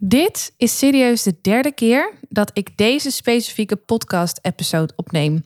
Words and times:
Dit 0.00 0.54
is 0.56 0.78
serieus 0.78 1.22
de 1.22 1.38
derde 1.42 1.72
keer 1.72 2.12
dat 2.28 2.50
ik 2.52 2.76
deze 2.76 3.10
specifieke 3.10 3.76
podcast-episode 3.76 4.92
opneem. 4.96 5.44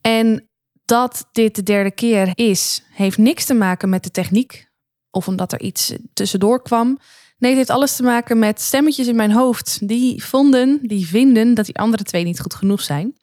En 0.00 0.48
dat 0.84 1.28
dit 1.32 1.54
de 1.54 1.62
derde 1.62 1.90
keer 1.90 2.32
is, 2.34 2.82
heeft 2.90 3.18
niks 3.18 3.44
te 3.44 3.54
maken 3.54 3.88
met 3.88 4.02
de 4.02 4.10
techniek 4.10 4.68
of 5.10 5.28
omdat 5.28 5.52
er 5.52 5.60
iets 5.60 5.94
tussendoor 6.12 6.62
kwam. 6.62 6.98
Nee, 7.38 7.50
het 7.50 7.58
heeft 7.58 7.70
alles 7.70 7.96
te 7.96 8.02
maken 8.02 8.38
met 8.38 8.60
stemmetjes 8.60 9.06
in 9.06 9.16
mijn 9.16 9.32
hoofd. 9.32 9.88
Die 9.88 10.24
vonden, 10.24 10.78
die 10.82 11.06
vinden 11.06 11.54
dat 11.54 11.66
die 11.66 11.78
andere 11.78 12.02
twee 12.02 12.24
niet 12.24 12.40
goed 12.40 12.54
genoeg 12.54 12.80
zijn. 12.80 13.16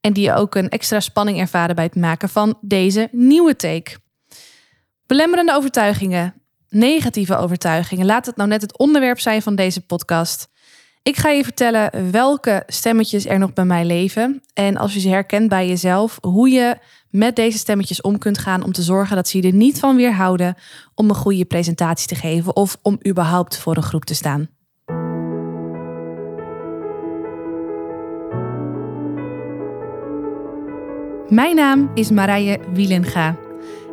En 0.00 0.12
die 0.12 0.32
ook 0.32 0.54
een 0.54 0.68
extra 0.68 1.00
spanning 1.00 1.38
ervaren 1.38 1.74
bij 1.74 1.84
het 1.84 1.96
maken 1.96 2.28
van 2.28 2.58
deze 2.60 3.08
nieuwe 3.12 3.56
take. 3.56 3.96
Belemmerende 5.06 5.54
overtuigingen, 5.54 6.34
negatieve 6.74 7.36
overtuigingen. 7.36 8.06
Laat 8.06 8.26
het 8.26 8.36
nou 8.36 8.48
net 8.48 8.60
het 8.60 8.78
onderwerp 8.78 9.20
zijn 9.20 9.42
van 9.42 9.54
deze 9.54 9.80
podcast. 9.80 10.48
Ik 11.02 11.16
ga 11.16 11.28
je 11.28 11.44
vertellen 11.44 12.10
welke 12.10 12.62
stemmetjes 12.66 13.26
er 13.26 13.38
nog 13.38 13.52
bij 13.52 13.64
mij 13.64 13.84
leven. 13.84 14.42
En 14.54 14.76
als 14.76 14.94
je 14.94 15.00
ze 15.00 15.08
herkent 15.08 15.48
bij 15.48 15.68
jezelf, 15.68 16.18
hoe 16.20 16.48
je 16.48 16.76
met 17.10 17.36
deze 17.36 17.58
stemmetjes 17.58 18.00
om 18.00 18.18
kunt 18.18 18.38
gaan 18.38 18.64
om 18.64 18.72
te 18.72 18.82
zorgen 18.82 19.16
dat 19.16 19.28
ze 19.28 19.40
je 19.40 19.48
er 19.48 19.54
niet 19.54 19.78
van 19.78 19.96
weerhouden 19.96 20.54
om 20.94 21.08
een 21.08 21.14
goede 21.14 21.44
presentatie 21.44 22.08
te 22.08 22.14
geven 22.14 22.56
of 22.56 22.76
om 22.82 22.98
überhaupt 23.08 23.58
voor 23.58 23.76
een 23.76 23.82
groep 23.82 24.04
te 24.04 24.14
staan. 24.14 24.48
Mijn 31.28 31.56
naam 31.56 31.90
is 31.94 32.10
Marije 32.10 32.58
Wielenga. 32.72 33.43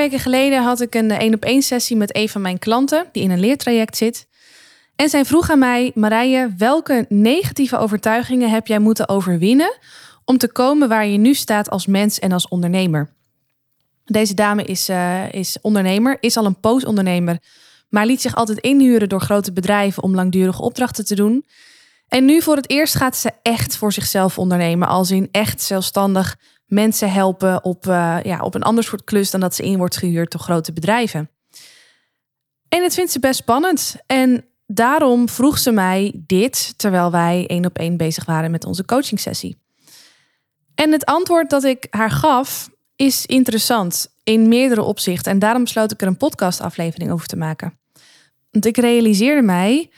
Weken 0.00 0.18
geleden 0.18 0.62
had 0.62 0.80
ik 0.80 0.94
een 0.94 1.10
één 1.10 1.34
op 1.34 1.44
één 1.44 1.62
sessie 1.62 1.96
met 1.96 2.16
een 2.16 2.28
van 2.28 2.40
mijn 2.40 2.58
klanten 2.58 3.06
die 3.12 3.22
in 3.22 3.30
een 3.30 3.40
leertraject 3.40 3.96
zit. 3.96 4.26
En 4.96 5.08
zij 5.08 5.24
vroeg 5.24 5.50
aan 5.50 5.58
mij, 5.58 5.92
Marije, 5.94 6.54
welke 6.56 7.06
negatieve 7.08 7.78
overtuigingen 7.78 8.50
heb 8.50 8.66
jij 8.66 8.78
moeten 8.78 9.08
overwinnen 9.08 9.78
om 10.24 10.38
te 10.38 10.52
komen 10.52 10.88
waar 10.88 11.06
je 11.06 11.18
nu 11.18 11.34
staat 11.34 11.70
als 11.70 11.86
mens 11.86 12.18
en 12.18 12.32
als 12.32 12.48
ondernemer? 12.48 13.10
Deze 14.04 14.34
dame 14.34 14.64
is, 14.64 14.88
uh, 14.88 15.32
is 15.32 15.58
ondernemer, 15.60 16.16
is 16.20 16.36
al 16.36 16.44
een 16.44 16.60
poosondernemer, 16.60 17.38
maar 17.88 18.06
liet 18.06 18.20
zich 18.20 18.34
altijd 18.34 18.58
inhuren 18.58 19.08
door 19.08 19.20
grote 19.20 19.52
bedrijven 19.52 20.02
om 20.02 20.14
langdurige 20.14 20.62
opdrachten 20.62 21.04
te 21.04 21.14
doen. 21.14 21.46
En 22.08 22.24
nu 22.24 22.42
voor 22.42 22.56
het 22.56 22.70
eerst 22.70 22.94
gaat 22.94 23.16
ze 23.16 23.30
echt 23.42 23.76
voor 23.76 23.92
zichzelf 23.92 24.38
ondernemen, 24.38 24.88
als 24.88 25.10
in 25.10 25.28
echt 25.30 25.62
zelfstandig 25.62 26.36
mensen 26.70 27.12
helpen 27.12 27.64
op, 27.64 27.86
uh, 27.86 28.18
ja, 28.22 28.40
op 28.40 28.54
een 28.54 28.62
ander 28.62 28.84
soort 28.84 29.04
klus 29.04 29.30
dan 29.30 29.40
dat 29.40 29.54
ze 29.54 29.62
in 29.62 29.78
wordt 29.78 29.96
gehuurd 29.96 30.32
door 30.32 30.40
grote 30.40 30.72
bedrijven. 30.72 31.30
En 32.68 32.82
het 32.82 32.94
vindt 32.94 33.12
ze 33.12 33.20
best 33.20 33.40
spannend. 33.40 33.96
En 34.06 34.44
daarom 34.66 35.28
vroeg 35.28 35.58
ze 35.58 35.70
mij 35.70 36.12
dit 36.26 36.78
terwijl 36.78 37.10
wij 37.10 37.44
één 37.46 37.66
op 37.66 37.78
één 37.78 37.96
bezig 37.96 38.24
waren 38.24 38.50
met 38.50 38.64
onze 38.64 38.84
coaching 38.84 39.20
sessie. 39.20 39.58
En 40.74 40.92
het 40.92 41.04
antwoord 41.04 41.50
dat 41.50 41.64
ik 41.64 41.86
haar 41.90 42.10
gaf 42.10 42.68
is 42.96 43.26
interessant 43.26 44.14
in 44.24 44.48
meerdere 44.48 44.82
opzichten. 44.82 45.32
En 45.32 45.38
daarom 45.38 45.62
besloot 45.62 45.92
ik 45.92 46.00
er 46.00 46.06
een 46.06 46.16
podcastaflevering 46.16 47.10
over 47.10 47.26
te 47.26 47.36
maken. 47.36 47.78
Want 48.50 48.66
ik 48.66 48.76
realiseerde 48.76 49.42
mij 49.42 49.90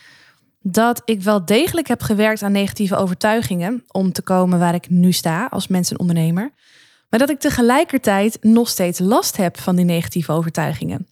dat 0.62 1.02
ik 1.04 1.22
wel 1.22 1.44
degelijk 1.44 1.88
heb 1.88 2.02
gewerkt 2.02 2.42
aan 2.42 2.52
negatieve 2.52 2.96
overtuigingen 2.96 3.84
om 3.88 4.12
te 4.12 4.22
komen 4.22 4.58
waar 4.58 4.74
ik 4.74 4.90
nu 4.90 5.12
sta 5.12 5.46
als 5.46 5.66
mens 5.66 5.90
en 5.90 5.98
ondernemer. 5.98 6.52
Maar 7.10 7.20
dat 7.20 7.30
ik 7.30 7.40
tegelijkertijd 7.40 8.38
nog 8.40 8.68
steeds 8.68 8.98
last 8.98 9.36
heb 9.36 9.60
van 9.60 9.76
die 9.76 9.84
negatieve 9.84 10.32
overtuigingen. 10.32 11.06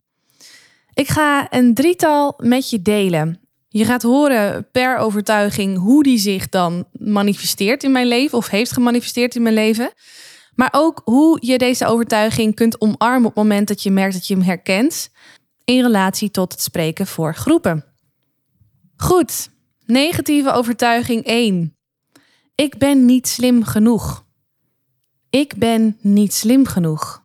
Ik 0.94 1.08
ga 1.08 1.46
een 1.52 1.74
drietal 1.74 2.34
met 2.36 2.70
je 2.70 2.82
delen. 2.82 3.40
Je 3.68 3.84
gaat 3.84 4.02
horen 4.02 4.68
per 4.72 4.96
overtuiging 4.96 5.78
hoe 5.78 6.02
die 6.02 6.18
zich 6.18 6.48
dan 6.48 6.84
manifesteert 6.92 7.84
in 7.84 7.92
mijn 7.92 8.06
leven 8.06 8.38
of 8.38 8.48
heeft 8.48 8.72
gemanifesteerd 8.72 9.34
in 9.34 9.42
mijn 9.42 9.54
leven. 9.54 9.92
Maar 10.54 10.68
ook 10.72 11.00
hoe 11.04 11.38
je 11.40 11.58
deze 11.58 11.86
overtuiging 11.86 12.54
kunt 12.54 12.80
omarmen 12.80 13.28
op 13.28 13.34
het 13.34 13.42
moment 13.44 13.68
dat 13.68 13.82
je 13.82 13.90
merkt 13.90 14.14
dat 14.14 14.26
je 14.26 14.34
hem 14.34 14.42
herkent 14.42 15.10
in 15.64 15.82
relatie 15.82 16.30
tot 16.30 16.52
het 16.52 16.60
spreken 16.60 17.06
voor 17.06 17.34
groepen. 17.34 17.89
Goed, 19.00 19.50
negatieve 19.86 20.52
overtuiging 20.52 21.24
1. 21.24 21.76
Ik 22.54 22.78
ben 22.78 23.04
niet 23.04 23.28
slim 23.28 23.64
genoeg. 23.64 24.24
Ik 25.30 25.54
ben 25.56 25.96
niet 26.00 26.34
slim 26.34 26.66
genoeg. 26.66 27.24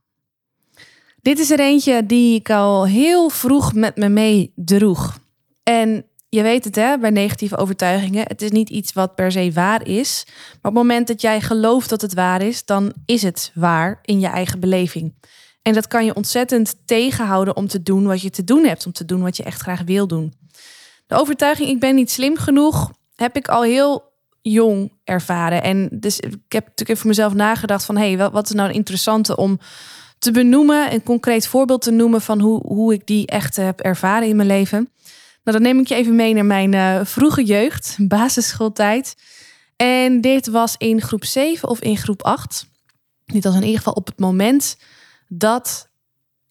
Dit 1.22 1.40
is 1.40 1.52
er 1.52 1.59
eentje 1.59 2.06
die 2.06 2.35
ik 2.35 2.50
al 2.50 2.85
heel 2.85 3.30
vroeg 3.30 3.74
met 3.74 3.96
me 3.96 4.09
mee 4.09 4.52
droeg. 4.56 5.19
En 5.64 6.06
je 6.30 6.41
weet 6.41 6.64
het 6.64 6.75
hè, 6.75 6.97
bij 6.97 7.09
negatieve 7.09 7.58
overtuigingen. 7.58 8.28
Het 8.28 8.41
is 8.41 8.52
niet 8.52 8.69
iets 8.69 8.94
wat 8.94 9.16
per 9.16 9.31
se 9.31 9.52
waar 9.52 9.88
is. 9.88 10.24
Maar 10.25 10.56
op 10.56 10.64
het 10.64 10.74
moment 10.74 11.08
dat 11.08 11.22
jij 11.22 11.41
gelooft 11.41 11.90
dat 11.90 12.02
het 12.02 12.14
waar 12.14 12.41
is, 12.41 12.66
dan 12.66 12.94
is 13.06 13.22
het 13.22 13.52
waar 13.53 14.00
in 14.02 14.19
je 14.19 14.28
eigen 14.28 14.59
beleving. 14.59 15.14
En 15.62 15.74
dat 15.74 15.88
kan 15.88 16.06
je 16.06 16.16
ontzettend 16.16 16.75
tegenhouden 16.85 17.56
om 17.56 17.68
te 17.68 17.84
doen 17.84 18.06
wat 18.06 18.22
je 18.22 18.30
te 18.30 18.44
doen 18.44 18.64
hebt. 18.64 18.85
Om 18.85 18.91
te 18.91 19.06
doen 19.06 19.22
wat 19.22 19.38
je 19.38 19.44
echt 19.44 19.62
graag 19.62 19.81
wil 19.81 20.08
doen. 20.08 20.34
De 21.08 21.16
overtuiging, 21.16 21.70
ik 21.70 21.80
ben 21.80 21.96
niet 21.96 22.12
slim 22.12 22.38
genoeg, 22.38 22.92
heb 23.16 23.36
ik 23.36 23.48
al 23.48 23.64
heel 23.64 24.14
jong 24.42 24.92
ervaren. 25.04 25.64
En 25.64 25.90
dus 25.92 26.20
ik 26.20 26.32
heb 26.32 26.64
natuurlijk 26.64 26.90
even 26.90 26.98
voor 26.98 27.10
mezelf 27.10 27.34
nagedacht 27.34 27.86
van... 27.86 27.98
hé, 27.98 28.14
hey, 28.14 28.30
wat 28.32 28.46
is 28.46 28.56
nou 28.56 28.70
een 28.70 28.76
interessante 28.76 29.36
om 29.36 29.60
te 30.20 30.32
benoemen... 30.32 30.94
een 30.94 31.04
concreet 31.04 31.48
voorbeeld 31.48 31.82
te 31.82 31.92
noemen 31.92 32.22
van 32.22 32.40
hoe, 32.40 32.62
hoe 32.68 32.94
ik 32.94 33.08
die 33.08 33.28
echt 33.28 33.56
heb 33.56 33.80
ervaren 33.80 34.28
in 34.28 34.36
mijn 34.36 34.48
leven... 34.48 34.90
Nou, 35.46 35.58
dan 35.58 35.62
neem 35.68 35.80
ik 35.80 35.88
je 35.88 35.96
even 35.96 36.16
mee 36.16 36.34
naar 36.34 36.46
mijn 36.46 36.74
uh, 36.74 37.00
vroege 37.04 37.44
jeugd, 37.44 37.96
basisschooltijd. 38.08 39.16
En 39.76 40.22
dit 40.22 40.48
was 40.48 40.76
in 40.78 41.02
groep 41.02 41.26
7 41.26 41.70
of 41.70 41.80
in 41.80 41.98
groep 41.98 42.24
8. 42.24 42.70
Dit 43.26 43.44
was 43.44 43.56
in 43.56 43.62
ieder 43.62 43.78
geval 43.78 43.94
op 43.94 44.06
het 44.06 44.20
moment 44.20 44.78
dat 45.28 45.90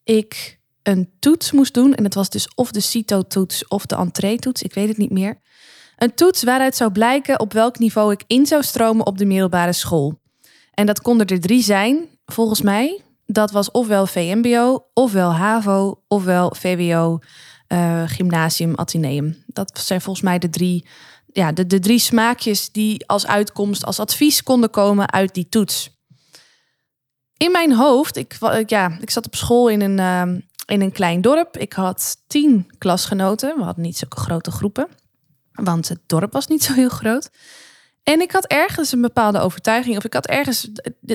ik 0.03 0.54
een 0.87 1.09
toets 1.19 1.51
moest 1.51 1.73
doen. 1.73 1.93
En 1.93 2.03
het 2.03 2.13
was 2.13 2.29
dus 2.29 2.47
of 2.55 2.71
de 2.71 2.79
CITO-toets 2.79 3.67
of 3.67 3.85
de 3.85 3.95
entree-toets. 3.95 4.63
Ik 4.63 4.73
weet 4.73 4.87
het 4.87 4.97
niet 4.97 5.11
meer. 5.11 5.37
Een 5.97 6.13
toets 6.13 6.43
waaruit 6.43 6.75
zou 6.75 6.91
blijken 6.91 7.39
op 7.39 7.53
welk 7.53 7.79
niveau 7.79 8.11
ik 8.11 8.23
in 8.27 8.45
zou 8.45 8.63
stromen 8.63 9.05
op 9.05 9.17
de 9.17 9.25
middelbare 9.25 9.73
school. 9.73 10.19
En 10.73 10.85
dat 10.85 11.01
konden 11.01 11.27
er 11.27 11.39
drie 11.39 11.63
zijn, 11.63 12.07
volgens 12.25 12.61
mij. 12.61 13.01
Dat 13.25 13.51
was 13.51 13.71
ofwel 13.71 14.07
VMBO, 14.07 14.87
ofwel 14.93 15.33
HAVO, 15.33 16.01
ofwel 16.07 16.55
VWO 16.55 17.19
uh, 17.67 18.03
gymnasium, 18.05 18.75
Atheneum. 18.75 19.43
Dat 19.47 19.79
zijn 19.79 20.01
volgens 20.01 20.25
mij 20.25 20.39
de 20.39 20.49
drie, 20.49 20.87
ja, 21.33 21.51
de, 21.51 21.67
de 21.67 21.79
drie 21.79 21.99
smaakjes 21.99 22.71
die 22.71 23.07
als 23.07 23.27
uitkomst, 23.27 23.85
als 23.85 23.99
advies 23.99 24.43
konden 24.43 24.69
komen 24.69 25.11
uit 25.11 25.33
die 25.33 25.49
toets. 25.49 25.93
In 27.37 27.51
mijn 27.51 27.73
hoofd, 27.73 28.15
ik, 28.15 28.37
ja, 28.65 28.97
ik 29.01 29.09
zat 29.09 29.25
op 29.25 29.35
school 29.35 29.69
in 29.69 29.81
een, 29.81 29.97
uh, 29.97 30.41
in 30.65 30.81
een 30.81 30.91
klein 30.91 31.21
dorp. 31.21 31.57
Ik 31.57 31.73
had 31.73 32.17
tien 32.27 32.67
klasgenoten. 32.77 33.57
We 33.57 33.63
hadden 33.63 33.83
niet 33.83 33.97
zulke 33.97 34.19
grote 34.19 34.51
groepen, 34.51 34.87
want 35.51 35.87
het 35.87 35.99
dorp 36.05 36.33
was 36.33 36.47
niet 36.47 36.63
zo 36.63 36.73
heel 36.73 36.89
groot. 36.89 37.29
En 38.03 38.21
ik 38.21 38.31
had 38.31 38.45
ergens 38.45 38.91
een 38.91 39.01
bepaalde 39.01 39.39
overtuiging, 39.39 39.97
of 39.97 40.03
ik 40.03 40.13
had 40.13 40.27
ergens, 40.27 40.69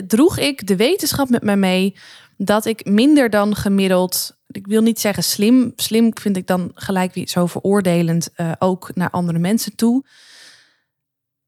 droeg 0.06 0.38
ik 0.38 0.67
de 0.67 0.76
wetenschap 0.76 1.29
met 1.29 1.43
mij 1.43 1.56
mee 1.56 1.97
dat 2.37 2.64
ik 2.64 2.85
minder 2.85 3.31
dan 3.31 3.56
gemiddeld, 3.56 4.37
ik 4.47 4.67
wil 4.67 4.82
niet 4.82 5.00
zeggen 5.00 5.23
slim, 5.23 5.73
slim 5.76 6.19
vind 6.19 6.37
ik 6.37 6.47
dan 6.47 6.70
gelijk 6.75 7.14
weer 7.14 7.29
zo 7.29 7.47
veroordelend 7.47 8.29
uh, 8.37 8.52
ook 8.58 8.91
naar 8.94 9.11
andere 9.11 9.38
mensen 9.38 9.76
toe. 9.76 10.05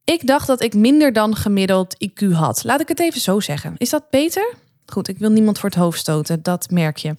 Ik 0.04 0.26
dacht 0.26 0.46
dat 0.46 0.62
ik 0.62 0.74
minder 0.74 1.12
dan 1.12 1.36
gemiddeld 1.36 1.96
IQ 2.04 2.30
had. 2.32 2.64
Laat 2.64 2.80
ik 2.80 2.88
het 2.88 3.00
even 3.00 3.20
zo 3.20 3.40
zeggen. 3.40 3.74
Is 3.76 3.90
dat 3.90 4.10
beter? 4.10 4.54
Goed, 4.86 5.08
ik 5.08 5.18
wil 5.18 5.30
niemand 5.30 5.58
voor 5.58 5.68
het 5.68 5.78
hoofd 5.78 5.98
stoten, 5.98 6.42
dat 6.42 6.70
merk 6.70 6.96
je. 6.96 7.16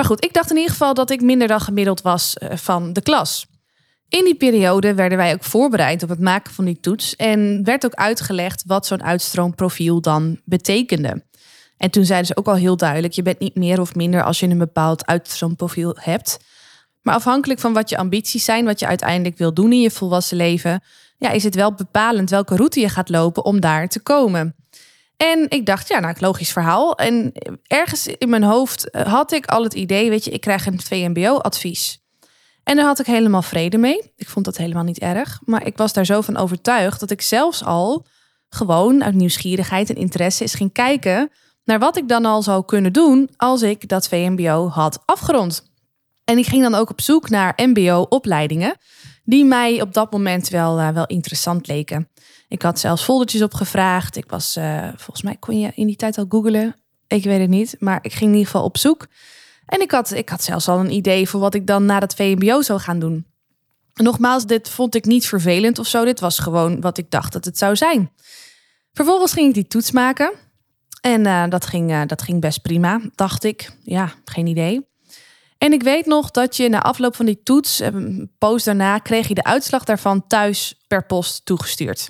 Maar 0.00 0.08
goed, 0.08 0.24
ik 0.24 0.32
dacht 0.32 0.50
in 0.50 0.56
ieder 0.56 0.70
geval 0.70 0.94
dat 0.94 1.10
ik 1.10 1.20
minder 1.20 1.48
dan 1.48 1.60
gemiddeld 1.60 2.02
was 2.02 2.36
uh, 2.38 2.56
van 2.56 2.92
de 2.92 3.02
klas. 3.02 3.46
In 4.08 4.24
die 4.24 4.34
periode 4.34 4.94
werden 4.94 5.18
wij 5.18 5.32
ook 5.32 5.44
voorbereid 5.44 6.02
op 6.02 6.08
het 6.08 6.20
maken 6.20 6.52
van 6.52 6.64
die 6.64 6.80
toets 6.80 7.16
en 7.16 7.64
werd 7.64 7.84
ook 7.84 7.94
uitgelegd 7.94 8.64
wat 8.66 8.86
zo'n 8.86 9.02
uitstroomprofiel 9.02 10.00
dan 10.00 10.40
betekende. 10.44 11.24
En 11.76 11.90
toen 11.90 12.04
zeiden 12.04 12.26
ze 12.26 12.36
ook 12.36 12.46
al 12.46 12.54
heel 12.54 12.76
duidelijk: 12.76 13.12
je 13.12 13.22
bent 13.22 13.38
niet 13.38 13.54
meer 13.54 13.80
of 13.80 13.94
minder 13.94 14.22
als 14.22 14.40
je 14.40 14.46
een 14.46 14.58
bepaald 14.58 15.06
uitstroomprofiel 15.06 15.96
hebt. 15.98 16.38
Maar 17.02 17.14
afhankelijk 17.14 17.60
van 17.60 17.72
wat 17.72 17.88
je 17.88 17.96
ambities 17.96 18.44
zijn, 18.44 18.64
wat 18.64 18.80
je 18.80 18.86
uiteindelijk 18.86 19.38
wil 19.38 19.54
doen 19.54 19.72
in 19.72 19.80
je 19.80 19.90
volwassen 19.90 20.36
leven, 20.36 20.82
ja, 21.16 21.30
is 21.30 21.44
het 21.44 21.54
wel 21.54 21.74
bepalend 21.74 22.30
welke 22.30 22.56
route 22.56 22.80
je 22.80 22.88
gaat 22.88 23.08
lopen 23.08 23.44
om 23.44 23.60
daar 23.60 23.88
te 23.88 24.00
komen. 24.00 24.54
En 25.22 25.46
ik 25.48 25.66
dacht, 25.66 25.88
ja, 25.88 25.98
nou, 25.98 26.14
logisch 26.18 26.52
verhaal. 26.52 26.96
En 26.96 27.32
ergens 27.66 28.06
in 28.06 28.28
mijn 28.28 28.42
hoofd 28.42 28.90
eh, 28.90 29.06
had 29.06 29.32
ik 29.32 29.46
al 29.46 29.62
het 29.62 29.74
idee, 29.74 30.10
weet 30.10 30.24
je, 30.24 30.30
ik 30.30 30.40
krijg 30.40 30.66
een 30.66 30.80
VMBO-advies. 30.80 32.02
En 32.62 32.76
daar 32.76 32.84
had 32.84 32.98
ik 32.98 33.06
helemaal 33.06 33.42
vrede 33.42 33.78
mee. 33.78 34.12
Ik 34.16 34.28
vond 34.28 34.44
dat 34.44 34.56
helemaal 34.56 34.82
niet 34.82 34.98
erg. 34.98 35.40
Maar 35.44 35.66
ik 35.66 35.76
was 35.76 35.92
daar 35.92 36.04
zo 36.04 36.20
van 36.20 36.36
overtuigd 36.36 37.00
dat 37.00 37.10
ik 37.10 37.22
zelfs 37.22 37.64
al 37.64 38.06
gewoon 38.48 39.04
uit 39.04 39.14
nieuwsgierigheid 39.14 39.90
en 39.90 39.96
interesse 39.96 40.42
eens 40.42 40.54
ging 40.54 40.72
kijken 40.72 41.30
naar 41.64 41.78
wat 41.78 41.96
ik 41.96 42.08
dan 42.08 42.24
al 42.24 42.42
zou 42.42 42.64
kunnen 42.64 42.92
doen 42.92 43.30
als 43.36 43.62
ik 43.62 43.88
dat 43.88 44.08
VMBO 44.08 44.68
had 44.68 45.02
afgerond. 45.04 45.70
En 46.24 46.38
ik 46.38 46.46
ging 46.46 46.62
dan 46.62 46.74
ook 46.74 46.90
op 46.90 47.00
zoek 47.00 47.30
naar 47.30 47.52
MBO-opleidingen 47.56 48.76
die 49.24 49.44
mij 49.44 49.80
op 49.82 49.94
dat 49.94 50.12
moment 50.12 50.48
wel, 50.48 50.78
uh, 50.78 50.88
wel 50.88 51.06
interessant 51.06 51.66
leken. 51.66 52.08
Ik 52.50 52.62
had 52.62 52.78
zelfs 52.78 53.02
foldertjes 53.02 53.42
opgevraagd. 53.42 54.16
Ik 54.16 54.30
was, 54.30 54.56
uh, 54.56 54.88
volgens 54.96 55.22
mij 55.22 55.36
kon 55.36 55.60
je 55.60 55.72
in 55.74 55.86
die 55.86 55.96
tijd 55.96 56.18
al 56.18 56.24
googlen. 56.28 56.76
Ik 57.06 57.24
weet 57.24 57.40
het 57.40 57.48
niet, 57.48 57.76
maar 57.78 57.98
ik 58.02 58.12
ging 58.12 58.30
in 58.30 58.36
ieder 58.36 58.46
geval 58.46 58.64
op 58.64 58.78
zoek. 58.78 59.06
En 59.66 59.80
ik 59.80 59.90
had, 59.90 60.10
ik 60.10 60.28
had 60.28 60.42
zelfs 60.42 60.68
al 60.68 60.78
een 60.78 60.92
idee 60.92 61.28
voor 61.28 61.40
wat 61.40 61.54
ik 61.54 61.66
dan 61.66 61.84
na 61.84 61.98
het 61.98 62.14
VMBO 62.14 62.62
zou 62.62 62.80
gaan 62.80 62.98
doen. 62.98 63.26
nogmaals, 63.94 64.46
dit 64.46 64.68
vond 64.68 64.94
ik 64.94 65.04
niet 65.04 65.26
vervelend 65.26 65.78
of 65.78 65.86
zo. 65.86 66.04
Dit 66.04 66.20
was 66.20 66.38
gewoon 66.38 66.80
wat 66.80 66.98
ik 66.98 67.10
dacht 67.10 67.32
dat 67.32 67.44
het 67.44 67.58
zou 67.58 67.76
zijn. 67.76 68.10
Vervolgens 68.92 69.32
ging 69.32 69.48
ik 69.48 69.54
die 69.54 69.66
toets 69.66 69.90
maken. 69.90 70.32
En 71.00 71.26
uh, 71.26 71.48
dat, 71.48 71.66
ging, 71.66 71.90
uh, 71.90 72.02
dat 72.06 72.22
ging 72.22 72.40
best 72.40 72.62
prima, 72.62 73.00
dacht 73.14 73.44
ik. 73.44 73.72
Ja, 73.82 74.12
geen 74.24 74.46
idee. 74.46 74.88
En 75.58 75.72
ik 75.72 75.82
weet 75.82 76.06
nog 76.06 76.30
dat 76.30 76.56
je 76.56 76.68
na 76.68 76.82
afloop 76.82 77.16
van 77.16 77.26
die 77.26 77.42
toets, 77.42 77.78
een 77.78 78.32
post 78.38 78.64
daarna, 78.64 78.98
kreeg 78.98 79.28
je 79.28 79.34
de 79.34 79.44
uitslag 79.44 79.84
daarvan 79.84 80.26
thuis 80.26 80.80
per 80.86 81.06
post 81.06 81.44
toegestuurd. 81.44 82.08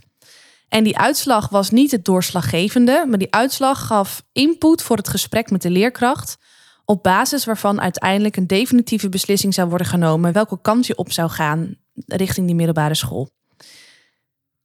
En 0.70 0.84
die 0.84 0.98
uitslag 0.98 1.48
was 1.48 1.70
niet 1.70 1.90
het 1.90 2.04
doorslaggevende, 2.04 3.04
maar 3.08 3.18
die 3.18 3.34
uitslag 3.34 3.86
gaf 3.86 4.22
input 4.32 4.82
voor 4.82 4.96
het 4.96 5.08
gesprek 5.08 5.50
met 5.50 5.62
de 5.62 5.70
leerkracht. 5.70 6.38
Op 6.84 7.02
basis 7.02 7.44
waarvan 7.44 7.80
uiteindelijk 7.80 8.36
een 8.36 8.46
definitieve 8.46 9.08
beslissing 9.08 9.54
zou 9.54 9.68
worden 9.68 9.86
genomen 9.86 10.32
welke 10.32 10.60
kant 10.60 10.86
je 10.86 10.96
op 10.96 11.12
zou 11.12 11.30
gaan 11.30 11.76
richting 12.06 12.46
die 12.46 12.54
middelbare 12.54 12.94
school. 12.94 13.28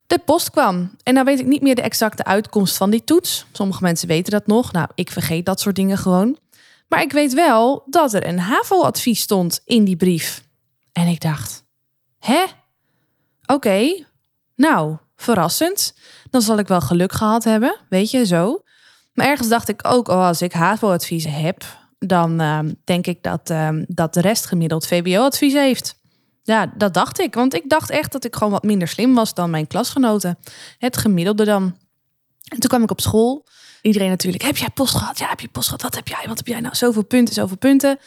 De 0.08 0.18
post 0.18 0.52
kwam 0.52 0.96
en 1.04 1.14
nou 1.14 1.26
weet 1.26 1.40
ik 1.40 1.46
niet 1.46 1.62
meer 1.62 1.76
de 1.76 1.82
exacte 1.82 2.24
uitkomst 2.24 2.78
van 2.78 2.90
die 2.90 3.04
toets. 3.04 3.46
Sommige 3.52 3.84
mensen 3.84 4.08
weten 4.08 4.32
dat 4.32 4.48
nog. 4.48 4.72
Nou, 4.72 4.88
ik 4.96 5.12
vergeet 5.12 5.46
dat 5.46 5.60
soort 5.60 5.76
dingen 5.76 5.98
gewoon. 5.98 6.38
Maar 6.88 7.02
ik 7.02 7.12
weet 7.12 7.34
wel 7.34 7.84
dat 7.86 8.14
er 8.14 8.28
een 8.28 8.40
HAVO-advies 8.40 9.22
stond 9.22 9.62
in 9.66 9.84
die 9.84 9.96
brief. 9.96 10.44
En 10.92 11.08
ik 11.08 11.22
dacht, 11.22 11.64
hè? 12.20 12.44
Oké, 13.46 14.06
nou, 14.56 14.98
verrassend. 15.26 15.94
Dan 16.30 16.42
zal 16.42 16.58
ik 16.58 16.68
wel 16.68 16.82
geluk 16.82 17.12
gehad 17.12 17.44
hebben, 17.44 17.78
weet 17.90 18.12
je, 18.12 18.26
zo. 18.26 18.64
Maar 19.14 19.28
ergens 19.28 19.48
dacht 19.50 19.70
ik 19.70 19.80
ook, 19.88 20.08
oh, 20.08 20.28
als 20.28 20.42
ik 20.42 20.54
HAVO-advies 20.54 21.26
heb, 21.28 21.64
dan 22.00 22.42
uh, 22.42 22.60
denk 22.84 23.08
ik 23.08 23.24
dat, 23.24 23.50
uh, 23.50 23.70
dat 23.88 24.14
de 24.14 24.22
rest 24.22 24.46
gemiddeld 24.46 24.88
VBO-advies 24.88 25.54
heeft. 25.54 25.96
Ja, 26.44 26.74
dat 26.78 26.94
dacht 26.94 27.20
ik. 27.20 27.34
Want 27.34 27.54
ik 27.54 27.70
dacht 27.70 27.90
echt 27.90 28.12
dat 28.12 28.26
ik 28.26 28.36
gewoon 28.36 28.52
wat 28.52 28.64
minder 28.64 28.88
slim 28.88 29.16
was 29.16 29.34
dan 29.34 29.50
mijn 29.50 29.68
klasgenoten. 29.68 30.38
Het 30.78 30.98
gemiddelde 30.98 31.46
dan. 31.46 31.64
En 32.48 32.60
toen 32.60 32.70
kwam 32.70 32.84
ik 32.84 32.92
op 32.92 33.02
school. 33.02 33.46
Iedereen 33.82 34.10
natuurlijk, 34.10 34.44
heb 34.44 34.58
jij 34.58 34.70
post 34.70 34.96
gehad? 34.96 35.20
Ja, 35.20 35.30
heb 35.30 35.40
je 35.40 35.48
post 35.48 35.66
gehad? 35.66 35.82
Wat 35.82 35.96
heb 35.96 36.08
jij? 36.08 36.24
Wat 36.28 36.38
heb 36.38 36.48
jij 36.48 36.60
nou? 36.60 36.76
Zoveel 36.76 37.04
punten, 37.04 37.34
zoveel 37.34 37.58
punten. 37.58 38.00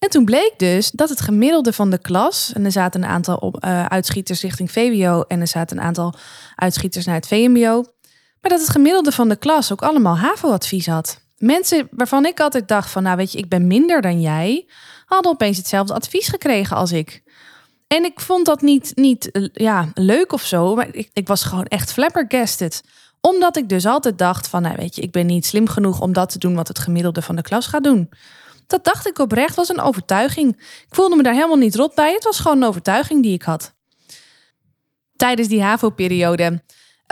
En 0.00 0.10
toen 0.10 0.24
bleek 0.24 0.52
dus 0.56 0.90
dat 0.90 1.08
het 1.08 1.20
gemiddelde 1.20 1.72
van 1.72 1.90
de 1.90 1.98
klas, 1.98 2.52
en 2.52 2.64
er 2.64 2.72
zaten 2.72 3.02
een 3.02 3.08
aantal 3.08 3.54
uh, 3.60 3.84
uitschieters 3.84 4.42
richting 4.42 4.72
VWO 4.72 5.22
en 5.22 5.40
er 5.40 5.46
zaten 5.46 5.78
een 5.78 5.84
aantal 5.84 6.14
uitschieters 6.56 7.06
naar 7.06 7.14
het 7.14 7.26
VMBO, 7.26 7.84
maar 8.40 8.50
dat 8.50 8.60
het 8.60 8.68
gemiddelde 8.68 9.12
van 9.12 9.28
de 9.28 9.36
klas 9.36 9.72
ook 9.72 9.82
allemaal 9.82 10.18
HAVO-advies 10.18 10.86
had. 10.86 11.20
Mensen 11.36 11.88
waarvan 11.90 12.26
ik 12.26 12.40
altijd 12.40 12.68
dacht 12.68 12.90
van, 12.90 13.02
nou 13.02 13.16
weet 13.16 13.32
je, 13.32 13.38
ik 13.38 13.48
ben 13.48 13.66
minder 13.66 14.00
dan 14.00 14.20
jij, 14.20 14.66
hadden 15.06 15.32
opeens 15.32 15.56
hetzelfde 15.56 15.94
advies 15.94 16.28
gekregen 16.28 16.76
als 16.76 16.92
ik. 16.92 17.22
En 17.86 18.04
ik 18.04 18.20
vond 18.20 18.46
dat 18.46 18.60
niet, 18.60 18.92
niet 18.94 19.30
eh, 19.30 19.48
ja, 19.52 19.88
leuk 19.94 20.32
of 20.32 20.42
zo, 20.42 20.74
maar 20.74 20.88
ik, 20.94 21.10
ik 21.12 21.28
was 21.28 21.44
gewoon 21.44 21.66
echt 21.66 21.92
flabbergasted 21.92 22.82
omdat 23.20 23.56
ik 23.56 23.68
dus 23.68 23.86
altijd 23.86 24.18
dacht 24.18 24.48
van, 24.48 24.62
nou 24.62 24.76
weet 24.76 24.94
je, 24.94 25.02
ik 25.02 25.12
ben 25.12 25.26
niet 25.26 25.46
slim 25.46 25.68
genoeg 25.68 26.00
om 26.00 26.12
dat 26.12 26.30
te 26.30 26.38
doen 26.38 26.54
wat 26.54 26.68
het 26.68 26.78
gemiddelde 26.78 27.22
van 27.22 27.36
de 27.36 27.42
klas 27.42 27.66
gaat 27.66 27.84
doen. 27.84 28.08
Dat 28.70 28.84
dacht 28.84 29.06
ik 29.06 29.18
oprecht, 29.18 29.56
was 29.56 29.68
een 29.68 29.80
overtuiging. 29.80 30.56
Ik 30.58 30.94
voelde 30.94 31.16
me 31.16 31.22
daar 31.22 31.34
helemaal 31.34 31.56
niet 31.56 31.74
rot 31.74 31.94
bij. 31.94 32.12
Het 32.12 32.24
was 32.24 32.40
gewoon 32.40 32.56
een 32.56 32.68
overtuiging 32.68 33.22
die 33.22 33.34
ik 33.34 33.42
had. 33.42 33.74
Tijdens 35.16 35.48
die 35.48 35.62
HAVO-periode, 35.62 36.62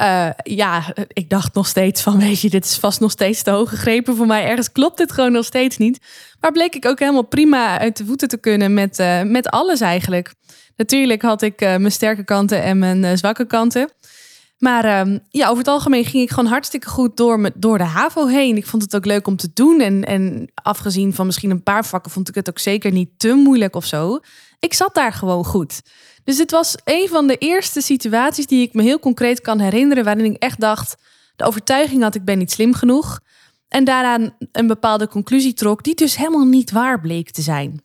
uh, 0.00 0.28
ja, 0.42 0.94
ik 1.08 1.30
dacht 1.30 1.54
nog 1.54 1.66
steeds 1.66 2.02
van, 2.02 2.18
weet 2.28 2.40
je, 2.40 2.50
dit 2.50 2.64
is 2.64 2.76
vast 2.76 3.00
nog 3.00 3.10
steeds 3.10 3.42
te 3.42 3.50
hoog 3.50 3.68
gegrepen 3.68 4.16
voor 4.16 4.26
mij. 4.26 4.44
Ergens 4.44 4.72
klopt 4.72 4.96
dit 4.96 5.12
gewoon 5.12 5.32
nog 5.32 5.44
steeds 5.44 5.76
niet. 5.76 5.98
Maar 6.40 6.52
bleek 6.52 6.74
ik 6.74 6.86
ook 6.86 6.98
helemaal 6.98 7.26
prima 7.26 7.78
uit 7.78 7.96
de 7.96 8.04
voeten 8.04 8.28
te 8.28 8.38
kunnen 8.38 8.74
met, 8.74 8.98
uh, 8.98 9.22
met 9.22 9.48
alles 9.48 9.80
eigenlijk. 9.80 10.34
Natuurlijk 10.76 11.22
had 11.22 11.42
ik 11.42 11.62
uh, 11.62 11.68
mijn 11.68 11.92
sterke 11.92 12.24
kanten 12.24 12.62
en 12.62 12.78
mijn 12.78 13.18
zwakke 13.18 13.46
kanten. 13.46 13.90
Maar 14.58 15.00
um, 15.06 15.20
ja, 15.28 15.46
over 15.46 15.58
het 15.58 15.68
algemeen 15.68 16.04
ging 16.04 16.22
ik 16.22 16.30
gewoon 16.30 16.50
hartstikke 16.50 16.88
goed 16.88 17.16
door, 17.16 17.50
door 17.54 17.78
de 17.78 17.84
HAVO 17.84 18.26
heen. 18.26 18.56
Ik 18.56 18.66
vond 18.66 18.82
het 18.82 18.96
ook 18.96 19.04
leuk 19.04 19.26
om 19.26 19.36
te 19.36 19.50
doen. 19.54 19.80
En, 19.80 20.04
en 20.04 20.50
afgezien 20.54 21.14
van 21.14 21.26
misschien 21.26 21.50
een 21.50 21.62
paar 21.62 21.86
vakken, 21.86 22.10
vond 22.10 22.28
ik 22.28 22.34
het 22.34 22.48
ook 22.48 22.58
zeker 22.58 22.92
niet 22.92 23.10
te 23.16 23.32
moeilijk 23.34 23.76
of 23.76 23.84
zo. 23.84 24.18
Ik 24.58 24.74
zat 24.74 24.94
daar 24.94 25.12
gewoon 25.12 25.44
goed. 25.44 25.82
Dus 26.24 26.38
het 26.38 26.50
was 26.50 26.76
een 26.84 27.08
van 27.08 27.26
de 27.26 27.36
eerste 27.36 27.80
situaties 27.80 28.46
die 28.46 28.62
ik 28.62 28.74
me 28.74 28.82
heel 28.82 28.98
concreet 28.98 29.40
kan 29.40 29.58
herinneren. 29.58 30.04
Waarin 30.04 30.32
ik 30.32 30.42
echt 30.42 30.60
dacht: 30.60 30.96
de 31.36 31.44
overtuiging 31.44 32.02
had, 32.02 32.14
ik 32.14 32.24
ben 32.24 32.38
niet 32.38 32.52
slim 32.52 32.74
genoeg. 32.74 33.20
En 33.68 33.84
daaraan 33.84 34.36
een 34.52 34.66
bepaalde 34.66 35.08
conclusie 35.08 35.54
trok, 35.54 35.82
die 35.82 35.94
dus 35.94 36.16
helemaal 36.16 36.46
niet 36.46 36.70
waar 36.70 37.00
bleek 37.00 37.30
te 37.30 37.42
zijn. 37.42 37.82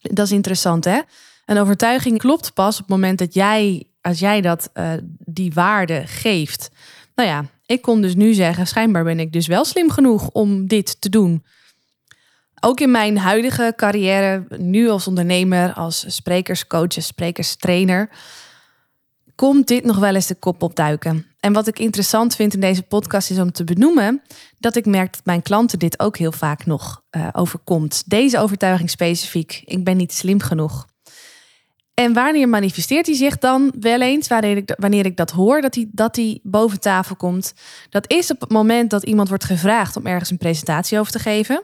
Dat 0.00 0.26
is 0.26 0.32
interessant, 0.32 0.84
hè? 0.84 1.00
Een 1.46 1.58
overtuiging 1.58 2.18
klopt 2.18 2.54
pas 2.54 2.74
op 2.74 2.80
het 2.80 2.88
moment 2.88 3.18
dat 3.18 3.34
jij 3.34 3.86
als 4.02 4.18
jij 4.18 4.40
dat, 4.40 4.70
uh, 4.74 4.92
die 5.18 5.52
waarde 5.52 6.02
geeft. 6.06 6.70
Nou 7.14 7.28
ja, 7.28 7.44
ik 7.66 7.82
kon 7.82 8.00
dus 8.00 8.14
nu 8.14 8.32
zeggen, 8.32 8.66
schijnbaar 8.66 9.04
ben 9.04 9.20
ik 9.20 9.32
dus 9.32 9.46
wel 9.46 9.64
slim 9.64 9.90
genoeg 9.90 10.28
om 10.28 10.66
dit 10.66 11.00
te 11.00 11.08
doen. 11.08 11.44
Ook 12.60 12.80
in 12.80 12.90
mijn 12.90 13.18
huidige 13.18 13.72
carrière, 13.76 14.46
nu 14.56 14.88
als 14.88 15.06
ondernemer, 15.06 15.72
als 15.72 16.04
sprekerscoach, 16.08 16.92
sprekerstrainer, 16.92 18.10
komt 19.34 19.66
dit 19.66 19.84
nog 19.84 19.98
wel 19.98 20.14
eens 20.14 20.26
de 20.26 20.34
kop 20.34 20.62
opduiken. 20.62 21.26
En 21.40 21.52
wat 21.52 21.66
ik 21.66 21.78
interessant 21.78 22.34
vind 22.34 22.54
in 22.54 22.60
deze 22.60 22.82
podcast 22.82 23.30
is 23.30 23.38
om 23.38 23.52
te 23.52 23.64
benoemen 23.64 24.22
dat 24.58 24.76
ik 24.76 24.86
merk 24.86 25.12
dat 25.12 25.24
mijn 25.24 25.42
klanten 25.42 25.78
dit 25.78 26.00
ook 26.00 26.16
heel 26.16 26.32
vaak 26.32 26.66
nog 26.66 27.02
uh, 27.10 27.28
overkomt. 27.32 28.02
Deze 28.06 28.38
overtuiging 28.38 28.90
specifiek. 28.90 29.62
Ik 29.64 29.84
ben 29.84 29.96
niet 29.96 30.12
slim 30.12 30.40
genoeg. 30.40 30.86
En 31.94 32.12
wanneer 32.12 32.48
manifesteert 32.48 33.06
hij 33.06 33.14
zich 33.14 33.38
dan 33.38 33.72
wel 33.80 34.00
eens, 34.00 34.28
wanneer 34.28 34.56
ik, 34.56 34.74
wanneer 34.76 35.06
ik 35.06 35.16
dat 35.16 35.30
hoor, 35.30 35.60
dat 35.60 35.74
hij, 35.74 35.88
dat 35.92 36.16
hij 36.16 36.40
boven 36.42 36.80
tafel 36.80 37.16
komt? 37.16 37.54
Dat 37.90 38.10
is 38.10 38.30
op 38.30 38.40
het 38.40 38.50
moment 38.50 38.90
dat 38.90 39.02
iemand 39.02 39.28
wordt 39.28 39.44
gevraagd 39.44 39.96
om 39.96 40.06
ergens 40.06 40.30
een 40.30 40.38
presentatie 40.38 40.98
over 40.98 41.12
te 41.12 41.18
geven. 41.18 41.62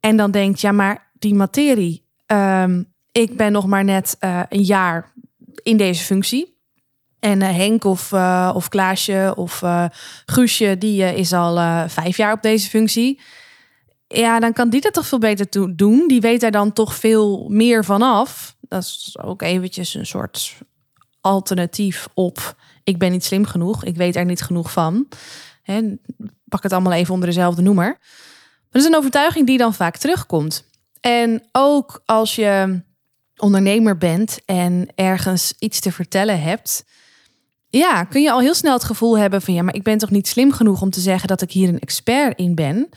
En 0.00 0.16
dan 0.16 0.30
denkt, 0.30 0.60
ja, 0.60 0.72
maar 0.72 1.10
die 1.18 1.34
materie, 1.34 2.06
um, 2.26 2.92
ik 3.12 3.36
ben 3.36 3.52
nog 3.52 3.66
maar 3.66 3.84
net 3.84 4.16
uh, 4.20 4.42
een 4.48 4.62
jaar 4.62 5.12
in 5.62 5.76
deze 5.76 6.04
functie. 6.04 6.58
En 7.18 7.40
uh, 7.40 7.56
Henk 7.56 7.84
of, 7.84 8.12
uh, 8.12 8.50
of 8.54 8.68
Klaasje 8.68 9.32
of 9.36 9.62
Guusje, 10.24 10.78
die 10.78 11.14
is 11.14 11.32
al 11.32 11.88
vijf 11.88 12.16
jaar 12.16 12.32
op 12.32 12.42
deze 12.42 12.68
functie. 12.68 13.20
Ja, 14.06 14.40
dan 14.40 14.52
kan 14.52 14.70
die 14.70 14.80
dat 14.80 14.92
toch 14.92 15.06
veel 15.06 15.18
beter 15.18 15.76
doen. 15.76 16.08
Die 16.08 16.20
weet 16.20 16.42
er 16.42 16.50
dan 16.50 16.72
toch 16.72 16.94
veel 16.94 17.48
meer 17.48 17.84
vanaf 17.84 18.58
dat 18.70 18.82
is 18.82 19.16
ook 19.22 19.42
eventjes 19.42 19.94
een 19.94 20.06
soort 20.06 20.58
alternatief 21.20 22.08
op. 22.14 22.56
Ik 22.84 22.98
ben 22.98 23.10
niet 23.10 23.24
slim 23.24 23.44
genoeg, 23.44 23.84
ik 23.84 23.96
weet 23.96 24.16
er 24.16 24.24
niet 24.24 24.42
genoeg 24.42 24.72
van. 24.72 25.08
Pak 26.44 26.62
het 26.62 26.72
allemaal 26.72 26.92
even 26.92 27.14
onder 27.14 27.28
dezelfde 27.28 27.62
noemer. 27.62 27.84
Maar 27.84 28.68
dat 28.70 28.82
is 28.82 28.88
een 28.88 28.96
overtuiging 28.96 29.46
die 29.46 29.58
dan 29.58 29.74
vaak 29.74 29.96
terugkomt. 29.96 30.64
En 31.00 31.42
ook 31.52 32.02
als 32.04 32.34
je 32.34 32.82
ondernemer 33.36 33.96
bent 33.96 34.38
en 34.44 34.88
ergens 34.94 35.54
iets 35.58 35.80
te 35.80 35.92
vertellen 35.92 36.42
hebt, 36.42 36.84
ja, 37.68 38.04
kun 38.04 38.22
je 38.22 38.32
al 38.32 38.40
heel 38.40 38.54
snel 38.54 38.72
het 38.72 38.84
gevoel 38.84 39.18
hebben 39.18 39.42
van 39.42 39.54
ja, 39.54 39.62
maar 39.62 39.74
ik 39.74 39.82
ben 39.82 39.98
toch 39.98 40.10
niet 40.10 40.28
slim 40.28 40.52
genoeg 40.52 40.82
om 40.82 40.90
te 40.90 41.00
zeggen 41.00 41.28
dat 41.28 41.42
ik 41.42 41.50
hier 41.50 41.68
een 41.68 41.78
expert 41.78 42.38
in 42.38 42.54
ben. 42.54 42.88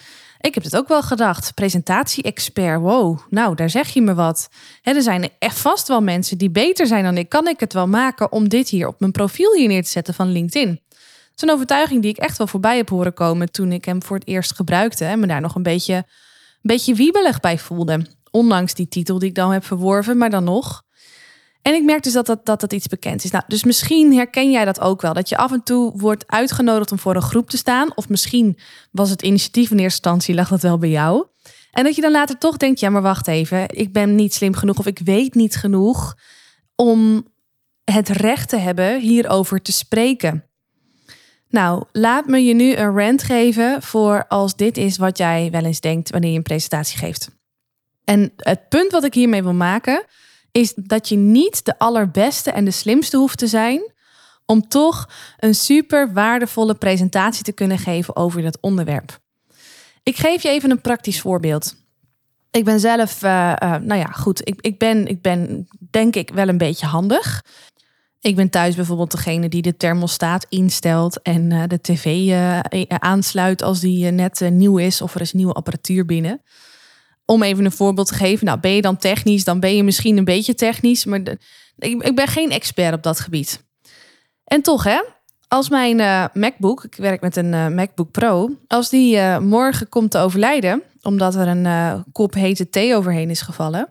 Ik 0.44 0.54
heb 0.54 0.64
het 0.64 0.76
ook 0.76 0.88
wel 0.88 1.02
gedacht. 1.02 1.54
Presentatie-expert. 1.54 2.80
Wow, 2.80 3.20
nou, 3.30 3.56
daar 3.56 3.70
zeg 3.70 3.90
je 3.90 4.02
me 4.02 4.14
wat. 4.14 4.50
er 4.82 5.02
zijn 5.02 5.30
echt 5.40 5.60
vast 5.60 5.88
wel 5.88 6.02
mensen 6.02 6.38
die 6.38 6.50
beter 6.50 6.88
zijn 6.88 7.04
dan 7.04 7.18
ik. 7.18 7.30
Kan 7.30 7.48
ik 7.48 7.60
het 7.60 7.74
wel 7.74 7.88
maken 7.88 8.32
om 8.32 8.50
dit 8.50 8.70
hier 8.70 8.88
op 8.88 9.00
mijn 9.00 9.12
profiel 9.12 9.54
hier 9.54 9.68
neer 9.68 9.84
te 9.84 9.90
zetten 9.90 10.14
van 10.14 10.32
LinkedIn? 10.32 10.82
Dat 10.90 11.00
is 11.36 11.42
een 11.42 11.50
overtuiging 11.50 12.02
die 12.02 12.12
ik 12.12 12.18
echt 12.18 12.38
wel 12.38 12.48
voorbij 12.48 12.78
heb 12.78 12.90
horen 12.90 13.14
komen 13.14 13.52
toen 13.52 13.72
ik 13.72 13.86
hem 13.86 14.04
voor 14.04 14.18
het 14.18 14.28
eerst 14.28 14.56
gebruikte. 14.56 15.06
En 15.06 15.20
me 15.20 15.28
daar 15.28 15.42
nog 15.42 15.56
een 15.56 15.64
beetje, 15.64 15.96
een 15.96 16.04
beetje 16.62 16.94
wiebelig 16.94 17.40
bij 17.40 17.58
voelde. 17.58 18.06
Ondanks 18.32 18.74
die 18.74 18.88
titel 18.88 19.20
die 19.20 19.30
ik 19.30 19.36
dan 19.36 19.52
heb 19.52 19.66
verworven, 19.66 20.18
maar 20.18 20.30
dan 20.30 20.44
nog. 20.44 20.84
En 21.64 21.74
ik 21.74 21.84
merk 21.84 22.04
dus 22.04 22.14
dat 22.14 22.26
dat, 22.26 22.46
dat 22.46 22.62
dat 22.62 22.74
iets 22.74 22.88
bekend 22.88 23.24
is. 23.24 23.32
Nou, 23.32 23.44
dus 23.48 23.64
misschien 23.64 24.14
herken 24.14 24.52
jij 24.52 24.66
dat 24.66 24.80
ook 24.80 25.02
wel. 25.02 25.14
Dat 25.14 25.30
je 25.30 25.38
af 25.38 25.52
en 25.52 25.64
toe 25.64 25.94
wordt 25.96 26.24
uitgenodigd 26.28 26.92
om 26.92 27.00
voor 27.00 27.16
een 27.16 27.22
groep 27.22 27.50
te 27.50 27.58
staan. 27.58 27.96
Of 27.96 28.10
misschien 28.10 28.58
was 28.92 29.10
het 29.10 29.22
initiatief 29.22 29.72
in 29.72 29.80
eerste 29.80 29.84
instantie, 29.84 30.36
lag 30.36 30.50
dat 30.50 30.62
wel 30.62 30.78
bij 30.78 30.90
jou. 30.90 31.26
En 31.72 31.84
dat 31.84 31.96
je 31.96 32.02
dan 32.02 32.12
later 32.12 32.38
toch 32.38 32.58
denkt, 32.58 32.80
ja, 32.80 32.90
maar 32.90 33.02
wacht 33.02 33.28
even. 33.28 33.66
Ik 33.68 33.94
ben 33.94 34.16
niet 34.16 34.34
slim 34.34 34.56
genoeg 34.56 34.78
of 34.80 34.86
ik 34.86 35.00
weet 35.04 35.34
niet 35.34 35.56
genoeg 35.56 36.18
om 36.76 37.28
het 37.84 38.10
recht 38.10 38.50
te 38.50 38.58
hebben 38.58 39.00
hierover 39.00 39.62
te 39.62 39.72
spreken. 39.72 40.46
Nou, 41.50 41.84
laat 41.92 42.28
me 42.28 42.44
je 42.44 42.54
nu 42.54 42.76
een 42.76 42.98
rant 42.98 43.24
geven 43.24 43.82
voor 43.82 44.26
als 44.28 44.56
dit 44.56 44.78
is 44.78 44.98
wat 44.98 45.18
jij 45.18 45.48
wel 45.52 45.66
eens 45.66 45.80
denkt 45.80 46.10
wanneer 46.10 46.32
je 46.32 46.38
een 46.38 46.44
presentatie 46.44 46.98
geeft. 46.98 47.30
En 48.04 48.34
het 48.36 48.70
punt 48.70 48.92
wat 48.92 49.04
ik 49.04 49.14
hiermee 49.14 49.44
wil 49.44 49.54
maken 49.54 50.06
is 50.54 50.74
dat 50.76 51.10
je 51.10 51.16
niet 51.16 51.66
de 51.66 51.80
allerbeste 51.80 52.52
en 52.52 52.66
de 52.66 52.72
slimste 52.72 53.18
hoeft 53.18 53.38
te 53.38 53.48
zijn 53.48 53.92
om 54.46 54.68
toch 54.68 55.10
een 55.40 55.56
super 55.56 56.14
waardevolle 56.14 56.76
presentatie 56.76 57.44
te 57.44 57.52
kunnen 57.52 57.78
geven 57.78 58.16
over 58.16 58.42
dat 58.42 58.58
onderwerp. 58.62 59.20
Ik 60.04 60.18
geef 60.18 60.44
je 60.44 60.50
even 60.50 60.72
een 60.72 60.82
praktisch 60.82 61.22
voorbeeld. 61.22 61.76
Ik 62.52 62.64
ben 62.64 62.80
zelf, 62.80 63.24
uh, 63.24 63.54
uh, 63.64 63.76
nou 63.76 64.00
ja, 64.00 64.06
goed. 64.06 64.48
Ik, 64.48 64.62
ik, 64.62 64.78
ben, 64.78 65.08
ik 65.08 65.22
ben 65.22 65.68
denk 65.92 66.16
ik 66.16 66.30
wel 66.30 66.48
een 66.48 66.58
beetje 66.58 66.86
handig. 66.86 67.44
Ik 68.20 68.36
ben 68.36 68.50
thuis 68.50 68.76
bijvoorbeeld 68.76 69.12
degene 69.12 69.50
die 69.50 69.62
de 69.62 69.78
thermostaat 69.78 70.46
instelt 70.50 71.22
en 71.22 71.52
uh, 71.52 71.64
de 71.68 71.82
tv 71.82 72.32
aansluit 72.88 73.62
als 73.62 73.80
die 73.80 74.12
net 74.12 74.50
nieuw 74.52 74.78
is 74.78 75.02
of 75.02 75.16
er 75.16 75.22
is 75.22 75.34
nieuwe 75.34 75.54
apparatuur 75.54 76.06
binnen. 76.06 76.42
Om 77.34 77.44
even 77.44 77.66
een 77.66 77.72
voorbeeld 77.72 78.08
te 78.08 78.14
geven. 78.14 78.46
Nou, 78.46 78.60
ben 78.60 78.72
je 78.72 78.82
dan 78.82 78.98
technisch, 78.98 79.44
dan 79.44 79.60
ben 79.60 79.76
je 79.76 79.84
misschien 79.84 80.18
een 80.18 80.24
beetje 80.24 80.56
technisch, 80.56 81.06
maar 81.06 81.20
ik, 81.78 82.04
ik 82.04 82.16
ben 82.16 82.28
geen 82.28 82.52
expert 82.52 82.94
op 82.94 83.04
dat 83.04 83.20
gebied. 83.20 83.64
En 84.44 84.62
toch, 84.62 84.84
hè, 84.84 85.04
als 85.48 85.70
mijn 85.70 86.00
uh, 86.00 86.26
MacBook, 86.34 86.84
ik 86.84 86.96
werk 86.96 87.22
met 87.22 87.36
een 87.36 87.54
uh, 87.54 87.68
MacBook 87.68 88.12
Pro, 88.12 88.50
als 88.68 88.90
die 88.90 89.16
uh, 89.16 89.38
morgen 89.38 89.90
komt 89.90 90.12
te 90.12 90.18
overlijden, 90.18 90.82
omdat 91.02 91.36
er 91.36 91.48
een 91.48 92.04
kop 92.12 92.34
hete 92.34 92.70
thee 92.70 92.96
overheen 92.96 93.30
is 93.30 93.42
gevallen, 93.42 93.88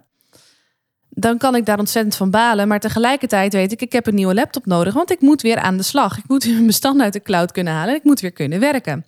dan 1.08 1.38
kan 1.38 1.54
ik 1.54 1.66
daar 1.66 1.78
ontzettend 1.78 2.16
van 2.16 2.30
balen. 2.30 2.68
Maar 2.68 2.80
tegelijkertijd 2.80 3.52
weet 3.52 3.72
ik, 3.72 3.80
ik 3.80 3.92
heb 3.92 4.06
een 4.06 4.14
nieuwe 4.14 4.34
laptop 4.34 4.66
nodig, 4.66 4.94
want 4.94 5.10
ik 5.10 5.20
moet 5.20 5.42
weer 5.42 5.58
aan 5.58 5.76
de 5.76 5.82
slag. 5.82 6.18
Ik 6.18 6.28
moet 6.28 6.46
mijn 6.52 6.66
bestand 6.66 7.00
uit 7.00 7.12
de 7.12 7.22
cloud 7.22 7.52
kunnen 7.52 7.72
halen. 7.72 7.94
Ik 7.94 8.04
moet 8.04 8.20
weer 8.20 8.32
kunnen 8.32 8.60
werken. 8.60 9.04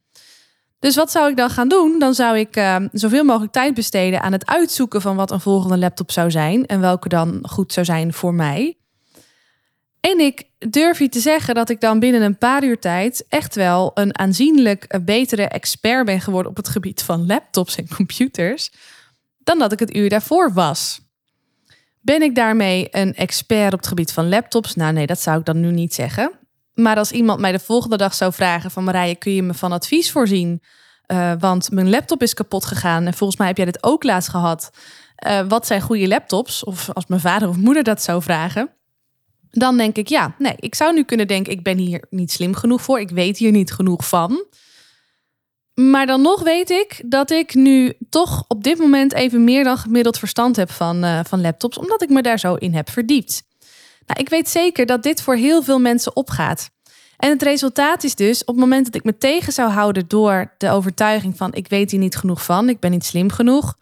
Dus 0.84 0.96
wat 0.96 1.10
zou 1.10 1.30
ik 1.30 1.36
dan 1.36 1.50
gaan 1.50 1.68
doen? 1.68 1.98
Dan 1.98 2.14
zou 2.14 2.38
ik 2.38 2.62
zoveel 2.92 3.24
mogelijk 3.24 3.52
tijd 3.52 3.74
besteden 3.74 4.22
aan 4.22 4.32
het 4.32 4.46
uitzoeken 4.46 5.00
van 5.00 5.16
wat 5.16 5.30
een 5.30 5.40
volgende 5.40 5.78
laptop 5.78 6.10
zou 6.10 6.30
zijn 6.30 6.66
en 6.66 6.80
welke 6.80 7.08
dan 7.08 7.38
goed 7.48 7.72
zou 7.72 7.86
zijn 7.86 8.12
voor 8.12 8.34
mij. 8.34 8.76
En 10.00 10.18
ik 10.20 10.44
durf 10.58 10.98
je 10.98 11.08
te 11.08 11.20
zeggen 11.20 11.54
dat 11.54 11.68
ik 11.68 11.80
dan 11.80 11.98
binnen 11.98 12.22
een 12.22 12.38
paar 12.38 12.64
uur 12.64 12.78
tijd 12.78 13.26
echt 13.28 13.54
wel 13.54 13.90
een 13.94 14.18
aanzienlijk 14.18 15.04
betere 15.04 15.48
expert 15.48 16.04
ben 16.04 16.20
geworden 16.20 16.50
op 16.50 16.56
het 16.56 16.68
gebied 16.68 17.02
van 17.02 17.26
laptops 17.26 17.76
en 17.76 17.88
computers 17.88 18.72
dan 19.38 19.58
dat 19.58 19.72
ik 19.72 19.78
het 19.78 19.96
uur 19.96 20.08
daarvoor 20.08 20.52
was. 20.52 21.00
Ben 22.00 22.22
ik 22.22 22.34
daarmee 22.34 22.88
een 22.90 23.14
expert 23.14 23.72
op 23.72 23.78
het 23.78 23.88
gebied 23.88 24.12
van 24.12 24.28
laptops? 24.28 24.74
Nou 24.74 24.92
nee, 24.92 25.06
dat 25.06 25.20
zou 25.20 25.38
ik 25.38 25.44
dan 25.44 25.60
nu 25.60 25.70
niet 25.70 25.94
zeggen. 25.94 26.32
Maar 26.74 26.96
als 26.96 27.12
iemand 27.12 27.40
mij 27.40 27.52
de 27.52 27.58
volgende 27.58 27.96
dag 27.96 28.14
zou 28.14 28.32
vragen 28.32 28.70
van 28.70 28.84
Marije, 28.84 29.14
kun 29.14 29.32
je 29.32 29.42
me 29.42 29.54
van 29.54 29.72
advies 29.72 30.10
voorzien? 30.10 30.62
Uh, 31.06 31.32
want 31.38 31.70
mijn 31.70 31.90
laptop 31.90 32.22
is 32.22 32.34
kapot 32.34 32.64
gegaan 32.64 33.06
en 33.06 33.14
volgens 33.14 33.38
mij 33.38 33.48
heb 33.48 33.56
jij 33.56 33.66
dit 33.66 33.82
ook 33.82 34.02
laatst 34.02 34.28
gehad. 34.28 34.70
Uh, 35.26 35.40
wat 35.48 35.66
zijn 35.66 35.80
goede 35.80 36.08
laptops? 36.08 36.64
Of 36.64 36.90
als 36.92 37.06
mijn 37.06 37.20
vader 37.20 37.48
of 37.48 37.56
moeder 37.56 37.82
dat 37.82 38.02
zou 38.02 38.22
vragen 38.22 38.70
dan 39.54 39.76
denk 39.76 39.96
ik, 39.96 40.08
ja, 40.08 40.34
nee, 40.38 40.54
ik 40.56 40.74
zou 40.74 40.94
nu 40.94 41.04
kunnen 41.04 41.26
denken, 41.26 41.52
ik 41.52 41.62
ben 41.62 41.78
hier 41.78 42.04
niet 42.10 42.32
slim 42.32 42.54
genoeg 42.54 42.82
voor, 42.82 43.00
ik 43.00 43.10
weet 43.10 43.38
hier 43.38 43.50
niet 43.50 43.72
genoeg 43.72 44.08
van. 44.08 44.44
Maar 45.74 46.06
dan 46.06 46.22
nog 46.22 46.42
weet 46.42 46.70
ik 46.70 47.02
dat 47.06 47.30
ik 47.30 47.54
nu 47.54 47.92
toch 48.08 48.44
op 48.48 48.64
dit 48.64 48.78
moment 48.78 49.12
even 49.12 49.44
meer 49.44 49.64
dan 49.64 49.78
gemiddeld 49.78 50.18
verstand 50.18 50.56
heb 50.56 50.70
van, 50.70 51.04
uh, 51.04 51.20
van 51.24 51.40
laptops, 51.40 51.78
omdat 51.78 52.02
ik 52.02 52.08
me 52.08 52.22
daar 52.22 52.38
zo 52.38 52.54
in 52.54 52.74
heb 52.74 52.90
verdiept. 52.90 53.42
Nou, 54.06 54.20
ik 54.20 54.28
weet 54.28 54.49
zeker 54.49 54.87
dat 54.87 55.02
dit 55.02 55.23
voor 55.23 55.34
heel 55.34 55.62
veel 55.62 55.78
mensen 55.78 56.16
opgaat. 56.16 56.70
En 57.16 57.30
het 57.30 57.42
resultaat 57.42 58.04
is 58.04 58.14
dus, 58.14 58.40
op 58.40 58.46
het 58.46 58.56
moment 58.56 58.84
dat 58.84 58.94
ik 58.94 59.04
me 59.04 59.18
tegen 59.18 59.52
zou 59.52 59.70
houden 59.70 60.08
door 60.08 60.54
de 60.58 60.70
overtuiging 60.70 61.37
van 61.37 61.54
ik 61.54 61.68
weet 61.68 61.90
hier 61.90 62.00
niet 62.00 62.16
genoeg 62.16 62.44
van, 62.44 62.68
ik 62.68 62.80
ben 62.80 62.90
niet 62.90 63.04
slim 63.04 63.30
genoeg, 63.30 63.75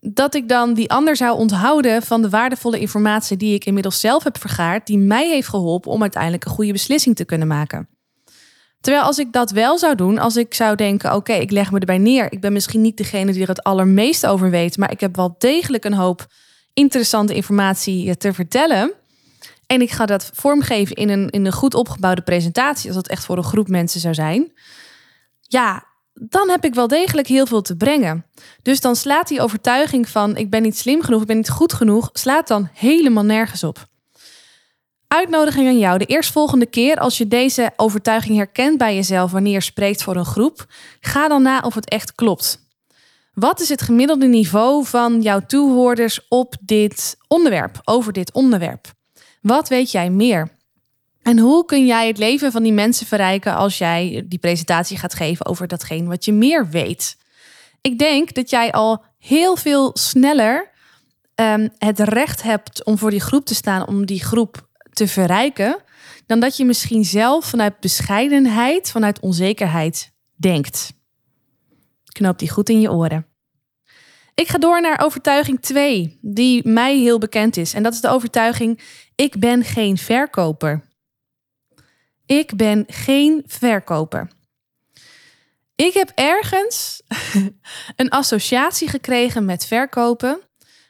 dat 0.00 0.34
ik 0.34 0.48
dan 0.48 0.74
die 0.74 0.90
ander 0.90 1.16
zou 1.16 1.38
onthouden 1.38 2.02
van 2.02 2.22
de 2.22 2.28
waardevolle 2.28 2.78
informatie 2.78 3.36
die 3.36 3.54
ik 3.54 3.64
inmiddels 3.64 4.00
zelf 4.00 4.24
heb 4.24 4.38
vergaard, 4.38 4.86
die 4.86 4.98
mij 4.98 5.28
heeft 5.28 5.48
geholpen 5.48 5.90
om 5.90 6.02
uiteindelijk 6.02 6.44
een 6.44 6.50
goede 6.50 6.72
beslissing 6.72 7.16
te 7.16 7.24
kunnen 7.24 7.48
maken. 7.48 7.88
Terwijl 8.80 9.04
als 9.04 9.18
ik 9.18 9.32
dat 9.32 9.50
wel 9.50 9.78
zou 9.78 9.94
doen, 9.94 10.18
als 10.18 10.36
ik 10.36 10.54
zou 10.54 10.76
denken: 10.76 11.14
oké, 11.14 11.32
ik 11.32 11.50
leg 11.50 11.70
me 11.70 11.78
erbij 11.78 11.98
neer. 11.98 12.32
Ik 12.32 12.40
ben 12.40 12.52
misschien 12.52 12.80
niet 12.80 12.96
degene 12.96 13.32
die 13.32 13.42
er 13.42 13.48
het 13.48 13.62
allermeest 13.62 14.26
over 14.26 14.50
weet, 14.50 14.76
maar 14.76 14.90
ik 14.90 15.00
heb 15.00 15.16
wel 15.16 15.34
degelijk 15.38 15.84
een 15.84 15.94
hoop 15.94 16.26
interessante 16.72 17.34
informatie 17.34 18.16
te 18.16 18.32
vertellen. 18.32 18.92
En 19.66 19.80
ik 19.80 19.90
ga 19.90 20.06
dat 20.06 20.30
vormgeven 20.34 20.96
in 20.96 21.08
een, 21.08 21.30
in 21.30 21.46
een 21.46 21.52
goed 21.52 21.74
opgebouwde 21.74 22.22
presentatie, 22.22 22.86
als 22.86 22.96
dat 22.96 23.08
echt 23.08 23.24
voor 23.24 23.36
een 23.36 23.44
groep 23.44 23.68
mensen 23.68 24.00
zou 24.00 24.14
zijn. 24.14 24.52
Ja, 25.40 25.84
dan 26.14 26.50
heb 26.50 26.64
ik 26.64 26.74
wel 26.74 26.88
degelijk 26.88 27.26
heel 27.26 27.46
veel 27.46 27.62
te 27.62 27.76
brengen. 27.76 28.26
Dus 28.62 28.80
dan 28.80 28.96
slaat 28.96 29.28
die 29.28 29.40
overtuiging 29.40 30.08
van 30.08 30.36
ik 30.36 30.50
ben 30.50 30.62
niet 30.62 30.78
slim 30.78 31.02
genoeg, 31.02 31.20
ik 31.20 31.26
ben 31.26 31.36
niet 31.36 31.50
goed 31.50 31.72
genoeg, 31.72 32.10
slaat 32.12 32.48
dan 32.48 32.68
helemaal 32.72 33.24
nergens 33.24 33.64
op. 33.64 33.86
Uitnodiging 35.08 35.68
aan 35.68 35.78
jou. 35.78 35.98
De 35.98 36.04
eerstvolgende 36.04 36.66
keer 36.66 36.96
als 36.96 37.18
je 37.18 37.28
deze 37.28 37.72
overtuiging 37.76 38.36
herkent 38.36 38.78
bij 38.78 38.94
jezelf 38.94 39.30
wanneer 39.30 39.52
je 39.52 39.60
spreekt 39.60 40.02
voor 40.02 40.16
een 40.16 40.24
groep, 40.24 40.66
ga 41.00 41.28
dan 41.28 41.42
na 41.42 41.60
of 41.60 41.74
het 41.74 41.88
echt 41.88 42.14
klopt. 42.14 42.62
Wat 43.34 43.60
is 43.60 43.68
het 43.68 43.82
gemiddelde 43.82 44.26
niveau 44.26 44.84
van 44.84 45.20
jouw 45.20 45.40
toehoorders 45.46 46.28
op 46.28 46.54
dit 46.60 47.16
onderwerp, 47.28 47.80
over 47.84 48.12
dit 48.12 48.32
onderwerp? 48.32 48.93
Wat 49.44 49.68
weet 49.68 49.90
jij 49.90 50.10
meer? 50.10 50.48
En 51.22 51.38
hoe 51.38 51.64
kun 51.64 51.86
jij 51.86 52.06
het 52.06 52.18
leven 52.18 52.52
van 52.52 52.62
die 52.62 52.72
mensen 52.72 53.06
verrijken 53.06 53.54
als 53.54 53.78
jij 53.78 54.24
die 54.28 54.38
presentatie 54.38 54.96
gaat 54.96 55.14
geven 55.14 55.46
over 55.46 55.68
datgene 55.68 56.08
wat 56.08 56.24
je 56.24 56.32
meer 56.32 56.68
weet? 56.68 57.16
Ik 57.80 57.98
denk 57.98 58.34
dat 58.34 58.50
jij 58.50 58.72
al 58.72 59.04
heel 59.18 59.56
veel 59.56 59.90
sneller 59.94 60.70
um, 61.34 61.70
het 61.78 61.98
recht 61.98 62.42
hebt 62.42 62.84
om 62.84 62.98
voor 62.98 63.10
die 63.10 63.20
groep 63.20 63.44
te 63.44 63.54
staan, 63.54 63.86
om 63.86 64.06
die 64.06 64.24
groep 64.24 64.68
te 64.92 65.08
verrijken, 65.08 65.82
dan 66.26 66.40
dat 66.40 66.56
je 66.56 66.64
misschien 66.64 67.04
zelf 67.04 67.44
vanuit 67.44 67.80
bescheidenheid, 67.80 68.90
vanuit 68.90 69.20
onzekerheid 69.20 70.12
denkt. 70.36 70.92
Knoop 72.12 72.38
die 72.38 72.50
goed 72.50 72.68
in 72.68 72.80
je 72.80 72.92
oren. 72.92 73.26
Ik 74.34 74.48
ga 74.48 74.58
door 74.58 74.80
naar 74.80 75.00
overtuiging 75.04 75.60
2, 75.60 76.18
die 76.20 76.68
mij 76.68 76.98
heel 76.98 77.18
bekend 77.18 77.56
is. 77.56 77.74
En 77.74 77.82
dat 77.82 77.92
is 77.92 78.00
de 78.00 78.08
overtuiging: 78.08 78.80
ik 79.14 79.38
ben 79.38 79.64
geen 79.64 79.98
verkoper. 79.98 80.82
Ik 82.26 82.56
ben 82.56 82.84
geen 82.86 83.42
verkoper. 83.46 84.30
Ik 85.76 85.94
heb 85.94 86.12
ergens 86.14 87.02
een 87.96 88.10
associatie 88.10 88.88
gekregen 88.88 89.44
met 89.44 89.66
verkopen 89.66 90.40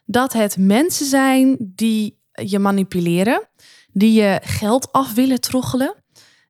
dat 0.04 0.32
het 0.32 0.56
mensen 0.56 1.06
zijn 1.06 1.56
die 1.60 2.22
je 2.32 2.58
manipuleren, 2.58 3.48
die 3.92 4.12
je 4.12 4.40
geld 4.42 4.92
af 4.92 5.14
willen 5.14 5.40
troggelen, 5.40 5.94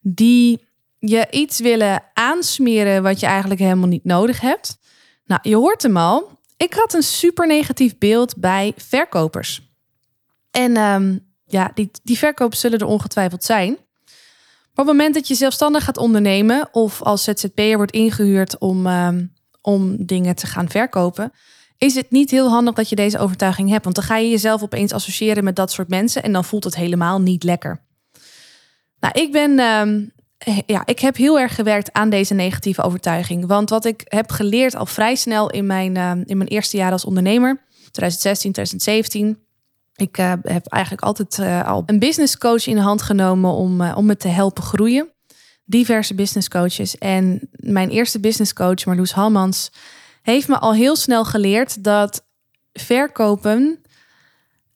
die 0.01 0.65
je 0.99 1.27
iets 1.31 1.59
willen 1.59 2.03
aansmeren 2.13 3.03
wat 3.03 3.21
je 3.21 3.27
eigenlijk 3.27 3.61
helemaal 3.61 3.89
niet 3.89 4.05
nodig 4.05 4.41
hebt. 4.41 4.79
Nou, 5.25 5.41
je 5.43 5.57
hoort 5.57 5.83
hem 5.83 5.97
al. 5.97 6.41
Ik 6.57 6.75
had 6.75 6.95
een 6.95 7.03
super 7.03 7.47
negatief 7.47 7.99
beeld 7.99 8.37
bij 8.37 8.73
verkopers. 8.77 9.73
En 10.51 10.77
um, 10.77 11.34
ja, 11.55 11.71
die, 11.75 11.91
die 12.03 12.19
verkopers 12.19 12.61
zullen 12.61 12.79
er 12.79 12.87
ongetwijfeld 12.87 13.45
zijn. 13.45 13.73
Op 14.71 14.77
het 14.77 14.87
moment 14.87 15.15
dat 15.15 15.29
je 15.29 15.35
zelfstandig 15.35 15.85
gaat 15.85 15.97
ondernemen 15.97 16.69
of 16.73 17.03
als 17.03 17.25
ZZP'er 17.25 17.77
wordt 17.77 17.93
ingehuurd 17.93 18.59
om, 18.59 18.87
ehm, 18.87 19.27
om 19.61 20.07
dingen 20.07 20.35
te 20.35 20.47
gaan 20.47 20.69
verkopen, 20.69 21.33
is 21.79 21.95
het 21.95 22.11
niet 22.11 22.31
heel 22.31 22.49
handig 22.49 22.75
dat 22.75 22.89
je 22.89 22.97
deze 22.97 23.19
overtuiging 23.19 23.71
hebt. 23.71 23.85
Want 23.85 23.97
dan 23.97 24.05
ga 24.05 24.17
je 24.17 24.31
jezelf 24.31 24.63
opeens 24.63 24.93
associëren 24.93 25.45
met 25.45 25.57
dat 25.57 25.73
soort 25.73 25.89
mensen 25.89 26.23
en 26.23 26.33
dan 26.33 26.45
voelt 26.45 26.65
het 26.65 26.75
helemaal 26.75 27.21
niet 27.21 27.43
lekker. 27.43 27.85
Nou, 29.01 29.21
ik 29.21 29.33
ben. 29.33 29.59
Ehm, 29.59 30.03
ja, 30.67 30.83
ik 30.87 30.99
heb 30.99 31.17
heel 31.17 31.41
erg 31.41 31.55
gewerkt 31.55 31.93
aan 31.93 32.11
deze 32.11 32.35
negatieve 32.35 32.83
overtuiging. 32.83 33.47
Want 33.47 33.71
wat 33.71 33.85
ik 33.85 34.03
heb 34.05 34.31
geleerd 34.31 34.77
al 34.77 34.87
vrij 34.87 35.15
snel 35.15 35.51
in 35.51 35.67
mijn, 35.67 35.97
ehm, 35.97 36.23
in 36.25 36.37
mijn 36.37 36.49
eerste 36.49 36.77
jaar 36.77 36.93
als 36.93 37.05
ondernemer, 37.05 37.65
2016, 37.91 38.53
2017, 38.53 39.44
ik 39.97 40.19
uh, 40.19 40.33
heb 40.43 40.67
eigenlijk 40.67 41.03
altijd 41.03 41.39
uh, 41.39 41.69
al 41.69 41.83
een 41.87 41.99
business 41.99 42.39
coach 42.39 42.67
in 42.67 42.75
de 42.75 42.81
hand 42.81 43.03
genomen 43.03 43.51
om, 43.51 43.81
uh, 43.81 43.97
om 43.97 44.07
me 44.07 44.17
te 44.17 44.29
helpen 44.29 44.63
groeien. 44.63 45.13
Diverse 45.65 46.15
business 46.15 46.49
coaches. 46.49 46.99
En 46.99 47.49
mijn 47.51 47.91
eerste 47.91 48.21
business 48.21 48.53
coach, 48.53 48.85
Marloes 48.85 49.13
Halmans, 49.13 49.71
heeft 50.23 50.49
me 50.49 50.59
al 50.59 50.75
heel 50.75 50.97
snel 50.97 51.25
geleerd 51.25 51.85
dat 51.85 52.27
verkopen 52.73 53.81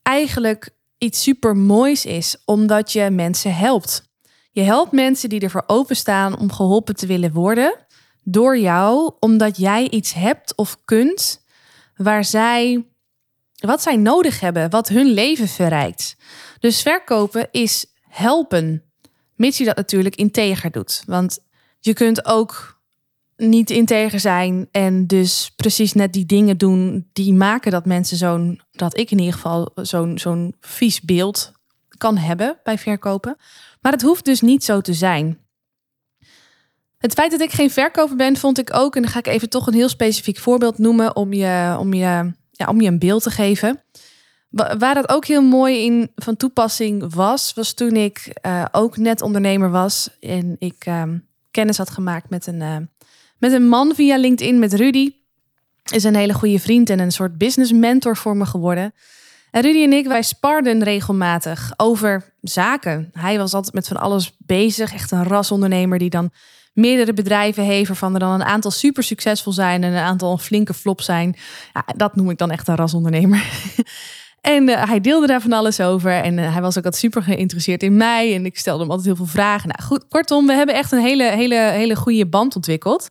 eigenlijk 0.03 0.71
iets 0.99 1.23
super 1.23 1.57
moois 1.57 2.05
is, 2.05 2.43
omdat 2.45 2.93
je 2.93 3.11
mensen 3.11 3.55
helpt. 3.55 4.03
Je 4.51 4.63
helpt 4.63 4.93
mensen 4.93 5.29
die 5.29 5.41
ervoor 5.41 5.65
openstaan 5.67 6.39
om 6.39 6.53
geholpen 6.53 6.97
te 6.97 7.07
willen 7.07 7.33
worden 7.33 7.75
door 8.23 8.59
jou, 8.59 9.13
omdat 9.21 9.57
jij 9.57 9.89
iets 9.91 10.13
hebt 10.13 10.55
of 10.57 10.77
kunt 10.85 11.45
waar 11.97 12.25
zij 12.25 12.87
wat 13.59 13.83
zij 13.83 13.97
nodig 13.97 14.41
hebben, 14.41 14.71
wat 14.71 14.89
hun 14.89 15.07
leven 15.07 15.49
verrijkt. 15.49 16.17
Dus 16.61 16.83
verkopen 16.83 17.49
is 17.51 17.87
helpen, 18.09 18.83
mits 19.35 19.59
je 19.59 19.65
dat 19.65 19.77
natuurlijk 19.77 20.17
integer 20.17 20.71
doet. 20.71 21.03
Want 21.07 21.39
je 21.81 21.93
kunt 21.93 22.25
ook 22.25 22.79
niet 23.37 23.71
integer 23.71 24.21
zijn 24.21 24.69
en 24.71 25.07
dus 25.07 25.53
precies 25.57 25.93
net 25.93 26.13
die 26.13 26.27
dingen 26.27 26.59
doen 26.59 27.09
die 27.13 27.33
maken 27.33 27.71
dat 27.71 27.87
mensen 27.87 28.17
zo'n, 28.17 28.61
dat 28.71 28.99
ik 28.99 29.11
in 29.11 29.19
ieder 29.19 29.35
geval 29.35 29.71
zo'n 29.75 30.19
zo'n 30.19 30.55
vies 30.61 31.01
beeld 31.01 31.53
kan 31.99 32.17
hebben 32.17 32.59
bij 32.63 32.79
verkopen. 32.79 33.37
Maar 33.81 33.93
het 33.93 34.03
hoeft 34.03 34.25
dus 34.25 34.41
niet 34.41 34.65
zo 34.65 34.81
te 34.81 34.95
zijn. 34.95 35.39
Het 36.99 37.13
feit 37.13 37.31
dat 37.31 37.41
ik 37.41 37.51
geen 37.51 37.71
verkoper 37.71 38.17
ben, 38.17 38.37
vond 38.37 38.59
ik 38.59 38.75
ook, 38.75 38.97
en 38.97 39.03
dan 39.03 39.11
ga 39.11 39.19
ik 39.19 39.27
even 39.27 39.49
toch 39.49 39.67
een 39.67 39.75
heel 39.75 39.89
specifiek 39.89 40.39
voorbeeld 40.39 40.79
noemen 40.79 41.17
om 41.17 41.33
je, 41.33 41.77
om 41.79 41.95
je, 41.95 42.33
om 42.67 42.81
je 42.81 42.89
een 42.89 42.99
beeld 42.99 43.23
te 43.23 43.31
geven. 43.31 43.83
Waar 44.51 44.95
dat 44.95 45.09
ook 45.09 45.27
heel 45.27 45.43
mooi 45.43 45.85
in 45.85 46.11
van 46.15 46.37
toepassing 46.37 47.15
was, 47.15 47.55
was 47.55 47.73
toen 47.73 47.97
ik 47.97 48.39
uh, 48.47 48.65
ook 48.73 48.97
net 48.97 49.23
ondernemer 49.23 49.71
was 49.71 50.11
en 50.21 50.57
ik 50.59 50.87
uh, 50.87 51.03
kennis 51.51 51.77
had 51.77 51.91
gemaakt 51.91 52.31
met 52.31 52.47
een, 52.47 52.61
uh, 52.61 52.77
met 53.39 53.53
een 53.53 53.69
man 53.69 53.95
via 53.95 54.17
LinkedIn, 54.17 54.59
met 54.59 54.73
Rudy. 54.73 55.13
Is 55.93 56.05
een 56.05 56.17
hele 56.17 56.35
goede 56.35 56.59
vriend 56.59 56.91
en 56.91 56.99
een 56.99 57.13
soort 57.13 57.39
business 57.39 57.73
mentor 57.73 58.17
voor 58.17 58.37
me 58.37 58.47
geworden. 58.47 58.95
En 59.51 59.63
Rudy 59.63 59.83
en 59.83 59.93
ik, 59.93 60.07
wij 60.07 60.23
sparden 60.23 60.83
regelmatig 60.83 61.73
over 61.77 62.35
zaken. 62.41 63.11
Hij 63.13 63.39
was 63.39 63.55
altijd 63.55 63.75
met 63.75 63.89
van 63.89 63.97
alles 63.97 64.37
bezig, 64.39 64.93
echt 64.93 65.11
een 65.11 65.25
rasondernemer 65.25 65.99
die 65.99 66.11
dan 66.11 66.31
meerdere 66.79 67.13
bedrijven 67.13 67.65
heeft, 67.65 67.89
waarvan 67.89 68.15
er 68.15 68.21
dan 68.21 68.33
een 68.33 68.45
aantal 68.45 68.71
super 68.71 69.03
succesvol 69.03 69.53
zijn 69.53 69.85
en 69.85 69.93
een 69.93 70.03
aantal 70.03 70.33
een 70.33 70.39
flinke 70.39 70.75
flop 70.75 71.01
zijn. 71.01 71.37
Ja, 71.73 71.85
dat 71.97 72.17
noem 72.17 72.31
ik 72.31 72.39
dan 72.39 72.51
echt 72.51 72.69
een 72.69 72.77
rasondernemer. 72.77 73.45
En 74.41 74.69
uh, 74.69 74.89
hij 74.89 75.01
deelde 75.01 75.27
daar 75.27 75.41
van 75.41 75.53
alles 75.53 75.81
over. 75.81 76.11
En 76.11 76.39
uh, 76.39 76.53
hij 76.53 76.63
was 76.63 76.79
ook 76.79 76.85
altijd 76.85 77.03
super 77.03 77.23
geïnteresseerd 77.23 77.83
in 77.83 77.97
mij. 77.97 78.35
En 78.35 78.47
ik 78.47 78.59
stelde 78.59 78.81
hem 78.81 78.89
altijd 78.91 79.07
heel 79.07 79.17
veel 79.17 79.27
vragen. 79.27 79.69
Nou 79.69 79.89
goed, 79.89 80.09
kortom, 80.09 80.47
we 80.47 80.53
hebben 80.53 80.75
echt 80.75 80.93
een 80.93 81.01
hele, 81.01 81.25
hele, 81.25 81.55
hele 81.55 81.97
goede 81.97 82.27
band 82.27 82.57
ontwikkeld. 82.57 83.11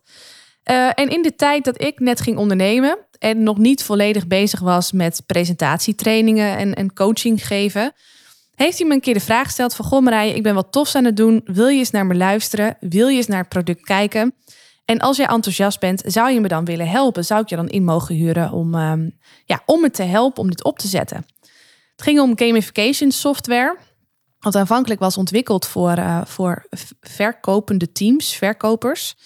Uh, 0.70 0.86
en 0.94 1.08
in 1.08 1.22
de 1.22 1.34
tijd 1.34 1.64
dat 1.64 1.82
ik 1.82 1.98
net 1.98 2.20
ging 2.20 2.36
ondernemen 2.36 2.98
en 3.18 3.42
nog 3.42 3.58
niet 3.58 3.82
volledig 3.82 4.26
bezig 4.26 4.60
was 4.60 4.92
met 4.92 5.22
presentatietrainingen 5.26 6.56
en, 6.56 6.74
en 6.74 6.92
coaching 6.92 7.46
geven, 7.46 7.92
heeft 8.64 8.78
hij 8.78 8.86
me 8.86 8.94
een 8.94 9.00
keer 9.00 9.14
de 9.14 9.20
vraag 9.20 9.44
gesteld 9.44 9.74
van 9.74 9.84
Goh 9.84 10.24
ik 10.24 10.42
ben 10.42 10.54
wat 10.54 10.72
tofs 10.72 10.94
aan 10.94 11.04
het 11.04 11.16
doen. 11.16 11.40
Wil 11.44 11.68
je 11.68 11.78
eens 11.78 11.90
naar 11.90 12.06
me 12.06 12.14
luisteren? 12.14 12.76
Wil 12.80 13.08
je 13.08 13.16
eens 13.16 13.26
naar 13.26 13.40
het 13.40 13.48
product 13.48 13.84
kijken? 13.84 14.34
En 14.84 14.98
als 14.98 15.16
jij 15.16 15.26
enthousiast 15.26 15.80
bent, 15.80 16.02
zou 16.06 16.30
je 16.30 16.40
me 16.40 16.48
dan 16.48 16.64
willen 16.64 16.88
helpen? 16.88 17.24
Zou 17.24 17.40
ik 17.40 17.48
je 17.48 17.56
dan 17.56 17.68
in 17.68 17.84
mogen 17.84 18.14
huren 18.14 18.52
om, 18.52 18.74
um, 18.74 19.18
ja, 19.44 19.62
om 19.66 19.80
me 19.80 19.90
te 19.90 20.02
helpen 20.02 20.42
om 20.42 20.50
dit 20.50 20.64
op 20.64 20.78
te 20.78 20.88
zetten? 20.88 21.26
Het 21.92 22.02
ging 22.02 22.20
om 22.20 22.38
gamification 22.38 23.10
software. 23.10 23.76
Wat 24.38 24.56
aanvankelijk 24.56 25.00
was 25.00 25.16
ontwikkeld 25.16 25.66
voor, 25.66 25.98
uh, 25.98 26.24
voor 26.24 26.66
verkopende 27.00 27.92
teams, 27.92 28.36
verkopers. 28.36 29.16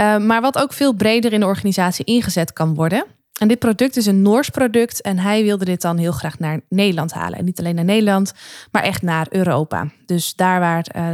Uh, 0.00 0.18
maar 0.18 0.40
wat 0.40 0.58
ook 0.58 0.72
veel 0.72 0.92
breder 0.92 1.32
in 1.32 1.40
de 1.40 1.46
organisatie 1.46 2.04
ingezet 2.04 2.52
kan 2.52 2.74
worden. 2.74 3.04
En 3.42 3.48
dit 3.48 3.58
product 3.58 3.96
is 3.96 4.06
een 4.06 4.22
Noors 4.22 4.48
product 4.48 5.00
en 5.00 5.18
hij 5.18 5.42
wilde 5.42 5.64
dit 5.64 5.80
dan 5.80 5.96
heel 5.96 6.12
graag 6.12 6.38
naar 6.38 6.60
Nederland 6.68 7.12
halen. 7.12 7.38
En 7.38 7.44
niet 7.44 7.58
alleen 7.58 7.74
naar 7.74 7.84
Nederland, 7.84 8.32
maar 8.70 8.82
echt 8.82 9.02
naar 9.02 9.26
Europa. 9.30 9.90
Dus 10.06 10.34
daar 10.34 10.60
waar 10.60 10.86
uh, 10.96 11.12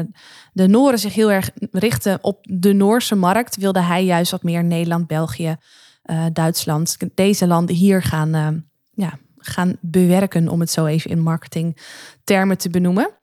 de 0.53 0.67
Nooren 0.67 0.99
zich 0.99 1.15
heel 1.15 1.31
erg 1.31 1.51
richten 1.71 2.19
op 2.23 2.39
de 2.43 2.73
Noorse 2.73 3.15
markt, 3.15 3.57
wilde 3.57 3.81
hij 3.81 4.05
juist 4.05 4.31
wat 4.31 4.43
meer 4.43 4.65
Nederland, 4.65 5.07
België, 5.07 5.57
uh, 6.05 6.25
Duitsland, 6.33 6.97
deze 7.15 7.47
landen 7.47 7.75
hier 7.75 8.03
gaan, 8.03 8.37
uh, 8.37 8.49
ja, 8.95 9.19
gaan 9.39 9.77
bewerken, 9.81 10.49
om 10.49 10.61
het 10.61 10.71
zo 10.71 10.87
even 10.87 11.11
in 11.11 11.21
marketingtermen 11.21 12.59
te 12.59 12.71
benoemen. 12.71 13.18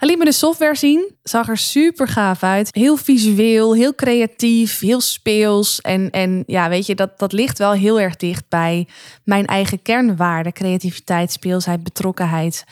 Hij 0.00 0.08
liet 0.08 0.18
me 0.18 0.24
de 0.24 0.32
software 0.32 0.76
zien. 0.76 1.14
Zag 1.22 1.48
er 1.48 1.58
super 1.58 2.08
gaaf 2.08 2.42
uit. 2.42 2.74
Heel 2.74 2.96
visueel, 2.96 3.74
heel 3.74 3.94
creatief, 3.94 4.78
heel 4.78 5.00
speels. 5.00 5.80
En, 5.80 6.10
en 6.10 6.42
ja, 6.46 6.68
weet 6.68 6.86
je, 6.86 6.94
dat, 6.94 7.18
dat 7.18 7.32
ligt 7.32 7.58
wel 7.58 7.72
heel 7.72 8.00
erg 8.00 8.16
dicht 8.16 8.44
bij 8.48 8.88
mijn 9.24 9.46
eigen 9.46 9.82
kernwaarden. 9.82 10.52
Creativiteit, 10.52 11.32
speelsheid, 11.32 11.82
betrokkenheid, 11.82 12.64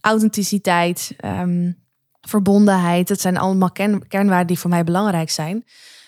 authenticiteit, 0.00 1.16
um, 1.24 1.78
verbondenheid. 2.20 3.08
Dat 3.08 3.20
zijn 3.20 3.36
allemaal 3.36 3.72
kern, 3.72 4.08
kernwaarden 4.08 4.46
die 4.46 4.58
voor 4.58 4.70
mij 4.70 4.84
belangrijk 4.84 5.30
zijn. 5.30 5.64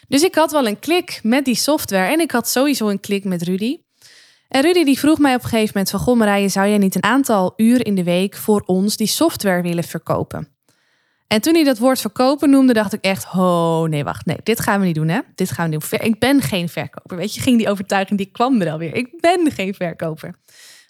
Dus 0.09 0.23
ik 0.23 0.35
had 0.35 0.53
wel 0.53 0.67
een 0.67 0.79
klik 0.79 1.21
met 1.23 1.45
die 1.45 1.55
software. 1.55 2.13
En 2.13 2.21
ik 2.21 2.31
had 2.31 2.49
sowieso 2.49 2.89
een 2.89 3.01
klik 3.01 3.25
met 3.25 3.43
Rudy. 3.43 3.79
En 4.49 4.63
Rudy 4.63 4.85
die 4.85 4.99
vroeg 4.99 5.19
mij 5.19 5.35
op 5.35 5.43
een 5.43 5.49
gegeven 5.49 5.73
moment 5.75 5.91
van... 5.91 6.01
Goh 6.01 6.49
zou 6.49 6.69
jij 6.69 6.79
niet 6.79 6.95
een 6.95 7.03
aantal 7.03 7.53
uur 7.57 7.87
in 7.87 7.95
de 7.95 8.05
week 8.05 8.37
voor 8.37 8.63
ons 8.67 8.97
die 8.97 9.07
software 9.07 9.63
willen 9.63 9.85
verkopen? 9.85 10.56
En 11.29 11.41
toen 11.41 11.55
hij 11.55 11.65
dat 11.65 11.79
woord 11.79 12.01
verkopen 12.01 12.51
noemde, 12.51 12.73
dacht 12.73 12.93
ik 12.93 13.05
echt: 13.05 13.27
oh 13.35 13.83
nee, 13.83 14.05
wacht, 14.05 14.27
nee, 14.27 14.37
dit 14.43 14.61
gaan 14.61 14.81
we 14.81 14.87
niet 14.87 14.95
doen, 14.95 15.09
hè? 15.09 15.21
Dit 15.35 15.51
gaan 15.51 15.71
we 15.71 15.77
niet 15.77 15.91
doen. 15.91 16.01
Ik 16.01 16.19
ben 16.19 16.43
geen 16.43 16.69
verkoper. 16.69 17.17
Weet 17.17 17.35
je, 17.35 17.41
ging 17.41 17.59
die 17.59 17.69
overtuiging, 17.69 18.19
die 18.19 18.31
kwam 18.33 18.61
er 18.61 18.71
alweer. 18.71 18.95
Ik 18.95 19.21
ben 19.21 19.51
geen 19.53 19.75
verkoper. 19.75 20.35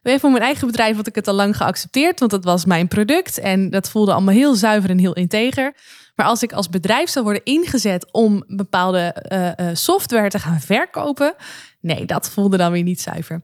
Weer 0.02 0.20
voor 0.20 0.30
mijn 0.30 0.42
eigen 0.42 0.66
bedrijf 0.66 0.96
had 0.96 1.06
ik 1.06 1.14
het 1.14 1.28
al 1.28 1.34
lang 1.34 1.56
geaccepteerd, 1.56 2.18
want 2.18 2.30
dat 2.30 2.44
was 2.44 2.64
mijn 2.64 2.88
product 2.88 3.38
en 3.38 3.70
dat 3.70 3.90
voelde 3.90 4.12
allemaal 4.12 4.34
heel 4.34 4.54
zuiver 4.54 4.90
en 4.90 4.98
heel 4.98 5.12
integer. 5.12 5.74
Maar 6.14 6.26
als 6.26 6.42
ik 6.42 6.52
als 6.52 6.68
bedrijf 6.68 7.08
zou 7.10 7.24
worden 7.24 7.44
ingezet 7.44 8.12
om 8.12 8.44
bepaalde 8.46 9.16
uh, 9.32 9.66
uh, 9.66 9.74
software 9.74 10.28
te 10.28 10.38
gaan 10.38 10.60
verkopen, 10.60 11.34
nee, 11.80 12.04
dat 12.04 12.30
voelde 12.30 12.56
dan 12.56 12.72
weer 12.72 12.82
niet 12.82 13.00
zuiver. 13.00 13.42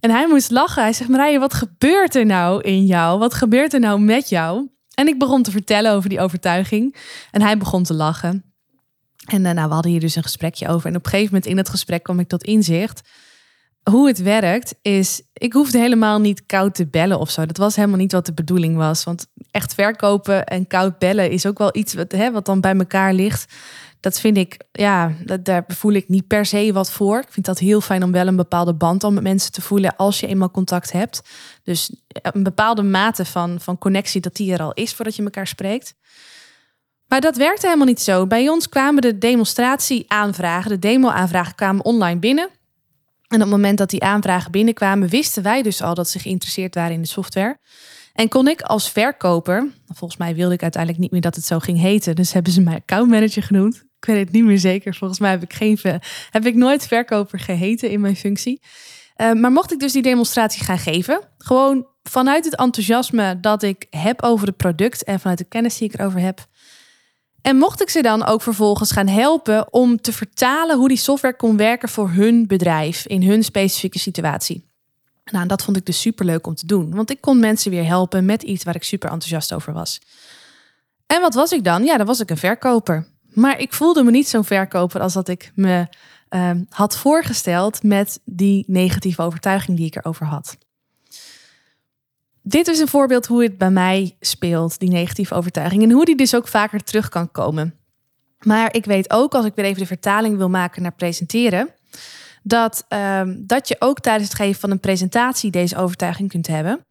En 0.00 0.10
hij 0.10 0.28
moest 0.28 0.50
lachen. 0.50 0.82
Hij 0.82 0.92
zegt: 0.92 1.10
Marije, 1.10 1.38
wat 1.38 1.54
gebeurt 1.54 2.14
er 2.14 2.26
nou 2.26 2.62
in 2.62 2.84
jou? 2.84 3.18
Wat 3.18 3.34
gebeurt 3.34 3.72
er 3.72 3.80
nou 3.80 4.00
met 4.00 4.28
jou? 4.28 4.68
En 4.94 5.08
ik 5.08 5.18
begon 5.18 5.42
te 5.42 5.50
vertellen 5.50 5.92
over 5.92 6.08
die 6.08 6.20
overtuiging. 6.20 6.96
En 7.30 7.42
hij 7.42 7.58
begon 7.58 7.82
te 7.82 7.94
lachen. 7.94 8.44
En 9.24 9.42
nou, 9.42 9.68
we 9.68 9.74
hadden 9.74 9.90
hier 9.90 10.00
dus 10.00 10.16
een 10.16 10.22
gesprekje 10.22 10.68
over. 10.68 10.88
En 10.90 10.96
op 10.96 11.04
een 11.04 11.10
gegeven 11.10 11.32
moment 11.32 11.50
in 11.50 11.56
het 11.56 11.68
gesprek 11.68 12.02
kwam 12.02 12.20
ik 12.20 12.28
tot 12.28 12.44
inzicht. 12.44 13.08
Hoe 13.90 14.06
het 14.06 14.18
werkt 14.18 14.74
is, 14.82 15.22
ik 15.32 15.52
hoefde 15.52 15.78
helemaal 15.78 16.18
niet 16.20 16.46
koud 16.46 16.74
te 16.74 16.86
bellen 16.86 17.18
of 17.18 17.30
zo. 17.30 17.46
Dat 17.46 17.56
was 17.56 17.76
helemaal 17.76 17.98
niet 17.98 18.12
wat 18.12 18.26
de 18.26 18.32
bedoeling 18.34 18.76
was. 18.76 19.04
Want 19.04 19.26
echt 19.50 19.74
verkopen 19.74 20.46
en 20.46 20.66
koud 20.66 20.98
bellen 20.98 21.30
is 21.30 21.46
ook 21.46 21.58
wel 21.58 21.76
iets 21.76 21.94
wat, 21.94 22.12
hè, 22.12 22.32
wat 22.32 22.46
dan 22.46 22.60
bij 22.60 22.76
elkaar 22.76 23.14
ligt 23.14 23.52
dat 24.04 24.20
vind 24.20 24.36
ik, 24.36 24.56
ja, 24.72 25.12
dat, 25.24 25.44
daar 25.44 25.64
voel 25.66 25.92
ik 25.92 26.08
niet 26.08 26.26
per 26.26 26.46
se 26.46 26.72
wat 26.72 26.90
voor. 26.90 27.18
Ik 27.18 27.30
vind 27.32 27.46
dat 27.46 27.58
heel 27.58 27.80
fijn 27.80 28.02
om 28.02 28.12
wel 28.12 28.26
een 28.26 28.36
bepaalde 28.36 28.74
band 28.74 29.04
om 29.04 29.14
met 29.14 29.22
mensen 29.22 29.52
te 29.52 29.60
voelen 29.60 29.96
als 29.96 30.20
je 30.20 30.26
eenmaal 30.26 30.50
contact 30.50 30.92
hebt. 30.92 31.22
Dus 31.62 31.94
een 32.08 32.42
bepaalde 32.42 32.82
mate 32.82 33.24
van, 33.24 33.60
van 33.60 33.78
connectie 33.78 34.20
dat 34.20 34.36
die 34.36 34.52
er 34.52 34.62
al 34.62 34.72
is 34.72 34.94
voordat 34.94 35.16
je 35.16 35.22
elkaar 35.22 35.46
spreekt. 35.46 35.94
Maar 37.06 37.20
dat 37.20 37.36
werkte 37.36 37.66
helemaal 37.66 37.86
niet 37.86 38.00
zo. 38.00 38.26
Bij 38.26 38.48
ons 38.48 38.68
kwamen 38.68 39.02
de 39.02 39.18
demonstratie-aanvragen, 39.18 40.70
de 40.70 40.78
demo-aanvragen 40.78 41.54
kwamen 41.54 41.84
online 41.84 42.18
binnen. 42.18 42.48
En 43.28 43.36
op 43.36 43.40
het 43.40 43.50
moment 43.50 43.78
dat 43.78 43.90
die 43.90 44.02
aanvragen 44.02 44.50
binnenkwamen, 44.50 45.08
wisten 45.08 45.42
wij 45.42 45.62
dus 45.62 45.82
al 45.82 45.94
dat 45.94 46.08
ze 46.08 46.18
geïnteresseerd 46.18 46.74
waren 46.74 46.94
in 46.94 47.02
de 47.02 47.08
software. 47.08 47.58
En 48.12 48.28
kon 48.28 48.48
ik 48.48 48.62
als 48.62 48.90
verkoper, 48.90 49.66
volgens 49.86 50.20
mij 50.20 50.34
wilde 50.34 50.54
ik 50.54 50.62
uiteindelijk 50.62 51.02
niet 51.02 51.12
meer 51.12 51.20
dat 51.20 51.34
het 51.34 51.44
zo 51.44 51.58
ging 51.58 51.80
heten, 51.80 52.14
dus 52.14 52.32
hebben 52.32 52.52
ze 52.52 52.60
mij 52.60 52.74
accountmanager 52.74 53.42
genoemd. 53.42 53.84
Ik 54.04 54.14
weet 54.14 54.24
het 54.24 54.32
niet 54.32 54.44
meer 54.44 54.58
zeker. 54.58 54.94
Volgens 54.94 55.20
mij 55.20 55.30
heb 55.30 55.42
ik, 55.42 55.52
geen, 55.52 55.78
heb 56.30 56.46
ik 56.46 56.54
nooit 56.54 56.86
verkoper 56.86 57.38
geheten 57.38 57.90
in 57.90 58.00
mijn 58.00 58.16
functie. 58.16 58.60
Uh, 59.16 59.32
maar 59.32 59.52
mocht 59.52 59.72
ik 59.72 59.78
dus 59.78 59.92
die 59.92 60.02
demonstratie 60.02 60.64
gaan 60.64 60.78
geven, 60.78 61.20
gewoon 61.38 61.86
vanuit 62.02 62.44
het 62.44 62.56
enthousiasme 62.56 63.40
dat 63.40 63.62
ik 63.62 63.86
heb 63.90 64.22
over 64.22 64.46
het 64.46 64.56
product 64.56 65.04
en 65.04 65.20
vanuit 65.20 65.38
de 65.38 65.44
kennis 65.44 65.78
die 65.78 65.88
ik 65.88 65.98
erover 65.98 66.20
heb. 66.20 66.46
En 67.42 67.56
mocht 67.56 67.82
ik 67.82 67.90
ze 67.90 68.02
dan 68.02 68.24
ook 68.24 68.42
vervolgens 68.42 68.92
gaan 68.92 69.06
helpen 69.06 69.72
om 69.72 70.00
te 70.00 70.12
vertalen 70.12 70.76
hoe 70.76 70.88
die 70.88 70.96
software 70.96 71.36
kon 71.36 71.56
werken 71.56 71.88
voor 71.88 72.10
hun 72.10 72.46
bedrijf 72.46 73.06
in 73.06 73.22
hun 73.22 73.44
specifieke 73.44 73.98
situatie. 73.98 74.70
Nou, 75.24 75.46
dat 75.46 75.62
vond 75.62 75.76
ik 75.76 75.86
dus 75.86 76.00
super 76.00 76.24
leuk 76.24 76.46
om 76.46 76.54
te 76.54 76.66
doen, 76.66 76.94
want 76.94 77.10
ik 77.10 77.20
kon 77.20 77.38
mensen 77.38 77.70
weer 77.70 77.86
helpen 77.86 78.24
met 78.24 78.42
iets 78.42 78.64
waar 78.64 78.74
ik 78.74 78.84
super 78.84 79.10
enthousiast 79.10 79.52
over 79.52 79.72
was. 79.72 80.00
En 81.06 81.20
wat 81.20 81.34
was 81.34 81.52
ik 81.52 81.64
dan? 81.64 81.84
Ja, 81.84 81.96
dan 81.96 82.06
was 82.06 82.20
ik 82.20 82.30
een 82.30 82.36
verkoper. 82.36 83.12
Maar 83.34 83.60
ik 83.60 83.72
voelde 83.72 84.02
me 84.02 84.10
niet 84.10 84.28
zo'n 84.28 84.44
verkoper 84.44 85.00
als 85.00 85.12
dat 85.12 85.28
ik 85.28 85.52
me 85.54 85.86
uh, 86.30 86.50
had 86.68 86.96
voorgesteld 86.96 87.82
met 87.82 88.20
die 88.24 88.64
negatieve 88.66 89.22
overtuiging 89.22 89.76
die 89.76 89.86
ik 89.86 89.96
erover 89.96 90.26
had. 90.26 90.56
Dit 92.42 92.68
is 92.68 92.78
een 92.78 92.88
voorbeeld 92.88 93.26
hoe 93.26 93.42
het 93.42 93.58
bij 93.58 93.70
mij 93.70 94.16
speelt, 94.20 94.78
die 94.78 94.90
negatieve 94.90 95.34
overtuiging, 95.34 95.82
en 95.82 95.90
hoe 95.90 96.04
die 96.04 96.16
dus 96.16 96.34
ook 96.34 96.48
vaker 96.48 96.84
terug 96.84 97.08
kan 97.08 97.30
komen. 97.30 97.74
Maar 98.38 98.74
ik 98.74 98.84
weet 98.84 99.10
ook, 99.10 99.34
als 99.34 99.44
ik 99.44 99.54
weer 99.54 99.64
even 99.64 99.80
de 99.80 99.86
vertaling 99.86 100.36
wil 100.36 100.48
maken 100.48 100.82
naar 100.82 100.94
presenteren, 100.94 101.68
dat, 102.42 102.86
um, 102.88 103.46
dat 103.46 103.68
je 103.68 103.76
ook 103.78 104.00
tijdens 104.00 104.28
het 104.28 104.36
geven 104.36 104.60
van 104.60 104.70
een 104.70 104.80
presentatie 104.80 105.50
deze 105.50 105.76
overtuiging 105.76 106.28
kunt 106.28 106.46
hebben. 106.46 106.86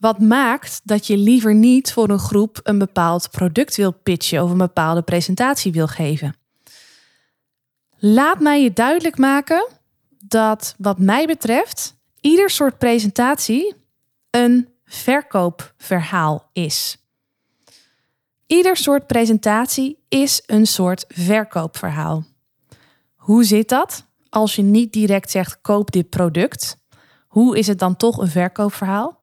Wat 0.00 0.18
maakt 0.18 0.80
dat 0.84 1.06
je 1.06 1.16
liever 1.16 1.54
niet 1.54 1.92
voor 1.92 2.08
een 2.08 2.18
groep 2.18 2.60
een 2.62 2.78
bepaald 2.78 3.30
product 3.30 3.76
wil 3.76 3.92
pitchen 3.92 4.42
of 4.42 4.50
een 4.50 4.58
bepaalde 4.58 5.02
presentatie 5.02 5.72
wil 5.72 5.86
geven? 5.86 6.36
Laat 7.98 8.40
mij 8.40 8.62
je 8.62 8.72
duidelijk 8.72 9.18
maken 9.18 9.68
dat, 10.18 10.74
wat 10.78 10.98
mij 10.98 11.26
betreft, 11.26 11.96
ieder 12.20 12.50
soort 12.50 12.78
presentatie 12.78 13.74
een 14.30 14.68
verkoopverhaal 14.84 16.48
is. 16.52 16.98
Ieder 18.46 18.76
soort 18.76 19.06
presentatie 19.06 19.98
is 20.08 20.42
een 20.46 20.66
soort 20.66 21.04
verkoopverhaal. 21.08 22.24
Hoe 23.14 23.44
zit 23.44 23.68
dat 23.68 24.06
als 24.28 24.56
je 24.56 24.62
niet 24.62 24.92
direct 24.92 25.30
zegt 25.30 25.60
koop 25.60 25.90
dit 25.90 26.10
product? 26.10 26.78
Hoe 27.26 27.58
is 27.58 27.66
het 27.66 27.78
dan 27.78 27.96
toch 27.96 28.18
een 28.18 28.30
verkoopverhaal? 28.30 29.19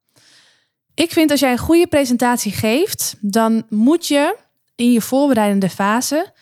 Ik 0.98 1.12
vind 1.12 1.32
als 1.32 1.40
jij 1.40 1.52
een 1.52 1.58
goede 1.58 1.88
presentatie 1.88 2.52
geeft, 2.52 3.16
dan 3.20 3.66
moet 3.70 4.08
je 4.08 4.38
in 4.76 4.92
je 4.92 5.02
voorbereidende 5.02 5.70
fase. 5.70 6.34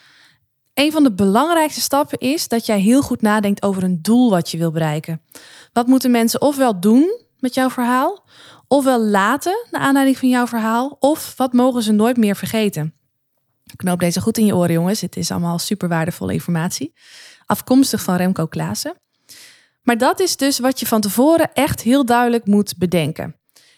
Een 0.73 0.91
van 0.91 1.03
de 1.03 1.13
belangrijkste 1.13 1.81
stappen 1.81 2.17
is 2.17 2.47
dat 2.47 2.65
jij 2.65 2.79
heel 2.79 3.01
goed 3.01 3.21
nadenkt 3.21 3.63
over 3.63 3.83
een 3.83 4.01
doel 4.01 4.29
wat 4.29 4.51
je 4.51 4.57
wil 4.57 4.71
bereiken. 4.71 5.21
Wat 5.73 5.87
moeten 5.87 6.11
mensen 6.11 6.41
ofwel 6.41 6.79
doen 6.79 7.19
met 7.39 7.53
jouw 7.53 7.69
verhaal, 7.69 8.23
ofwel 8.67 8.99
laten 8.99 9.67
naar 9.71 9.81
aanleiding 9.81 10.17
van 10.17 10.29
jouw 10.29 10.47
verhaal, 10.47 10.97
of 10.99 11.33
wat 11.37 11.53
mogen 11.53 11.83
ze 11.83 11.91
nooit 11.91 12.17
meer 12.17 12.35
vergeten? 12.35 12.93
Knoop 13.75 13.99
deze 13.99 14.21
goed 14.21 14.37
in 14.37 14.45
je 14.45 14.55
oren, 14.55 14.73
jongens. 14.73 15.01
Het 15.01 15.15
is 15.15 15.31
allemaal 15.31 15.59
super 15.59 15.87
waardevolle 15.87 16.33
informatie. 16.33 16.93
Afkomstig 17.45 18.01
van 18.01 18.15
Remco 18.15 18.45
Klaassen. 18.45 18.93
Maar 19.81 19.97
dat 19.97 20.19
is 20.19 20.37
dus 20.37 20.59
wat 20.59 20.79
je 20.79 20.85
van 20.85 21.01
tevoren 21.01 21.53
echt 21.53 21.81
heel 21.81 22.05
duidelijk 22.05 22.45
moet 22.45 22.77
bedenken. 22.77 23.35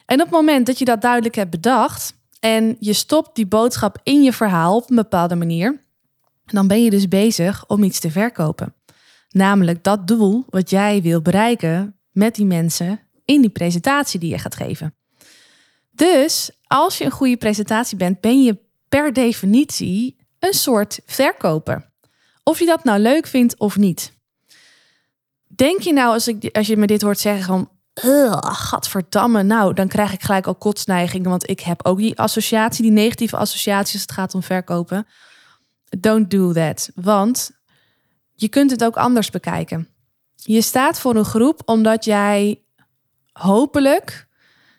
En 0.07 0.21
op 0.21 0.25
het 0.27 0.35
moment 0.35 0.65
dat 0.65 0.79
je 0.79 0.85
dat 0.85 1.01
duidelijk 1.01 1.35
hebt 1.35 1.49
bedacht 1.49 2.13
en 2.39 2.77
je 2.79 2.93
stopt 2.93 3.35
die 3.35 3.47
boodschap 3.47 3.99
in 4.03 4.23
je 4.23 4.33
verhaal 4.33 4.75
op 4.75 4.89
een 4.89 4.95
bepaalde 4.95 5.35
manier, 5.35 5.81
dan 6.45 6.67
ben 6.67 6.83
je 6.83 6.89
dus 6.89 7.07
bezig 7.07 7.67
om 7.67 7.83
iets 7.83 7.99
te 7.99 8.11
verkopen. 8.11 8.73
Namelijk 9.29 9.83
dat 9.83 10.07
doel 10.07 10.45
wat 10.49 10.69
jij 10.69 11.01
wil 11.01 11.21
bereiken 11.21 11.95
met 12.11 12.35
die 12.35 12.45
mensen 12.45 12.99
in 13.25 13.41
die 13.41 13.49
presentatie 13.49 14.19
die 14.19 14.29
je 14.29 14.37
gaat 14.37 14.55
geven. 14.55 14.95
Dus 15.91 16.51
als 16.67 16.97
je 16.97 17.05
een 17.05 17.11
goede 17.11 17.37
presentatie 17.37 17.97
bent, 17.97 18.21
ben 18.21 18.43
je 18.43 18.57
per 18.89 19.13
definitie 19.13 20.15
een 20.39 20.53
soort 20.53 20.99
verkoper. 21.05 21.89
Of 22.43 22.59
je 22.59 22.65
dat 22.65 22.83
nou 22.83 22.99
leuk 22.99 23.27
vindt 23.27 23.57
of 23.57 23.77
niet. 23.77 24.13
Denk 25.47 25.81
je 25.81 25.93
nou, 25.93 26.13
als, 26.13 26.27
ik, 26.27 26.55
als 26.55 26.67
je 26.67 26.77
me 26.77 26.87
dit 26.87 27.01
hoort 27.01 27.19
zeggen, 27.19 27.45
van, 27.45 27.69
gadverdamme, 28.41 29.43
nou, 29.43 29.73
dan 29.73 29.87
krijg 29.87 30.13
ik 30.13 30.23
gelijk 30.23 30.47
al 30.47 30.55
kotsneigingen, 30.55 31.29
want 31.29 31.49
ik 31.49 31.59
heb 31.59 31.85
ook 31.85 31.97
die 31.97 32.19
associatie, 32.19 32.83
die 32.83 32.91
negatieve 32.91 33.37
associaties 33.37 34.01
het 34.01 34.11
gaat 34.11 34.33
om 34.33 34.43
verkopen. 34.43 35.07
Don't 35.99 36.31
do 36.31 36.53
that, 36.53 36.89
want 36.95 37.51
je 38.33 38.47
kunt 38.47 38.71
het 38.71 38.83
ook 38.83 38.97
anders 38.97 39.29
bekijken. 39.29 39.87
Je 40.35 40.61
staat 40.61 40.99
voor 40.99 41.15
een 41.15 41.25
groep 41.25 41.61
omdat 41.65 42.05
jij 42.05 42.61
hopelijk, 43.31 44.27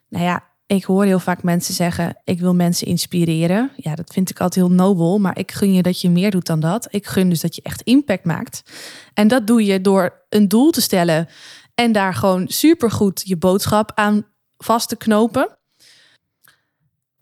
nou 0.08 0.24
ja, 0.24 0.48
ik 0.66 0.84
hoor 0.84 1.04
heel 1.04 1.18
vaak 1.18 1.42
mensen 1.42 1.74
zeggen: 1.74 2.16
ik 2.24 2.40
wil 2.40 2.54
mensen 2.54 2.86
inspireren. 2.86 3.70
Ja, 3.76 3.94
dat 3.94 4.12
vind 4.12 4.30
ik 4.30 4.40
altijd 4.40 4.66
heel 4.66 4.74
nobel, 4.74 5.18
maar 5.18 5.38
ik 5.38 5.52
gun 5.52 5.72
je 5.72 5.82
dat 5.82 6.00
je 6.00 6.10
meer 6.10 6.30
doet 6.30 6.46
dan 6.46 6.60
dat. 6.60 6.88
Ik 6.90 7.06
gun 7.06 7.28
dus 7.28 7.40
dat 7.40 7.54
je 7.54 7.62
echt 7.62 7.82
impact 7.82 8.24
maakt. 8.24 8.62
En 9.14 9.28
dat 9.28 9.46
doe 9.46 9.64
je 9.64 9.80
door 9.80 10.24
een 10.28 10.48
doel 10.48 10.70
te 10.70 10.80
stellen 10.80 11.28
en 11.78 11.92
daar 11.92 12.14
gewoon 12.14 12.48
supergoed 12.48 13.22
je 13.24 13.36
boodschap 13.36 13.92
aan 13.94 14.26
vast 14.56 14.88
te 14.88 14.96
knopen. 14.96 15.58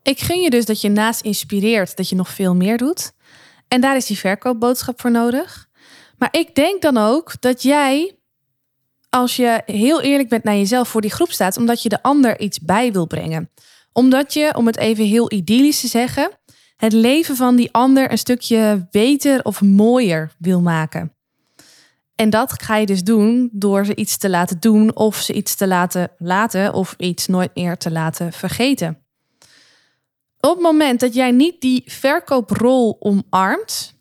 Ik 0.03 0.21
gun 0.21 0.41
je 0.41 0.51
dus 0.51 0.65
dat 0.65 0.81
je 0.81 0.89
naast 0.89 1.21
inspireert, 1.21 1.97
dat 1.97 2.09
je 2.09 2.17
nog 2.17 2.29
veel 2.29 2.55
meer 2.55 2.79
doet. 2.79 3.13
En 3.69 3.81
daar 3.81 3.97
is 3.97 4.07
die 4.07 4.19
verkoopboodschap 4.19 5.01
voor 5.01 5.11
nodig. 5.11 5.69
Maar 6.19 6.29
ik 6.31 6.55
denk 6.55 6.83
dan 6.83 6.97
ook 6.97 7.41
dat 7.41 7.63
jij 7.63 8.19
als 9.11 9.37
je 9.37 9.63
heel 9.67 10.01
eerlijk 10.01 10.29
bent 10.29 10.45
naar 10.45 10.57
jezelf 10.57 10.89
voor 10.89 11.01
die 11.01 11.11
groep 11.11 11.31
staat, 11.31 11.57
omdat 11.57 11.83
je 11.83 11.89
de 11.89 12.03
ander 12.03 12.41
iets 12.41 12.61
bij 12.61 12.93
wil 12.93 13.07
brengen. 13.07 13.51
Omdat 13.93 14.33
je, 14.33 14.55
om 14.57 14.67
het 14.67 14.77
even 14.77 15.05
heel 15.05 15.33
idyllisch 15.33 15.81
te 15.81 15.89
zeggen, 15.89 16.31
het 16.77 16.93
leven 16.93 17.37
van 17.37 17.57
die 17.57 17.73
ander 17.73 18.11
een 18.11 18.19
stukje 18.19 18.89
beter 18.91 19.45
of 19.45 19.63
mooier 19.63 20.33
wil 20.39 20.61
maken. 20.61 21.16
En 22.17 22.31
dat 22.31 22.63
ga 22.63 22.77
je 22.77 22.87
dus 22.87 23.05
doen 23.05 23.49
door 23.53 23.85
ze 23.85 23.95
iets 23.95 24.17
te 24.17 24.31
laten 24.31 24.61
doen 24.61 24.97
of 24.97 25.17
ze 25.17 25.33
iets 25.33 25.55
te 25.55 25.67
laten 25.67 26.11
laten 26.19 26.75
of 26.75 26.95
iets 26.99 27.27
nooit 27.27 27.51
meer 27.55 27.77
te 27.77 27.91
laten 27.91 28.33
vergeten. 28.33 28.99
Op 30.41 30.53
het 30.53 30.61
moment 30.61 31.01
dat 31.01 31.15
jij 31.15 31.31
niet 31.31 31.61
die 31.61 31.83
verkooprol 31.87 32.97
omarmt 33.01 33.95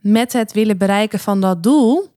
met 0.00 0.32
het 0.32 0.52
willen 0.52 0.78
bereiken 0.78 1.18
van 1.18 1.40
dat 1.40 1.62
doel, 1.62 2.14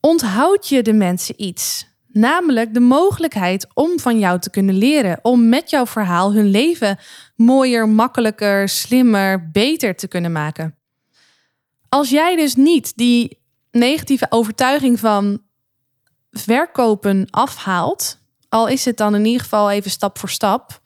onthoud 0.00 0.68
je 0.68 0.82
de 0.82 0.92
mensen 0.92 1.34
iets. 1.42 1.88
Namelijk 2.06 2.74
de 2.74 2.80
mogelijkheid 2.80 3.66
om 3.74 3.98
van 3.98 4.18
jou 4.18 4.38
te 4.40 4.50
kunnen 4.50 4.74
leren, 4.74 5.18
om 5.22 5.48
met 5.48 5.70
jouw 5.70 5.86
verhaal 5.86 6.32
hun 6.32 6.50
leven 6.50 6.98
mooier, 7.36 7.88
makkelijker, 7.88 8.68
slimmer, 8.68 9.50
beter 9.50 9.96
te 9.96 10.08
kunnen 10.08 10.32
maken. 10.32 10.74
Als 11.88 12.10
jij 12.10 12.36
dus 12.36 12.54
niet 12.54 12.96
die 12.96 13.39
negatieve 13.70 14.26
overtuiging 14.28 15.00
van 15.00 15.42
verkopen 16.30 17.26
afhaalt, 17.30 18.18
al 18.48 18.68
is 18.68 18.84
het 18.84 18.96
dan 18.96 19.14
in 19.14 19.24
ieder 19.24 19.42
geval 19.42 19.70
even 19.70 19.90
stap 19.90 20.18
voor 20.18 20.30
stap, 20.30 20.80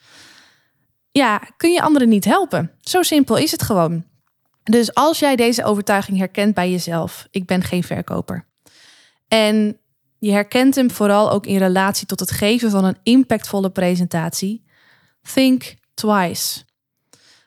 ja, 1.10 1.42
kun 1.56 1.72
je 1.72 1.82
anderen 1.82 2.08
niet 2.08 2.24
helpen. 2.24 2.72
Zo 2.80 3.02
simpel 3.02 3.36
is 3.36 3.50
het 3.50 3.62
gewoon. 3.62 4.04
Dus 4.62 4.94
als 4.94 5.18
jij 5.18 5.36
deze 5.36 5.64
overtuiging 5.64 6.18
herkent 6.18 6.54
bij 6.54 6.70
jezelf, 6.70 7.26
ik 7.30 7.46
ben 7.46 7.62
geen 7.62 7.82
verkoper. 7.84 8.46
En 9.28 9.78
je 10.18 10.32
herkent 10.32 10.74
hem 10.74 10.90
vooral 10.90 11.30
ook 11.30 11.46
in 11.46 11.58
relatie 11.58 12.06
tot 12.06 12.20
het 12.20 12.30
geven 12.30 12.70
van 12.70 12.84
een 12.84 12.98
impactvolle 13.02 13.70
presentatie. 13.70 14.64
Think 15.34 15.74
twice. 15.94 16.62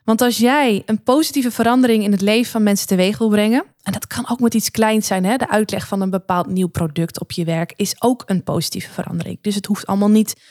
Want 0.08 0.22
als 0.22 0.38
jij 0.38 0.84
een 0.86 1.04
positieve 1.04 1.52
verandering 1.52 2.04
in 2.04 2.12
het 2.12 2.22
leven 2.22 2.52
van 2.52 2.64
mensen 2.64 2.88
teweeg 2.88 3.18
wil 3.18 3.30
brengen, 3.30 3.64
en 3.84 3.92
dat 3.92 4.08
kan 4.08 4.30
ook 4.30 4.40
met 4.40 4.54
iets 4.54 4.72
kleins 4.72 5.08
zijn, 5.08 5.26
hè? 5.26 5.38
de 5.38 5.50
uitleg 5.50 5.88
van 5.88 6.02
een 6.02 6.10
bepaald 6.10 6.48
nieuw 6.48 6.68
product 6.68 7.20
op 7.20 7.32
je 7.32 7.46
werk 7.46 7.74
is 7.76 7.96
ook 8.02 8.24
een 8.26 8.44
positieve 8.44 8.92
verandering. 8.92 9.38
Dus 9.42 9.56
het 9.56 9.66
hoeft 9.66 9.86
allemaal 9.86 10.10
niet 10.10 10.42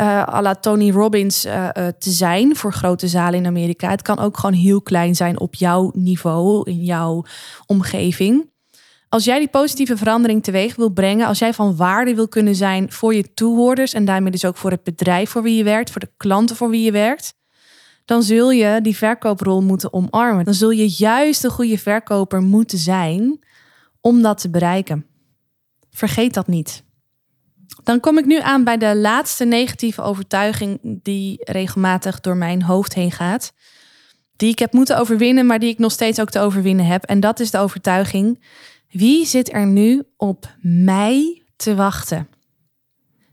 uh, 0.00 0.22
à 0.22 0.42
la 0.42 0.54
Tony 0.54 0.90
Robbins 0.90 1.44
uh, 1.44 1.52
uh, 1.52 1.86
te 1.98 2.10
zijn 2.10 2.56
voor 2.56 2.72
grote 2.72 3.08
zalen 3.08 3.38
in 3.38 3.46
Amerika. 3.46 3.90
Het 3.90 4.02
kan 4.02 4.18
ook 4.18 4.38
gewoon 4.38 4.56
heel 4.56 4.82
klein 4.82 5.14
zijn 5.14 5.40
op 5.40 5.54
jouw 5.54 5.90
niveau, 5.94 6.70
in 6.70 6.84
jouw 6.84 7.24
omgeving. 7.66 8.50
Als 9.08 9.24
jij 9.24 9.38
die 9.38 9.48
positieve 9.48 9.96
verandering 9.96 10.42
teweeg 10.42 10.76
wil 10.76 10.90
brengen, 10.90 11.26
als 11.26 11.38
jij 11.38 11.54
van 11.54 11.76
waarde 11.76 12.14
wil 12.14 12.28
kunnen 12.28 12.54
zijn 12.54 12.92
voor 12.92 13.14
je 13.14 13.34
toehoorders 13.34 13.92
en 13.92 14.04
daarmee 14.04 14.32
dus 14.32 14.44
ook 14.44 14.56
voor 14.56 14.70
het 14.70 14.82
bedrijf 14.82 15.30
voor 15.30 15.42
wie 15.42 15.56
je 15.56 15.64
werkt, 15.64 15.90
voor 15.90 16.00
de 16.00 16.12
klanten 16.16 16.56
voor 16.56 16.70
wie 16.70 16.82
je 16.84 16.92
werkt, 16.92 17.34
dan 18.04 18.22
zul 18.22 18.50
je 18.50 18.80
die 18.82 18.96
verkooprol 18.96 19.62
moeten 19.62 19.92
omarmen. 19.92 20.44
Dan 20.44 20.54
zul 20.54 20.70
je 20.70 20.88
juist 20.88 21.44
een 21.44 21.50
goede 21.50 21.78
verkoper 21.78 22.42
moeten 22.42 22.78
zijn 22.78 23.38
om 24.00 24.22
dat 24.22 24.40
te 24.40 24.50
bereiken. 24.50 25.06
Vergeet 25.90 26.34
dat 26.34 26.46
niet. 26.46 26.84
Dan 27.82 28.00
kom 28.00 28.18
ik 28.18 28.24
nu 28.24 28.40
aan 28.40 28.64
bij 28.64 28.76
de 28.76 28.96
laatste 28.96 29.44
negatieve 29.44 30.02
overtuiging 30.02 30.78
die 30.82 31.36
regelmatig 31.44 32.20
door 32.20 32.36
mijn 32.36 32.62
hoofd 32.62 32.94
heen 32.94 33.12
gaat. 33.12 33.52
Die 34.36 34.50
ik 34.50 34.58
heb 34.58 34.72
moeten 34.72 34.98
overwinnen, 34.98 35.46
maar 35.46 35.58
die 35.58 35.68
ik 35.68 35.78
nog 35.78 35.92
steeds 35.92 36.20
ook 36.20 36.30
te 36.30 36.40
overwinnen 36.40 36.86
heb. 36.86 37.04
En 37.04 37.20
dat 37.20 37.40
is 37.40 37.50
de 37.50 37.58
overtuiging 37.58 38.38
wie 38.90 39.26
zit 39.26 39.52
er 39.52 39.66
nu 39.66 40.02
op 40.16 40.56
mij 40.60 41.42
te 41.56 41.74
wachten? 41.74 42.28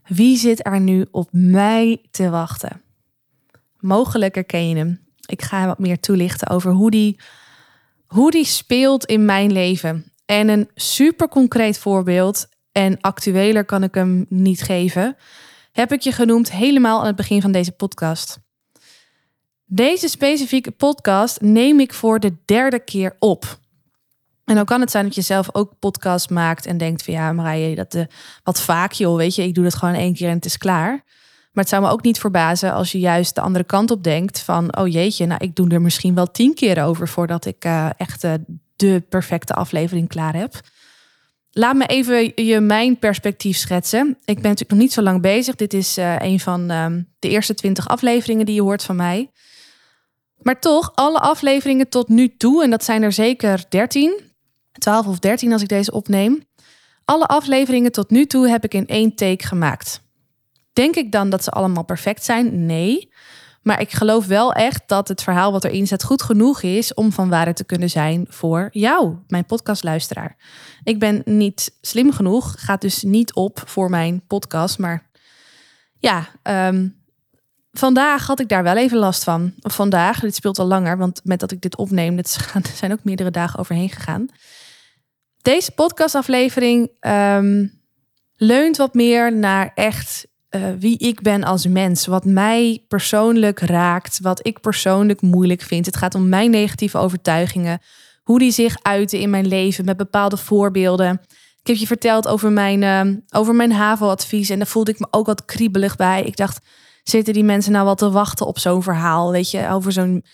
Wie 0.06 0.36
zit 0.36 0.66
er 0.66 0.80
nu 0.80 1.06
op 1.10 1.28
mij 1.30 2.04
te 2.10 2.30
wachten? 2.30 2.81
Mogelijk 3.82 4.34
herken 4.34 4.68
je 4.68 4.76
hem. 4.76 5.00
Ik 5.26 5.42
ga 5.42 5.66
wat 5.66 5.78
meer 5.78 6.00
toelichten 6.00 6.48
over 6.48 6.72
hoe 6.72 6.90
die, 6.90 7.20
hoe 8.06 8.30
die 8.30 8.44
speelt 8.44 9.04
in 9.04 9.24
mijn 9.24 9.52
leven. 9.52 10.12
En 10.26 10.48
een 10.48 10.70
super 10.74 11.28
concreet 11.28 11.78
voorbeeld, 11.78 12.46
en 12.72 13.00
actueler 13.00 13.64
kan 13.64 13.82
ik 13.82 13.94
hem 13.94 14.26
niet 14.28 14.62
geven, 14.62 15.16
heb 15.72 15.92
ik 15.92 16.00
je 16.00 16.12
genoemd 16.12 16.52
helemaal 16.52 17.00
aan 17.00 17.06
het 17.06 17.16
begin 17.16 17.40
van 17.40 17.52
deze 17.52 17.72
podcast. 17.72 18.38
Deze 19.64 20.08
specifieke 20.08 20.70
podcast 20.70 21.40
neem 21.40 21.80
ik 21.80 21.94
voor 21.94 22.20
de 22.20 22.36
derde 22.44 22.78
keer 22.78 23.16
op. 23.18 23.58
En 24.44 24.54
dan 24.54 24.64
kan 24.64 24.80
het 24.80 24.90
zijn 24.90 25.04
dat 25.04 25.14
je 25.14 25.20
zelf 25.20 25.54
ook 25.54 25.78
podcast 25.78 26.30
maakt 26.30 26.66
en 26.66 26.78
denkt 26.78 27.02
van 27.02 27.14
ja, 27.14 27.32
Marije, 27.32 27.74
dat 27.74 27.92
de, 27.92 28.00
eh, 28.00 28.06
wat 28.42 28.60
vaak 28.60 28.92
joh, 28.92 29.16
weet 29.16 29.34
je, 29.34 29.42
ik 29.42 29.54
doe 29.54 29.64
dat 29.64 29.74
gewoon 29.74 29.94
één 29.94 30.14
keer 30.14 30.28
en 30.28 30.34
het 30.34 30.44
is 30.44 30.58
klaar. 30.58 31.04
Maar 31.52 31.64
het 31.64 31.72
zou 31.72 31.82
me 31.82 31.90
ook 31.90 32.02
niet 32.02 32.20
verbazen 32.20 32.72
als 32.72 32.92
je 32.92 32.98
juist 32.98 33.34
de 33.34 33.40
andere 33.40 33.64
kant 33.64 33.90
op 33.90 34.04
denkt 34.04 34.40
van 34.40 34.76
oh 34.76 34.88
jeetje, 34.88 35.26
nou 35.26 35.44
ik 35.44 35.56
doe 35.56 35.68
er 35.68 35.80
misschien 35.80 36.14
wel 36.14 36.30
tien 36.30 36.54
keer 36.54 36.84
over 36.84 37.08
voordat 37.08 37.44
ik 37.44 37.64
uh, 37.64 37.90
echt 37.96 38.24
uh, 38.24 38.32
de 38.76 39.02
perfecte 39.08 39.54
aflevering 39.54 40.08
klaar 40.08 40.34
heb. 40.34 40.60
laat 41.50 41.76
me 41.76 41.86
even 41.86 42.32
je 42.44 42.60
mijn 42.60 42.98
perspectief 42.98 43.56
schetsen. 43.56 44.08
Ik 44.24 44.34
ben 44.34 44.42
natuurlijk 44.42 44.70
nog 44.70 44.78
niet 44.78 44.92
zo 44.92 45.02
lang 45.02 45.20
bezig. 45.20 45.54
Dit 45.54 45.74
is 45.74 45.98
uh, 45.98 46.14
een 46.18 46.40
van 46.40 46.70
ehm, 46.70 47.02
de 47.18 47.28
eerste 47.28 47.54
twintig 47.54 47.88
afleveringen 47.88 48.46
die 48.46 48.54
je 48.54 48.62
hoort 48.62 48.82
van 48.82 48.96
mij. 48.96 49.30
Maar 50.42 50.60
toch, 50.60 50.92
alle 50.94 51.18
afleveringen 51.18 51.88
tot 51.88 52.08
nu 52.08 52.36
toe, 52.36 52.62
en 52.62 52.70
dat 52.70 52.84
zijn 52.84 53.02
er 53.02 53.12
zeker 53.12 53.64
13, 53.68 54.20
12 54.72 55.06
of 55.06 55.18
13 55.18 55.52
als 55.52 55.62
ik 55.62 55.68
deze 55.68 55.92
opneem. 55.92 56.44
Alle 57.04 57.26
afleveringen 57.26 57.92
tot 57.92 58.10
nu 58.10 58.26
toe 58.26 58.48
heb 58.48 58.64
ik 58.64 58.74
in 58.74 58.86
één 58.86 59.14
take 59.14 59.46
gemaakt. 59.46 60.02
Denk 60.72 60.96
ik 60.96 61.12
dan 61.12 61.30
dat 61.30 61.44
ze 61.44 61.50
allemaal 61.50 61.84
perfect 61.84 62.24
zijn? 62.24 62.66
Nee. 62.66 63.10
Maar 63.62 63.80
ik 63.80 63.90
geloof 63.90 64.26
wel 64.26 64.52
echt 64.52 64.82
dat 64.86 65.08
het 65.08 65.22
verhaal 65.22 65.52
wat 65.52 65.64
erin 65.64 65.86
zit 65.86 66.04
goed 66.04 66.22
genoeg 66.22 66.62
is 66.62 66.94
om 66.94 67.12
van 67.12 67.28
waarde 67.28 67.52
te 67.52 67.64
kunnen 67.64 67.90
zijn 67.90 68.26
voor 68.28 68.68
jou, 68.70 69.16
mijn 69.26 69.46
podcastluisteraar. 69.46 70.36
Ik 70.84 70.98
ben 70.98 71.22
niet 71.24 71.76
slim 71.80 72.12
genoeg, 72.12 72.54
gaat 72.58 72.80
dus 72.80 73.02
niet 73.02 73.34
op 73.34 73.62
voor 73.66 73.90
mijn 73.90 74.26
podcast. 74.26 74.78
Maar 74.78 75.10
ja, 75.98 76.28
ehm, 76.42 76.88
vandaag 77.72 78.26
had 78.26 78.40
ik 78.40 78.48
daar 78.48 78.62
wel 78.62 78.76
even 78.76 78.98
last 78.98 79.24
van. 79.24 79.52
Vandaag, 79.58 80.20
dit 80.20 80.34
speelt 80.34 80.58
al 80.58 80.66
langer, 80.66 80.98
want 80.98 81.20
met 81.24 81.40
dat 81.40 81.52
ik 81.52 81.60
dit 81.60 81.76
opneem, 81.76 82.16
dit 82.16 82.38
zijn 82.74 82.92
ook 82.92 83.04
meerdere 83.04 83.30
dagen 83.30 83.58
overheen 83.58 83.90
gegaan. 83.90 84.26
Deze 85.42 85.72
podcastaflevering 85.72 86.90
um, 87.00 87.80
leunt 88.36 88.76
wat 88.76 88.94
meer 88.94 89.36
naar 89.36 89.72
echt 89.74 90.26
uh, 90.56 90.62
wie 90.78 90.98
ik 90.98 91.20
ben 91.20 91.44
als 91.44 91.66
mens. 91.66 92.06
Wat 92.06 92.24
mij 92.24 92.84
persoonlijk 92.88 93.60
raakt, 93.60 94.18
wat 94.20 94.46
ik 94.46 94.60
persoonlijk 94.60 95.20
moeilijk 95.20 95.62
vind. 95.62 95.86
Het 95.86 95.96
gaat 95.96 96.14
om 96.14 96.28
mijn 96.28 96.50
negatieve 96.50 96.98
overtuigingen. 96.98 97.80
Hoe 98.22 98.38
die 98.38 98.52
zich 98.52 98.76
uiten 98.82 99.20
in 99.20 99.30
mijn 99.30 99.46
leven 99.46 99.84
met 99.84 99.96
bepaalde 99.96 100.36
voorbeelden. 100.36 101.20
Ik 101.60 101.66
heb 101.66 101.76
je 101.76 101.86
verteld 101.86 102.28
over 102.28 102.52
mijn, 102.52 102.82
uh, 102.82 103.16
over 103.30 103.54
mijn 103.54 103.72
HAVO-advies. 103.72 104.50
En 104.50 104.58
daar 104.58 104.66
voelde 104.66 104.90
ik 104.90 104.98
me 104.98 105.06
ook 105.10 105.26
wat 105.26 105.44
kriebelig 105.44 105.96
bij. 105.96 106.22
Ik 106.22 106.36
dacht, 106.36 106.66
zitten 107.02 107.34
die 107.34 107.44
mensen 107.44 107.72
nou 107.72 107.84
wel 107.84 107.94
te 107.94 108.10
wachten 108.10 108.46
op 108.46 108.58
zo'n 108.58 108.82
verhaal? 108.82 109.30
Weet 109.30 109.50
je, 109.50 109.68
over 109.68 109.92
zo'n 109.92 110.24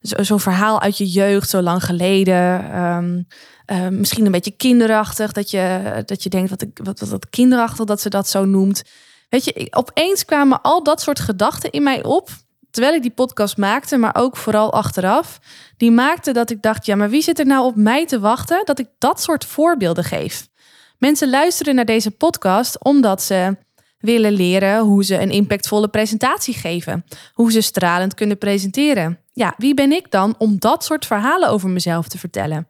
zo'n 0.00 0.40
verhaal 0.40 0.80
uit 0.80 0.98
je 0.98 1.06
jeugd, 1.06 1.50
zo 1.50 1.60
lang 1.60 1.84
geleden. 1.84 2.76
Um, 2.78 3.26
uh, 3.66 3.88
misschien 3.88 4.26
een 4.26 4.32
beetje 4.32 4.56
kinderachtig. 4.56 5.32
Dat 5.32 5.50
je, 5.50 6.02
dat 6.06 6.22
je 6.22 6.28
denkt, 6.28 6.50
wat, 6.50 6.66
wat, 6.74 7.00
wat, 7.00 7.08
wat 7.08 7.30
kinderachtig 7.30 7.84
dat 7.84 8.00
ze 8.00 8.08
dat 8.08 8.28
zo 8.28 8.44
noemt. 8.44 8.82
Weet 9.28 9.44
je, 9.44 9.66
opeens 9.70 10.24
kwamen 10.24 10.62
al 10.62 10.82
dat 10.82 11.00
soort 11.00 11.20
gedachten 11.20 11.70
in 11.70 11.82
mij 11.82 12.04
op. 12.04 12.30
Terwijl 12.70 12.94
ik 12.94 13.02
die 13.02 13.10
podcast 13.10 13.56
maakte, 13.56 13.96
maar 13.96 14.16
ook 14.16 14.36
vooral 14.36 14.72
achteraf. 14.72 15.38
Die 15.76 15.90
maakte 15.90 16.32
dat 16.32 16.50
ik 16.50 16.62
dacht: 16.62 16.86
ja, 16.86 16.96
maar 16.96 17.10
wie 17.10 17.22
zit 17.22 17.38
er 17.38 17.46
nou 17.46 17.64
op 17.64 17.76
mij 17.76 18.06
te 18.06 18.20
wachten 18.20 18.62
dat 18.64 18.78
ik 18.78 18.88
dat 18.98 19.22
soort 19.22 19.44
voorbeelden 19.44 20.04
geef? 20.04 20.48
Mensen 20.98 21.30
luisteren 21.30 21.74
naar 21.74 21.84
deze 21.84 22.10
podcast 22.10 22.84
omdat 22.84 23.22
ze 23.22 23.56
willen 23.98 24.32
leren 24.32 24.80
hoe 24.80 25.04
ze 25.04 25.20
een 25.20 25.30
impactvolle 25.30 25.88
presentatie 25.88 26.54
geven. 26.54 27.04
Hoe 27.32 27.52
ze 27.52 27.60
stralend 27.60 28.14
kunnen 28.14 28.38
presenteren. 28.38 29.18
Ja, 29.32 29.54
wie 29.56 29.74
ben 29.74 29.92
ik 29.92 30.10
dan 30.10 30.34
om 30.38 30.58
dat 30.58 30.84
soort 30.84 31.06
verhalen 31.06 31.48
over 31.48 31.68
mezelf 31.68 32.08
te 32.08 32.18
vertellen? 32.18 32.68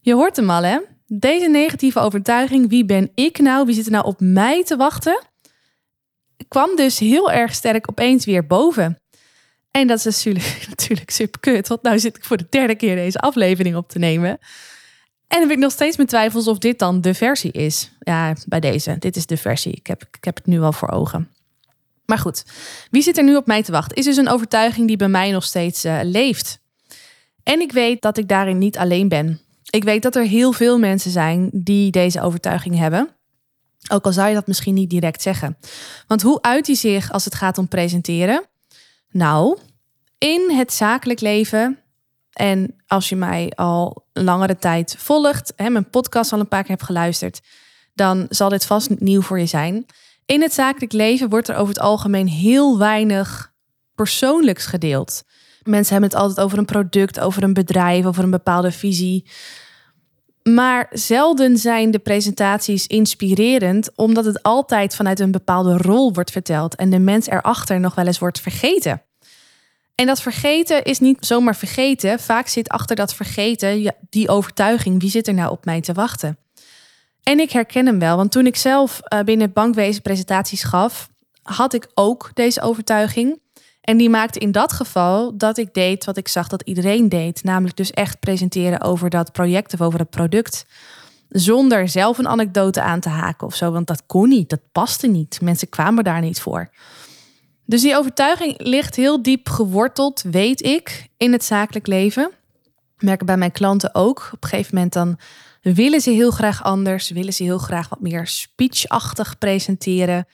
Je 0.00 0.14
hoort 0.14 0.36
hem 0.36 0.50
al, 0.50 0.62
hè? 0.62 0.78
Deze 1.06 1.48
negatieve 1.48 2.00
overtuiging, 2.00 2.68
wie 2.68 2.84
ben 2.84 3.10
ik 3.14 3.38
nou? 3.38 3.66
Wie 3.66 3.74
zit 3.74 3.86
er 3.86 3.92
nou 3.92 4.04
op 4.04 4.20
mij 4.20 4.64
te 4.64 4.76
wachten? 4.76 5.22
Kwam 6.48 6.76
dus 6.76 6.98
heel 6.98 7.32
erg 7.32 7.54
sterk 7.54 7.88
opeens 7.88 8.24
weer 8.24 8.46
boven. 8.46 8.98
En 9.70 9.86
dat 9.86 9.98
is 9.98 10.04
natuurlijk, 10.04 10.64
natuurlijk 10.68 11.10
super 11.10 11.40
kut, 11.40 11.68
want 11.68 11.82
nu 11.82 11.98
zit 11.98 12.16
ik 12.16 12.24
voor 12.24 12.36
de 12.36 12.46
derde 12.50 12.74
keer 12.74 12.96
deze 12.96 13.18
aflevering 13.18 13.76
op 13.76 13.88
te 13.88 13.98
nemen. 13.98 14.38
En 15.28 15.40
heb 15.40 15.50
ik 15.50 15.58
nog 15.58 15.72
steeds 15.72 15.96
mijn 15.96 16.08
twijfels 16.08 16.48
of 16.48 16.58
dit 16.58 16.78
dan 16.78 17.00
de 17.00 17.14
versie 17.14 17.52
is. 17.52 17.90
Ja, 18.00 18.36
bij 18.46 18.60
deze. 18.60 18.96
Dit 18.98 19.16
is 19.16 19.26
de 19.26 19.36
versie. 19.36 19.72
Ik 19.72 19.86
heb, 19.86 20.02
ik 20.12 20.24
heb 20.24 20.36
het 20.36 20.46
nu 20.46 20.60
al 20.60 20.72
voor 20.72 20.90
ogen. 20.90 21.30
Maar 22.06 22.18
goed, 22.18 22.44
wie 22.90 23.02
zit 23.02 23.18
er 23.18 23.24
nu 23.24 23.36
op 23.36 23.46
mij 23.46 23.62
te 23.62 23.72
wachten? 23.72 23.96
Is 23.96 24.04
dus 24.04 24.16
een 24.16 24.28
overtuiging 24.28 24.86
die 24.86 24.96
bij 24.96 25.08
mij 25.08 25.30
nog 25.30 25.44
steeds 25.44 25.84
uh, 25.84 25.98
leeft. 26.02 26.58
En 27.42 27.60
ik 27.60 27.72
weet 27.72 28.02
dat 28.02 28.18
ik 28.18 28.28
daarin 28.28 28.58
niet 28.58 28.78
alleen 28.78 29.08
ben. 29.08 29.40
Ik 29.70 29.84
weet 29.84 30.02
dat 30.02 30.16
er 30.16 30.24
heel 30.24 30.52
veel 30.52 30.78
mensen 30.78 31.10
zijn 31.10 31.50
die 31.52 31.90
deze 31.90 32.20
overtuiging 32.20 32.78
hebben. 32.78 33.08
Ook 33.92 34.04
al 34.04 34.12
zou 34.12 34.28
je 34.28 34.34
dat 34.34 34.46
misschien 34.46 34.74
niet 34.74 34.90
direct 34.90 35.22
zeggen. 35.22 35.56
Want 36.06 36.22
hoe 36.22 36.42
uit 36.42 36.66
hij 36.66 36.76
zich 36.76 37.12
als 37.12 37.24
het 37.24 37.34
gaat 37.34 37.58
om 37.58 37.68
presenteren? 37.68 38.44
Nou, 39.10 39.58
in 40.18 40.50
het 40.56 40.72
zakelijk 40.72 41.20
leven. 41.20 41.78
En 42.32 42.74
als 42.86 43.08
je 43.08 43.16
mij 43.16 43.52
al 43.54 44.06
langere 44.12 44.56
tijd 44.56 44.96
volgt, 44.98 45.52
hè, 45.56 45.70
mijn 45.70 45.90
podcast 45.90 46.32
al 46.32 46.40
een 46.40 46.48
paar 46.48 46.62
keer 46.62 46.70
hebt 46.70 46.82
geluisterd, 46.82 47.40
dan 47.94 48.26
zal 48.28 48.48
dit 48.48 48.66
vast 48.66 49.00
nieuw 49.00 49.22
voor 49.22 49.38
je 49.38 49.46
zijn. 49.46 49.86
In 50.26 50.42
het 50.42 50.52
zakelijk 50.52 50.92
leven 50.92 51.28
wordt 51.28 51.48
er 51.48 51.56
over 51.56 51.74
het 51.74 51.82
algemeen 51.82 52.28
heel 52.28 52.78
weinig 52.78 53.52
persoonlijks 53.94 54.66
gedeeld. 54.66 55.22
Mensen 55.62 55.92
hebben 55.92 56.10
het 56.10 56.18
altijd 56.18 56.40
over 56.40 56.58
een 56.58 56.64
product, 56.64 57.20
over 57.20 57.42
een 57.42 57.52
bedrijf, 57.52 58.04
over 58.04 58.24
een 58.24 58.30
bepaalde 58.30 58.72
visie. 58.72 59.26
Maar 60.52 60.86
zelden 60.90 61.58
zijn 61.58 61.90
de 61.90 61.98
presentaties 61.98 62.86
inspirerend, 62.86 63.90
omdat 63.96 64.24
het 64.24 64.42
altijd 64.42 64.96
vanuit 64.96 65.20
een 65.20 65.30
bepaalde 65.30 65.76
rol 65.76 66.12
wordt 66.12 66.30
verteld 66.30 66.74
en 66.74 66.90
de 66.90 66.98
mens 66.98 67.26
erachter 67.26 67.80
nog 67.80 67.94
wel 67.94 68.06
eens 68.06 68.18
wordt 68.18 68.40
vergeten. 68.40 69.02
En 69.94 70.06
dat 70.06 70.22
vergeten 70.22 70.84
is 70.84 70.98
niet 70.98 71.26
zomaar 71.26 71.56
vergeten. 71.56 72.20
Vaak 72.20 72.48
zit 72.48 72.68
achter 72.68 72.96
dat 72.96 73.14
vergeten 73.14 73.94
die 74.10 74.28
overtuiging: 74.28 75.00
wie 75.00 75.10
zit 75.10 75.28
er 75.28 75.34
nou 75.34 75.50
op 75.50 75.64
mij 75.64 75.80
te 75.80 75.92
wachten? 75.92 76.38
En 77.22 77.40
ik 77.40 77.50
herken 77.50 77.86
hem 77.86 77.98
wel, 77.98 78.16
want 78.16 78.32
toen 78.32 78.46
ik 78.46 78.56
zelf 78.56 79.00
eh, 79.00 79.20
binnen 79.20 79.46
het 79.46 79.54
bankwezen 79.54 80.02
presentaties 80.02 80.62
gaf, 80.62 81.08
had 81.42 81.74
ik 81.74 81.88
ook 81.94 82.30
deze 82.34 82.60
overtuiging. 82.60 83.40
En 83.84 83.96
die 83.96 84.10
maakte 84.10 84.38
in 84.38 84.52
dat 84.52 84.72
geval 84.72 85.36
dat 85.36 85.58
ik 85.58 85.74
deed 85.74 86.04
wat 86.04 86.16
ik 86.16 86.28
zag 86.28 86.48
dat 86.48 86.62
iedereen 86.62 87.08
deed. 87.08 87.42
Namelijk 87.44 87.76
dus 87.76 87.90
echt 87.90 88.20
presenteren 88.20 88.80
over 88.80 89.10
dat 89.10 89.32
project 89.32 89.72
of 89.74 89.80
over 89.80 89.98
het 89.98 90.10
product. 90.10 90.66
Zonder 91.28 91.88
zelf 91.88 92.18
een 92.18 92.28
anekdote 92.28 92.82
aan 92.82 93.00
te 93.00 93.08
haken 93.08 93.46
of 93.46 93.54
zo. 93.54 93.70
Want 93.70 93.86
dat 93.86 94.02
kon 94.06 94.28
niet, 94.28 94.48
dat 94.48 94.60
paste 94.72 95.06
niet. 95.06 95.40
Mensen 95.40 95.68
kwamen 95.68 96.04
daar 96.04 96.20
niet 96.20 96.40
voor. 96.40 96.70
Dus 97.64 97.82
die 97.82 97.96
overtuiging 97.96 98.54
ligt 98.58 98.96
heel 98.96 99.22
diep 99.22 99.48
geworteld, 99.48 100.22
weet 100.22 100.62
ik, 100.62 101.08
in 101.16 101.32
het 101.32 101.44
zakelijk 101.44 101.86
leven. 101.86 102.30
Merken 102.98 103.26
bij 103.26 103.36
mijn 103.36 103.52
klanten 103.52 103.94
ook. 103.94 104.30
Op 104.32 104.42
een 104.42 104.48
gegeven 104.48 104.74
moment 104.74 104.92
dan 104.92 105.18
willen 105.60 106.00
ze 106.00 106.10
heel 106.10 106.30
graag 106.30 106.62
anders. 106.62 107.10
Willen 107.10 107.32
ze 107.32 107.42
heel 107.42 107.58
graag 107.58 107.88
wat 107.88 108.00
meer 108.00 108.26
speechachtig 108.26 109.38
presenteren 109.38 110.26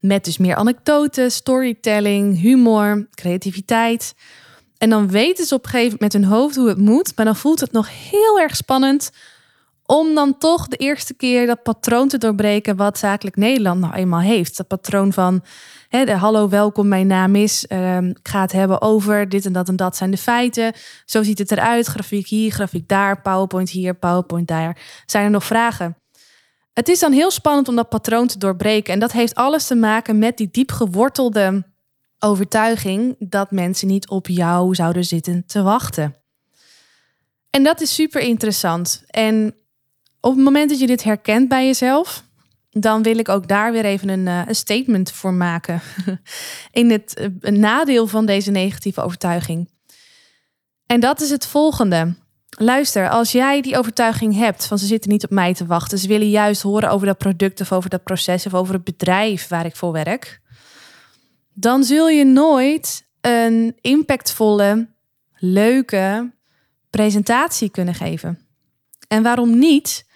met 0.00 0.24
dus 0.24 0.38
meer 0.38 0.56
anekdotes, 0.56 1.34
storytelling, 1.34 2.40
humor, 2.40 3.08
creativiteit. 3.14 4.14
En 4.78 4.90
dan 4.90 5.08
weten 5.08 5.46
ze 5.46 5.54
op 5.54 5.64
een 5.64 5.70
gegeven 5.70 5.96
moment 6.00 6.12
met 6.12 6.22
hun 6.22 6.32
hoofd 6.32 6.56
hoe 6.56 6.68
het 6.68 6.78
moet. 6.78 7.12
Maar 7.16 7.24
dan 7.24 7.36
voelt 7.36 7.60
het 7.60 7.72
nog 7.72 7.88
heel 8.10 8.40
erg 8.40 8.56
spannend 8.56 9.10
om 9.90 10.14
dan 10.14 10.38
toch 10.38 10.68
de 10.68 10.76
eerste 10.76 11.14
keer 11.14 11.46
dat 11.46 11.62
patroon 11.62 12.08
te 12.08 12.18
doorbreken 12.18 12.76
wat 12.76 12.98
zakelijk 12.98 13.36
Nederland 13.36 13.80
nou 13.80 13.94
eenmaal 13.94 14.20
heeft. 14.20 14.56
Dat 14.56 14.66
patroon 14.66 15.12
van 15.12 15.44
hè, 15.88 16.04
de 16.04 16.12
hallo, 16.12 16.48
welkom, 16.48 16.88
mijn 16.88 17.06
naam 17.06 17.34
is. 17.34 17.64
Uh, 17.68 18.00
ik 18.00 18.18
ga 18.22 18.40
het 18.40 18.52
hebben 18.52 18.82
over 18.82 19.28
dit 19.28 19.46
en 19.46 19.52
dat 19.52 19.68
en 19.68 19.76
dat 19.76 19.96
zijn 19.96 20.10
de 20.10 20.16
feiten. 20.16 20.72
Zo 21.04 21.22
ziet 21.22 21.38
het 21.38 21.52
eruit. 21.52 21.86
Grafiek 21.86 22.26
hier, 22.26 22.52
grafiek 22.52 22.88
daar, 22.88 23.22
PowerPoint 23.22 23.70
hier, 23.70 23.94
PowerPoint 23.94 24.48
daar. 24.48 24.78
Zijn 25.06 25.24
er 25.24 25.30
nog 25.30 25.44
vragen? 25.44 25.96
Het 26.78 26.88
is 26.88 26.98
dan 26.98 27.12
heel 27.12 27.30
spannend 27.30 27.68
om 27.68 27.76
dat 27.76 27.88
patroon 27.88 28.26
te 28.26 28.38
doorbreken. 28.38 28.92
En 28.92 29.00
dat 29.00 29.12
heeft 29.12 29.34
alles 29.34 29.66
te 29.66 29.74
maken 29.74 30.18
met 30.18 30.36
die 30.36 30.48
diep 30.50 30.70
gewortelde 30.70 31.64
overtuiging 32.18 33.16
dat 33.18 33.50
mensen 33.50 33.88
niet 33.88 34.08
op 34.08 34.26
jou 34.26 34.74
zouden 34.74 35.04
zitten 35.04 35.46
te 35.46 35.62
wachten. 35.62 36.16
En 37.50 37.62
dat 37.62 37.80
is 37.80 37.94
super 37.94 38.20
interessant. 38.20 39.04
En 39.06 39.54
op 40.20 40.34
het 40.34 40.44
moment 40.44 40.70
dat 40.70 40.78
je 40.78 40.86
dit 40.86 41.04
herkent 41.04 41.48
bij 41.48 41.66
jezelf, 41.66 42.24
dan 42.70 43.02
wil 43.02 43.18
ik 43.18 43.28
ook 43.28 43.48
daar 43.48 43.72
weer 43.72 43.84
even 43.84 44.08
een, 44.08 44.28
eh, 44.28 44.42
een 44.46 44.54
statement 44.54 45.12
voor 45.12 45.32
maken. 45.32 45.80
In 46.70 46.90
het 46.90 47.14
eh, 47.14 47.52
nadeel 47.52 48.06
van 48.06 48.26
deze 48.26 48.50
negatieve 48.50 49.00
overtuiging. 49.00 49.70
En 50.86 51.00
dat 51.00 51.20
is 51.20 51.30
het 51.30 51.46
volgende. 51.46 52.14
Luister, 52.60 53.08
als 53.08 53.32
jij 53.32 53.60
die 53.60 53.78
overtuiging 53.78 54.34
hebt 54.34 54.66
van 54.66 54.78
ze 54.78 54.86
zitten 54.86 55.10
niet 55.10 55.24
op 55.24 55.30
mij 55.30 55.54
te 55.54 55.66
wachten, 55.66 55.98
ze 55.98 56.08
willen 56.08 56.30
juist 56.30 56.62
horen 56.62 56.90
over 56.90 57.06
dat 57.06 57.18
product 57.18 57.60
of 57.60 57.72
over 57.72 57.90
dat 57.90 58.02
proces 58.02 58.46
of 58.46 58.54
over 58.54 58.74
het 58.74 58.84
bedrijf 58.84 59.48
waar 59.48 59.66
ik 59.66 59.76
voor 59.76 59.92
werk, 59.92 60.40
dan 61.52 61.84
zul 61.84 62.08
je 62.08 62.24
nooit 62.24 63.08
een 63.20 63.76
impactvolle, 63.80 64.88
leuke 65.34 66.32
presentatie 66.90 67.70
kunnen 67.70 67.94
geven. 67.94 68.38
En 69.08 69.22
waarom 69.22 69.58
niet? 69.58 70.06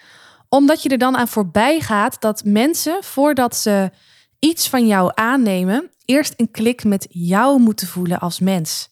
Omdat 0.48 0.82
je 0.82 0.88
er 0.88 0.98
dan 0.98 1.16
aan 1.16 1.28
voorbij 1.28 1.80
gaat 1.80 2.20
dat 2.20 2.44
mensen, 2.44 3.04
voordat 3.04 3.56
ze 3.56 3.90
iets 4.38 4.68
van 4.68 4.86
jou 4.86 5.10
aannemen, 5.14 5.90
eerst 6.04 6.34
een 6.36 6.50
klik 6.50 6.84
met 6.84 7.06
jou 7.08 7.60
moeten 7.60 7.86
voelen 7.86 8.18
als 8.18 8.40
mens. 8.40 8.91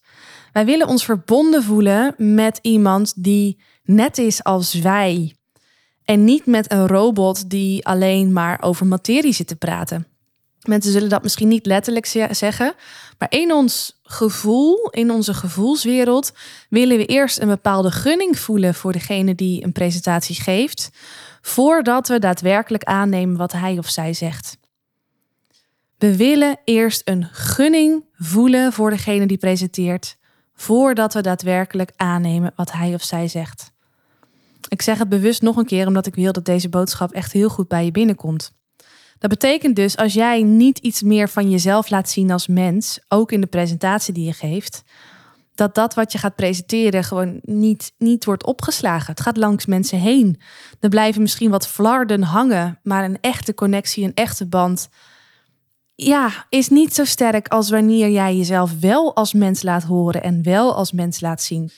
Wij 0.52 0.64
willen 0.64 0.86
ons 0.86 1.04
verbonden 1.04 1.62
voelen 1.62 2.14
met 2.16 2.58
iemand 2.62 3.12
die 3.16 3.60
net 3.82 4.18
is 4.18 4.44
als 4.44 4.74
wij. 4.74 5.34
En 6.04 6.24
niet 6.24 6.46
met 6.46 6.72
een 6.72 6.86
robot 6.86 7.50
die 7.50 7.86
alleen 7.86 8.32
maar 8.32 8.62
over 8.62 8.86
materie 8.86 9.32
zit 9.32 9.46
te 9.46 9.56
praten. 9.56 10.06
Mensen 10.60 10.92
zullen 10.92 11.08
dat 11.08 11.22
misschien 11.22 11.48
niet 11.48 11.66
letterlijk 11.66 12.06
zeggen, 12.30 12.74
maar 13.18 13.32
in 13.32 13.52
ons 13.52 14.00
gevoel, 14.02 14.88
in 14.90 15.10
onze 15.10 15.34
gevoelswereld, 15.34 16.32
willen 16.68 16.96
we 16.96 17.06
eerst 17.06 17.40
een 17.40 17.48
bepaalde 17.48 17.90
gunning 17.90 18.38
voelen 18.38 18.74
voor 18.74 18.92
degene 18.92 19.34
die 19.34 19.64
een 19.64 19.72
presentatie 19.72 20.40
geeft, 20.40 20.90
voordat 21.40 22.08
we 22.08 22.18
daadwerkelijk 22.18 22.84
aannemen 22.84 23.36
wat 23.36 23.52
hij 23.52 23.78
of 23.78 23.88
zij 23.88 24.12
zegt. 24.12 24.58
We 25.98 26.16
willen 26.16 26.58
eerst 26.64 27.02
een 27.04 27.28
gunning 27.32 28.04
voelen 28.12 28.72
voor 28.72 28.90
degene 28.90 29.26
die 29.26 29.38
presenteert, 29.38 30.16
voordat 30.61 31.14
we 31.14 31.20
daadwerkelijk 31.20 31.92
aannemen 31.96 32.53
wat 32.57 32.73
hij 32.73 32.94
of 32.94 33.03
zij 33.03 33.29
zegt. 33.29 33.73
Ik 34.68 34.83
zeg 34.83 34.99
het 34.99 35.09
bewust 35.09 35.42
nog 35.42 35.57
een 35.57 35.66
keer 35.66 35.87
omdat 35.87 36.07
ik 36.07 36.14
wil 36.14 36.33
dat 36.33 36.44
deze 36.44 36.68
boodschap 36.68 37.12
echt 37.12 37.33
heel 37.33 37.49
goed 37.49 37.68
bij 37.68 37.85
je 37.85 37.90
binnenkomt. 37.90 38.53
Dat 39.18 39.31
betekent 39.31 39.77
dus 39.77 39.96
als 39.96 40.12
jij 40.12 40.42
niet 40.42 40.79
iets 40.79 41.03
meer 41.03 41.29
van 41.29 41.51
jezelf 41.51 41.90
laat 41.90 42.09
zien 42.09 42.31
als 42.31 42.46
mens, 42.46 43.01
ook 43.09 43.33
in 43.33 43.40
de 43.40 43.46
presentatie 43.46 44.14
die 44.14 44.25
je 44.25 44.33
geeft, 44.33 44.83
dat 45.55 45.75
dat 45.75 45.94
wat 45.94 46.12
je 46.12 46.18
gaat 46.18 46.37
presenteren 46.37 47.05
gewoon 47.05 47.40
niet, 47.42 47.92
niet 47.99 48.25
wordt 48.25 48.46
opgeslagen. 48.46 49.11
Het 49.11 49.20
gaat 49.20 49.37
langs 49.37 49.66
mensen 49.66 49.99
heen. 49.99 50.40
Er 50.81 50.88
blijven 50.88 51.23
misschien 51.23 51.51
wat 51.51 51.68
flarden 51.68 52.23
hangen, 52.23 52.79
maar 52.83 53.05
een 53.05 53.20
echte 53.20 53.55
connectie, 53.55 54.05
een 54.05 54.14
echte 54.14 54.46
band, 54.46 54.88
ja, 56.04 56.46
is 56.48 56.68
niet 56.68 56.94
zo 56.94 57.04
sterk 57.04 57.48
als 57.48 57.70
wanneer 57.70 58.10
jij 58.10 58.36
jezelf 58.36 58.80
wel 58.80 59.16
als 59.16 59.32
mens 59.32 59.62
laat 59.62 59.82
horen 59.82 60.22
en 60.22 60.42
wel 60.42 60.74
als 60.74 60.92
mens 60.92 61.20
laat 61.20 61.42
zien. 61.42 61.70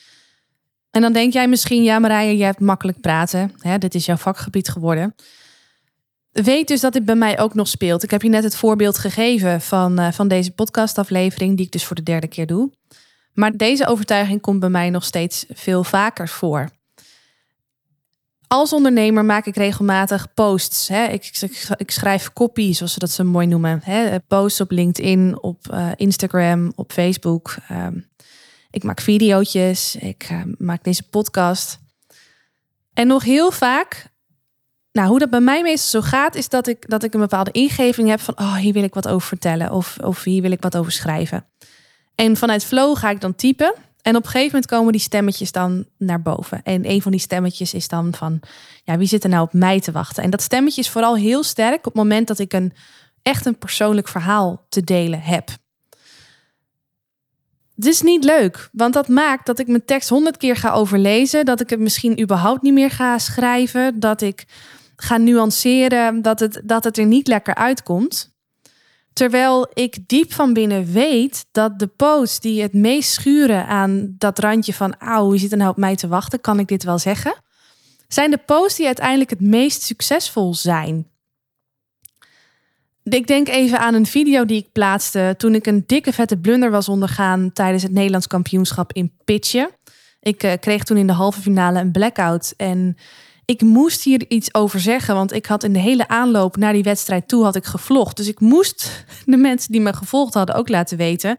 En 0.91 1.01
dan 1.01 1.13
denk 1.13 1.33
jij 1.33 1.49
misschien, 1.49 1.83
ja 1.83 1.99
Marije, 1.99 2.37
jij 2.37 2.47
hebt 2.47 2.61
makkelijk 2.61 3.01
praten. 3.01 3.53
Hè, 3.59 3.79
dit 3.79 3.95
is 3.95 4.07
jouw 4.07 4.17
vakgebied 4.17 4.69
geworden. 4.69 5.15
Weet 6.31 6.69
dus 6.69 6.81
dat 6.81 6.93
dit 6.93 7.05
bij 7.05 7.15
mij 7.15 7.39
ook 7.39 7.55
nog 7.55 7.69
speelt. 7.69 8.03
Ik 8.03 8.11
heb 8.11 8.23
je 8.23 8.29
net 8.29 8.45
het 8.45 8.57
voorbeeld 8.57 8.99
gegeven 8.99 9.61
van, 9.61 10.01
uh, 10.01 10.13
van 10.13 10.29
deze 10.29 10.51
podcastaflevering, 10.51 11.57
die 11.57 11.67
ik 11.67 11.73
dus 11.73 11.85
voor 11.85 11.97
de 11.97 12.03
derde 12.03 12.27
keer 12.27 12.47
doe. 12.47 12.73
Maar 13.33 13.57
deze 13.57 13.87
overtuiging 13.87 14.41
komt 14.41 14.61
bij 14.61 14.69
mij 14.69 14.91
nog 14.91 15.05
steeds 15.05 15.45
veel 15.49 15.85
vaker 15.85 16.29
voor. 16.29 16.71
Als 18.53 18.73
ondernemer 18.73 19.25
maak 19.25 19.47
ik 19.47 19.57
regelmatig 19.57 20.35
posts. 20.35 20.89
Hè. 20.89 21.05
Ik, 21.05 21.39
ik, 21.41 21.69
ik, 21.77 21.91
schrijf 21.91 22.33
copy, 22.33 22.73
zoals 22.73 22.93
ze 22.93 22.99
dat 22.99 23.11
zo 23.11 23.25
mooi 23.25 23.47
noemen. 23.47 23.81
Hè. 23.85 24.21
Posts 24.21 24.61
op 24.61 24.71
LinkedIn, 24.71 25.43
op 25.43 25.67
uh, 25.71 25.91
Instagram, 25.97 26.73
op 26.75 26.93
Facebook. 26.93 27.57
Ehm, 27.69 27.99
ik 28.71 28.83
maak 28.83 29.01
video's, 29.01 29.55
ik 29.95 30.29
uh, 30.33 30.43
maak 30.59 30.85
deze 30.85 31.09
podcast. 31.09 31.79
En 32.95 33.07
nog 33.07 33.23
heel 33.23 33.51
vaak, 33.51 34.07
nou, 34.93 35.09
hoe 35.09 35.19
dat 35.19 35.31
bij 35.31 35.41
mij 35.41 35.63
meestal 35.63 36.03
zo 36.03 36.09
gaat, 36.09 36.35
is 36.35 36.49
dat 36.49 36.67
ik, 36.67 36.89
dat 36.89 37.03
ik 37.03 37.15
een 37.15 37.21
bepaalde 37.21 37.51
ingeving 37.51 38.09
heb 38.09 38.21
van, 38.21 38.39
oh, 38.39 38.55
hier 38.55 38.73
wil 38.73 38.85
ik 38.85 38.95
wat 38.95 39.09
over 39.09 39.29
vertellen 39.29 39.71
of, 39.71 39.99
of 39.99 40.23
hier 40.23 40.43
wil 40.43 40.53
ik 40.53 40.63
wat 40.63 40.77
over 40.77 40.93
schrijven. 40.93 41.47
En 42.15 42.37
vanuit 42.37 42.65
flow 42.65 42.97
ga 42.97 43.11
ik 43.11 43.21
dan 43.21 43.35
typen. 43.35 43.75
En 44.03 44.17
op 44.17 44.25
een 44.25 44.31
gegeven 44.31 44.53
moment 44.53 44.67
komen 44.67 44.93
die 44.93 45.01
stemmetjes 45.01 45.53
dan 45.53 45.87
naar 45.99 46.23
boven. 46.23 46.63
En 46.63 46.91
een 46.91 47.03
van 47.03 47.11
die 47.11 47.21
stemmetjes 47.21 47.75
is 47.75 47.89
dan 47.89 48.15
van, 48.15 48.41
ja, 48.85 48.99
wie 48.99 49.07
zit 49.07 49.25
er 49.25 49.31
nou 49.31 49.43
op 49.43 49.53
mij 49.53 49.81
te 49.81 49.93
wachten? 49.93 50.23
En 50.23 50.31
dat 50.31 50.43
stemmetje 50.43 50.81
is 50.81 50.91
vooral 50.91 51.17
heel 51.17 51.43
sterk 51.43 51.77
op 51.77 51.85
het 51.85 51.95
moment 51.95 52.27
dat 52.27 52.39
ik 52.39 52.53
een 52.53 52.73
echt 53.23 53.47
een 53.47 53.59
persoonlijk 53.59 54.09
verhaal 54.09 54.67
te 54.69 54.81
delen 54.81 55.21
heb. 55.21 55.49
Het 57.75 57.87
is 57.87 58.03
niet 58.03 58.25
leuk, 58.25 58.69
want 58.73 58.95
dat 58.95 59.09
maakt 59.09 59.47
dat 59.47 59.59
ik 59.59 59.67
mijn 59.67 59.85
tekst 59.85 60.09
honderd 60.09 60.37
keer 60.37 60.57
ga 60.57 60.73
overlezen, 60.73 61.45
dat 61.45 61.61
ik 61.61 61.71
het 61.71 61.81
misschien 61.81 62.21
überhaupt 62.21 62.63
niet 62.63 62.73
meer 62.73 62.91
ga 62.91 63.19
schrijven, 63.19 64.01
dat 64.01 64.21
ik 64.21 64.45
ga 64.97 65.17
nuanceren, 65.17 66.23
dat 66.23 66.41
het, 66.41 66.61
dat 66.65 66.85
het 66.85 66.99
er 66.99 67.07
niet 67.07 67.27
lekker 67.27 67.55
uitkomt. 67.55 68.32
Terwijl 69.13 69.71
ik 69.75 69.99
diep 70.07 70.33
van 70.33 70.53
binnen 70.53 70.93
weet 70.93 71.47
dat 71.53 71.79
de 71.79 71.87
posts 71.87 72.41
die 72.41 72.63
het 72.63 72.73
meest 72.73 73.13
schuren 73.13 73.67
aan 73.67 74.15
dat 74.19 74.39
randje 74.39 74.75
van, 74.75 74.97
auw, 74.99 75.31
wie 75.31 75.41
zit 75.41 75.53
er 75.53 75.59
nou 75.59 75.71
op 75.71 75.77
mij 75.77 75.97
te 75.97 76.09
wachten, 76.09 76.41
kan 76.41 76.59
ik 76.59 76.69
dit 76.69 76.83
wel 76.83 76.99
zeggen, 76.99 77.35
zijn 78.09 78.31
de 78.31 78.39
posts 78.47 78.77
die 78.77 78.87
uiteindelijk 78.87 79.31
het 79.31 79.41
meest 79.41 79.83
succesvol 79.83 80.55
zijn. 80.55 81.07
Ik 83.05 83.27
denk 83.27 83.49
even 83.49 83.79
aan 83.79 83.95
een 83.95 84.07
video 84.07 84.45
die 84.45 84.59
ik 84.59 84.73
plaatste 84.73 85.35
toen 85.37 85.55
ik 85.55 85.67
een 85.67 85.83
dikke 85.87 86.13
vette 86.13 86.37
blunder 86.37 86.71
was 86.71 86.89
ondergaan 86.89 87.53
tijdens 87.53 87.83
het 87.83 87.93
Nederlands 87.93 88.27
kampioenschap 88.27 88.93
in 88.93 89.13
pitchen. 89.25 89.71
Ik 90.21 90.43
uh, 90.43 90.53
kreeg 90.61 90.85
toen 90.85 90.97
in 90.97 91.07
de 91.07 91.13
halve 91.13 91.41
finale 91.41 91.81
een 91.81 91.93
blackout 91.93 92.55
en 92.57 92.97
ik 93.45 93.61
moest 93.61 94.03
hier 94.03 94.25
iets 94.29 94.55
over 94.55 94.81
zeggen, 94.81 95.15
want 95.15 95.33
ik 95.33 95.47
had 95.47 95.65
in 95.65 95.73
de 95.73 95.79
hele 95.79 96.09
aanloop 96.09 96.57
naar 96.57 96.73
die 96.73 96.83
wedstrijd 96.83 97.29
toe 97.29 97.45
had 97.45 97.57
ik 97.57 97.65
gevlogd. 97.65 98.17
Dus 98.17 98.29
ik 98.29 98.41
moest 98.41 99.05
de 99.25 99.37
mensen 99.37 99.73
die 99.73 99.81
me 99.81 99.93
gevolgd 99.93 100.35
hadden 100.35 100.55
ook 100.55 100.69
laten 100.69 100.97
weten 100.97 101.39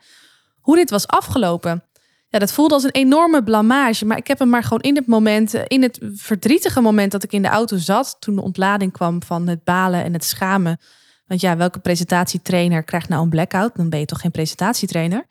hoe 0.59 0.75
dit 0.75 0.89
was 0.89 1.07
afgelopen. 1.07 1.83
Ja, 2.29 2.39
dat 2.39 2.51
voelde 2.51 2.73
als 2.73 2.83
een 2.83 2.91
enorme 2.91 3.43
blamage, 3.43 4.05
maar 4.05 4.17
ik 4.17 4.27
heb 4.27 4.39
hem 4.39 4.49
maar 4.49 4.63
gewoon 4.63 4.81
in 4.81 4.95
het 4.95 5.07
moment, 5.07 5.53
in 5.53 5.81
het 5.81 5.99
verdrietige 6.13 6.81
moment 6.81 7.11
dat 7.11 7.23
ik 7.23 7.31
in 7.31 7.41
de 7.41 7.47
auto 7.47 7.77
zat, 7.77 8.15
toen 8.19 8.35
de 8.35 8.41
ontlading 8.41 8.91
kwam 8.91 9.23
van 9.23 9.47
het 9.47 9.63
balen 9.63 10.03
en 10.03 10.13
het 10.13 10.23
schamen. 10.23 10.79
Want 11.27 11.41
ja, 11.41 11.57
welke 11.57 11.79
presentatietrainer 11.79 12.83
krijgt 12.83 13.09
nou 13.09 13.23
een 13.23 13.29
blackout? 13.29 13.75
Dan 13.75 13.89
ben 13.89 13.99
je 13.99 14.05
toch 14.05 14.21
geen 14.21 14.31
presentatietrainer? 14.31 15.25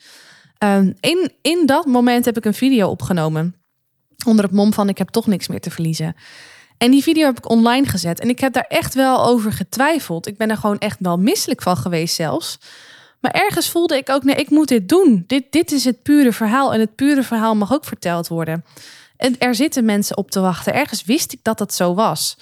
Um, 0.59 0.95
in, 1.01 1.33
in 1.41 1.67
dat 1.67 1.87
moment 1.87 2.25
heb 2.25 2.37
ik 2.37 2.45
een 2.45 2.55
video 2.55 2.89
opgenomen. 2.89 3.55
Onder 4.27 4.45
het 4.45 4.55
mom 4.55 4.73
van 4.73 4.89
ik 4.89 4.99
heb 4.99 5.09
toch 5.09 5.27
niks 5.27 5.49
meer 5.49 5.61
te 5.61 5.71
verliezen. 5.71 6.15
En 6.79 6.91
die 6.91 7.03
video 7.03 7.27
heb 7.27 7.39
ik 7.39 7.51
online 7.51 7.87
gezet. 7.87 8.21
En 8.21 8.29
ik 8.29 8.41
heb 8.41 8.53
daar 8.53 8.67
echt 8.69 8.95
wel 8.95 9.25
over 9.25 9.53
getwijfeld. 9.53 10.27
Ik 10.27 10.37
ben 10.37 10.51
er 10.51 10.57
gewoon 10.57 10.79
echt 10.79 10.97
wel 11.01 11.17
misselijk 11.17 11.63
van 11.63 11.77
geweest 11.77 12.15
zelfs. 12.15 12.59
Maar 13.21 13.31
ergens 13.31 13.69
voelde 13.69 13.97
ik 13.97 14.11
ook, 14.11 14.25
nee, 14.25 14.35
ik 14.35 14.51
moet 14.51 14.69
dit 14.69 14.89
doen. 14.89 15.25
Dit, 15.27 15.45
dit 15.51 15.73
is 15.73 15.85
het 15.85 16.03
pure 16.03 16.33
verhaal. 16.33 16.75
En 16.75 16.81
het 16.81 16.95
pure 16.95 17.23
verhaal 17.23 17.55
mag 17.55 17.73
ook 17.73 17.85
verteld 17.85 18.29
worden. 18.29 18.65
En 19.17 19.39
er 19.39 19.55
zitten 19.55 19.85
mensen 19.85 20.17
op 20.17 20.31
te 20.31 20.41
wachten. 20.41 20.75
Ergens 20.75 21.05
wist 21.05 21.33
ik 21.33 21.39
dat 21.43 21.59
dat 21.59 21.75
zo 21.75 21.95
was. 21.95 22.37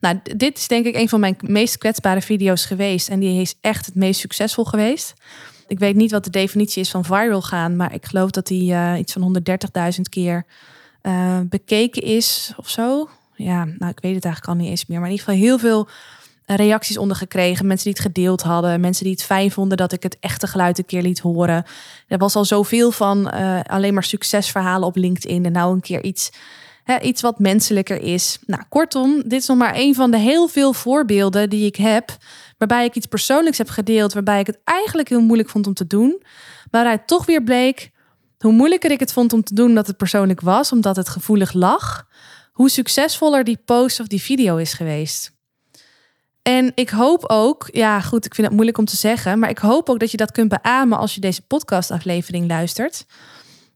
Nou, 0.00 0.20
dit 0.36 0.58
is 0.58 0.68
denk 0.68 0.86
ik 0.86 0.96
een 0.96 1.08
van 1.08 1.20
mijn 1.20 1.36
meest 1.40 1.78
kwetsbare 1.78 2.22
video's 2.22 2.64
geweest. 2.64 3.08
En 3.08 3.20
die 3.20 3.40
is 3.40 3.54
echt 3.60 3.86
het 3.86 3.94
meest 3.94 4.20
succesvol 4.20 4.64
geweest. 4.64 5.14
Ik 5.66 5.78
weet 5.78 5.94
niet 5.94 6.10
wat 6.10 6.24
de 6.24 6.30
definitie 6.30 6.82
is 6.82 6.90
van 6.90 7.04
viral 7.04 7.42
gaan. 7.42 7.76
Maar 7.76 7.94
ik 7.94 8.04
geloof 8.06 8.30
dat 8.30 8.46
die 8.46 8.72
uh, 8.72 8.98
iets 8.98 9.12
van 9.12 9.42
130.000 9.94 10.00
keer 10.10 10.44
uh, 11.02 11.40
bekeken 11.48 12.02
is 12.02 12.52
of 12.56 12.68
zo 12.68 13.08
ja, 13.34 13.64
nou, 13.64 13.90
ik 13.90 14.00
weet 14.00 14.14
het 14.14 14.24
eigenlijk 14.24 14.46
al 14.46 14.54
niet 14.54 14.70
eens 14.70 14.86
meer. 14.86 14.98
Maar 14.98 15.08
in 15.08 15.14
ieder 15.14 15.26
geval 15.26 15.42
heel 15.42 15.58
veel 15.58 15.88
eh, 16.44 16.56
reacties 16.56 16.98
onder 16.98 17.16
gekregen. 17.16 17.66
Mensen 17.66 17.84
die 17.84 18.02
het 18.02 18.12
gedeeld 18.12 18.42
hadden. 18.42 18.80
Mensen 18.80 19.04
die 19.04 19.12
het 19.12 19.22
fijn 19.22 19.50
vonden 19.50 19.76
dat 19.76 19.92
ik 19.92 20.02
het 20.02 20.16
echte 20.20 20.46
geluid 20.46 20.78
een 20.78 20.84
keer 20.84 21.02
liet 21.02 21.18
horen. 21.18 21.64
Er 22.08 22.18
was 22.18 22.36
al 22.36 22.44
zoveel 22.44 22.90
van 22.90 23.30
uh, 23.34 23.60
alleen 23.62 23.94
maar 23.94 24.04
succesverhalen 24.04 24.88
op 24.88 24.96
LinkedIn. 24.96 25.44
En 25.44 25.52
nou 25.52 25.74
een 25.74 25.80
keer 25.80 26.02
iets, 26.02 26.30
hè, 26.84 27.00
iets 27.00 27.20
wat 27.20 27.38
menselijker 27.38 28.02
is. 28.02 28.38
Nou, 28.46 28.62
kortom, 28.68 29.22
dit 29.22 29.40
is 29.40 29.46
nog 29.46 29.56
maar 29.56 29.74
een 29.74 29.94
van 29.94 30.10
de 30.10 30.18
heel 30.18 30.48
veel 30.48 30.72
voorbeelden 30.72 31.50
die 31.50 31.66
ik 31.66 31.76
heb. 31.76 32.16
Waarbij 32.58 32.84
ik 32.84 32.94
iets 32.94 33.06
persoonlijks 33.06 33.58
heb 33.58 33.68
gedeeld. 33.68 34.12
Waarbij 34.12 34.40
ik 34.40 34.46
het 34.46 34.58
eigenlijk 34.64 35.08
heel 35.08 35.22
moeilijk 35.22 35.48
vond 35.48 35.66
om 35.66 35.74
te 35.74 35.86
doen. 35.86 36.22
Waaruit 36.70 37.06
toch 37.06 37.26
weer 37.26 37.42
bleek 37.42 37.92
hoe 38.38 38.52
moeilijker 38.52 38.90
ik 38.90 39.00
het 39.00 39.12
vond 39.12 39.32
om 39.32 39.42
te 39.42 39.54
doen 39.54 39.74
dat 39.74 39.86
het 39.86 39.96
persoonlijk 39.96 40.40
was. 40.40 40.72
Omdat 40.72 40.96
het 40.96 41.08
gevoelig 41.08 41.52
lag 41.52 42.06
hoe 42.54 42.70
succesvoller 42.70 43.44
die 43.44 43.58
post 43.64 44.00
of 44.00 44.06
die 44.06 44.22
video 44.22 44.56
is 44.56 44.72
geweest. 44.72 45.32
En 46.42 46.72
ik 46.74 46.90
hoop 46.90 47.24
ook, 47.26 47.68
ja 47.72 48.00
goed, 48.00 48.24
ik 48.24 48.34
vind 48.34 48.46
het 48.46 48.56
moeilijk 48.56 48.78
om 48.78 48.84
te 48.84 48.96
zeggen, 48.96 49.38
maar 49.38 49.50
ik 49.50 49.58
hoop 49.58 49.88
ook 49.88 50.00
dat 50.00 50.10
je 50.10 50.16
dat 50.16 50.32
kunt 50.32 50.48
beamen 50.48 50.98
als 50.98 51.14
je 51.14 51.20
deze 51.20 51.42
podcastaflevering 51.42 52.48
luistert. 52.48 53.06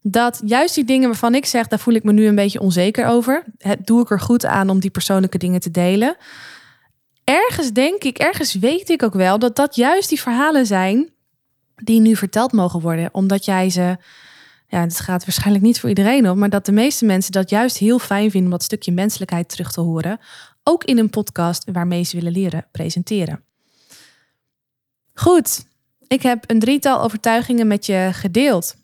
Dat 0.02 0.40
juist 0.44 0.74
die 0.74 0.84
dingen 0.84 1.08
waarvan 1.08 1.34
ik 1.34 1.46
zeg, 1.46 1.66
daar 1.66 1.78
voel 1.78 1.94
ik 1.94 2.04
me 2.04 2.12
nu 2.12 2.26
een 2.26 2.34
beetje 2.34 2.60
onzeker 2.60 3.06
over. 3.06 3.44
Het 3.58 3.86
doe 3.86 4.02
ik 4.02 4.10
er 4.10 4.20
goed 4.20 4.44
aan 4.44 4.70
om 4.70 4.80
die 4.80 4.90
persoonlijke 4.90 5.38
dingen 5.38 5.60
te 5.60 5.70
delen. 5.70 6.16
Ergens 7.24 7.72
denk 7.72 8.02
ik, 8.02 8.18
ergens 8.18 8.54
weet 8.54 8.88
ik 8.88 9.02
ook 9.02 9.14
wel 9.14 9.38
dat 9.38 9.56
dat 9.56 9.76
juist 9.76 10.08
die 10.08 10.20
verhalen 10.20 10.66
zijn 10.66 11.10
die 11.76 12.00
nu 12.00 12.16
verteld 12.16 12.52
mogen 12.52 12.80
worden, 12.80 13.08
omdat 13.12 13.44
jij 13.44 13.70
ze 13.70 13.96
ja, 14.68 14.80
het 14.80 15.00
gaat 15.00 15.24
waarschijnlijk 15.24 15.64
niet 15.64 15.80
voor 15.80 15.88
iedereen 15.88 16.30
op, 16.30 16.36
maar 16.36 16.50
dat 16.50 16.66
de 16.66 16.72
meeste 16.72 17.04
mensen 17.04 17.32
dat 17.32 17.50
juist 17.50 17.78
heel 17.78 17.98
fijn 17.98 18.30
vinden 18.30 18.44
om 18.44 18.56
dat 18.58 18.62
stukje 18.62 18.92
menselijkheid 18.92 19.48
terug 19.48 19.72
te 19.72 19.80
horen. 19.80 20.18
Ook 20.62 20.84
in 20.84 20.98
een 20.98 21.10
podcast 21.10 21.64
waarmee 21.72 22.02
ze 22.02 22.16
willen 22.16 22.32
leren 22.32 22.66
presenteren. 22.72 23.42
Goed, 25.14 25.64
ik 26.06 26.22
heb 26.22 26.50
een 26.50 26.58
drietal 26.58 27.02
overtuigingen 27.02 27.66
met 27.66 27.86
je 27.86 28.08
gedeeld. 28.12 28.76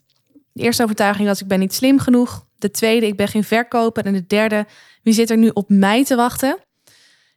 De 0.51 0.63
eerste 0.63 0.83
overtuiging 0.83 1.27
was 1.27 1.41
ik 1.41 1.47
ben 1.47 1.59
niet 1.59 1.73
slim 1.73 1.99
genoeg. 1.99 2.47
De 2.57 2.71
tweede, 2.71 3.07
ik 3.07 3.15
ben 3.15 3.27
geen 3.27 3.43
verkoper. 3.43 4.05
En 4.05 4.13
de 4.13 4.27
derde, 4.27 4.65
wie 5.03 5.13
zit 5.13 5.29
er 5.29 5.37
nu 5.37 5.49
op 5.53 5.69
mij 5.69 6.05
te 6.05 6.15
wachten? 6.15 6.57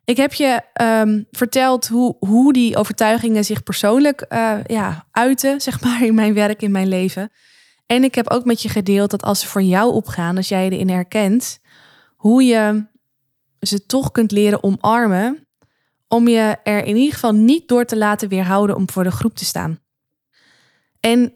Ik 0.04 0.16
heb 0.16 0.34
je 0.34 0.60
um, 0.82 1.26
verteld 1.30 1.88
hoe, 1.88 2.16
hoe 2.18 2.52
die 2.52 2.76
overtuigingen 2.76 3.44
zich 3.44 3.62
persoonlijk 3.62 4.26
uh, 4.28 4.54
ja, 4.66 5.06
uiten, 5.10 5.60
zeg 5.60 5.80
maar, 5.80 6.02
in 6.02 6.14
mijn 6.14 6.34
werk, 6.34 6.62
in 6.62 6.70
mijn 6.70 6.88
leven. 6.88 7.30
En 7.88 8.04
ik 8.04 8.14
heb 8.14 8.30
ook 8.30 8.44
met 8.44 8.62
je 8.62 8.68
gedeeld 8.68 9.10
dat 9.10 9.22
als 9.22 9.40
ze 9.40 9.46
voor 9.46 9.62
jou 9.62 9.92
opgaan, 9.92 10.36
als 10.36 10.48
jij 10.48 10.68
erin 10.68 10.88
herkent, 10.88 11.58
hoe 12.16 12.42
je 12.42 12.84
ze 13.60 13.86
toch 13.86 14.12
kunt 14.12 14.30
leren 14.30 14.62
omarmen. 14.62 15.46
Om 16.08 16.28
je 16.28 16.56
er 16.62 16.84
in 16.84 16.96
ieder 16.96 17.14
geval 17.14 17.32
niet 17.32 17.68
door 17.68 17.84
te 17.84 17.96
laten 17.96 18.28
weerhouden 18.28 18.76
om 18.76 18.90
voor 18.90 19.04
de 19.04 19.10
groep 19.10 19.34
te 19.34 19.44
staan. 19.44 19.78
En 21.00 21.32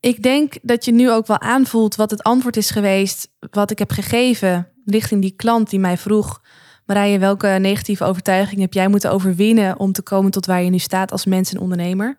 ik 0.00 0.22
denk 0.22 0.54
dat 0.62 0.84
je 0.84 0.92
nu 0.92 1.10
ook 1.10 1.26
wel 1.26 1.40
aanvoelt 1.40 1.94
wat 1.94 2.10
het 2.10 2.22
antwoord 2.22 2.56
is 2.56 2.70
geweest, 2.70 3.28
wat 3.50 3.70
ik 3.70 3.78
heb 3.78 3.90
gegeven 3.90 4.68
richting 4.84 5.20
die 5.20 5.36
klant 5.36 5.70
die 5.70 5.80
mij 5.80 5.98
vroeg: 5.98 6.42
Marije, 6.86 7.18
welke 7.18 7.48
negatieve 7.48 8.04
overtuiging 8.04 8.60
heb 8.60 8.72
jij 8.72 8.88
moeten 8.88 9.10
overwinnen 9.10 9.78
om 9.78 9.92
te 9.92 10.02
komen 10.02 10.30
tot 10.30 10.46
waar 10.46 10.62
je 10.62 10.70
nu 10.70 10.78
staat 10.78 11.12
als 11.12 11.24
mens 11.24 11.52
en 11.52 11.60
ondernemer? 11.60 12.18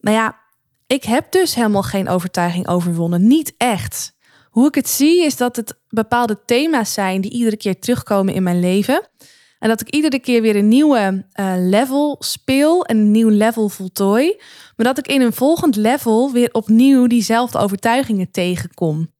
Nou 0.00 0.16
ja, 0.16 0.43
ik 0.94 1.04
heb 1.04 1.32
dus 1.32 1.54
helemaal 1.54 1.82
geen 1.82 2.08
overtuiging 2.08 2.68
overwonnen. 2.68 3.26
Niet 3.26 3.54
echt. 3.56 4.14
Hoe 4.50 4.66
ik 4.66 4.74
het 4.74 4.88
zie 4.88 5.24
is 5.24 5.36
dat 5.36 5.56
het 5.56 5.78
bepaalde 5.88 6.38
thema's 6.44 6.92
zijn 6.92 7.20
die 7.20 7.30
iedere 7.30 7.56
keer 7.56 7.78
terugkomen 7.78 8.34
in 8.34 8.42
mijn 8.42 8.60
leven. 8.60 9.08
En 9.58 9.68
dat 9.68 9.80
ik 9.80 9.90
iedere 9.90 10.18
keer 10.18 10.42
weer 10.42 10.56
een 10.56 10.68
nieuwe 10.68 11.26
uh, 11.40 11.54
level 11.56 12.16
speel 12.18 12.84
en 12.84 12.96
een 12.96 13.10
nieuw 13.10 13.28
level 13.28 13.68
voltooi. 13.68 14.36
Maar 14.76 14.86
dat 14.86 14.98
ik 14.98 15.08
in 15.08 15.20
een 15.20 15.32
volgend 15.32 15.76
level 15.76 16.32
weer 16.32 16.48
opnieuw 16.52 17.06
diezelfde 17.06 17.58
overtuigingen 17.58 18.30
tegenkom. 18.30 19.12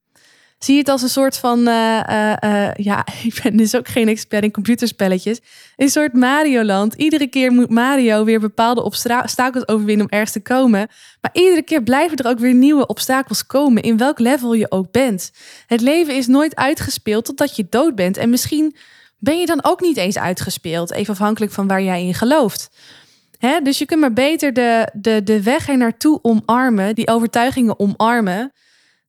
Zie 0.64 0.78
het 0.78 0.88
als 0.88 1.02
een 1.02 1.08
soort 1.08 1.36
van, 1.36 1.58
uh, 1.58 2.00
uh, 2.44 2.70
ja, 2.74 3.06
ik 3.28 3.40
ben 3.42 3.56
dus 3.56 3.76
ook 3.76 3.88
geen 3.88 4.08
expert 4.08 4.42
in 4.42 4.50
computerspelletjes. 4.50 5.40
Een 5.76 5.88
soort 5.88 6.12
Mario-land. 6.12 6.94
Iedere 6.94 7.26
keer 7.26 7.52
moet 7.52 7.70
Mario 7.70 8.24
weer 8.24 8.40
bepaalde 8.40 8.82
obstakels 8.82 9.68
overwinnen 9.68 10.06
om 10.06 10.12
ergens 10.12 10.32
te 10.32 10.42
komen. 10.42 10.88
Maar 11.20 11.30
iedere 11.32 11.62
keer 11.62 11.82
blijven 11.82 12.16
er 12.16 12.26
ook 12.26 12.38
weer 12.38 12.54
nieuwe 12.54 12.86
obstakels 12.86 13.46
komen, 13.46 13.82
in 13.82 13.96
welk 13.96 14.18
level 14.18 14.54
je 14.54 14.70
ook 14.70 14.90
bent. 14.90 15.32
Het 15.66 15.80
leven 15.80 16.16
is 16.16 16.26
nooit 16.26 16.56
uitgespeeld 16.56 17.24
totdat 17.24 17.56
je 17.56 17.66
dood 17.70 17.94
bent. 17.94 18.16
En 18.16 18.30
misschien 18.30 18.76
ben 19.18 19.38
je 19.38 19.46
dan 19.46 19.64
ook 19.64 19.80
niet 19.80 19.96
eens 19.96 20.18
uitgespeeld, 20.18 20.92
even 20.92 21.12
afhankelijk 21.12 21.52
van 21.52 21.66
waar 21.66 21.82
jij 21.82 22.06
in 22.06 22.14
gelooft. 22.14 22.70
Dus 23.62 23.78
je 23.78 23.84
kunt 23.84 24.00
maar 24.00 24.12
beter 24.12 24.52
de, 24.52 24.88
de, 24.92 25.22
de 25.22 25.42
weg 25.42 25.68
er 25.68 25.76
naartoe 25.76 26.18
omarmen, 26.22 26.94
die 26.94 27.08
overtuigingen 27.08 27.78
omarmen 27.78 28.52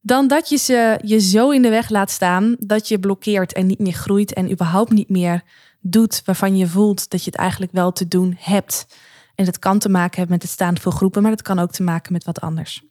dan 0.05 0.27
dat 0.27 0.49
je 0.49 0.57
ze 0.57 0.99
je 1.03 1.19
zo 1.19 1.49
in 1.49 1.61
de 1.61 1.69
weg 1.69 1.89
laat 1.89 2.11
staan 2.11 2.55
dat 2.59 2.87
je 2.87 2.99
blokkeert 2.99 3.53
en 3.53 3.65
niet 3.65 3.79
meer 3.79 3.93
groeit 3.93 4.33
en 4.33 4.51
überhaupt 4.51 4.91
niet 4.91 5.09
meer 5.09 5.43
doet 5.79 6.21
waarvan 6.25 6.57
je 6.57 6.67
voelt 6.67 7.09
dat 7.09 7.23
je 7.23 7.29
het 7.31 7.39
eigenlijk 7.39 7.71
wel 7.71 7.91
te 7.91 8.07
doen 8.07 8.35
hebt. 8.39 8.85
En 9.35 9.45
dat 9.45 9.59
kan 9.59 9.79
te 9.79 9.89
maken 9.89 10.17
hebben 10.17 10.33
met 10.33 10.41
het 10.41 10.51
staan 10.51 10.79
voor 10.79 10.91
groepen, 10.91 11.21
maar 11.21 11.31
dat 11.31 11.41
kan 11.41 11.59
ook 11.59 11.71
te 11.71 11.83
maken 11.83 12.13
met 12.13 12.23
wat 12.23 12.41
anders. 12.41 12.83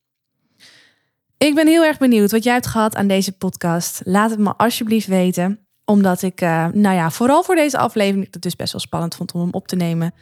Ik 1.38 1.54
ben 1.54 1.66
heel 1.66 1.84
erg 1.84 1.98
benieuwd 1.98 2.30
wat 2.30 2.44
jij 2.44 2.52
hebt 2.52 2.66
gehad 2.66 2.96
aan 2.96 3.06
deze 3.06 3.32
podcast. 3.32 4.00
Laat 4.04 4.30
het 4.30 4.38
me 4.38 4.54
alsjeblieft 4.56 5.06
weten, 5.06 5.66
omdat 5.84 6.22
ik, 6.22 6.40
uh, 6.40 6.66
nou 6.72 6.96
ja, 6.96 7.10
vooral 7.10 7.42
voor 7.42 7.54
deze 7.54 7.78
aflevering, 7.78 8.28
het 8.30 8.42
dus 8.42 8.56
best 8.56 8.72
wel 8.72 8.80
spannend 8.80 9.14
vond 9.14 9.32
om 9.32 9.40
hem 9.40 9.52
op 9.52 9.68
te 9.68 9.76
nemen. 9.76 10.14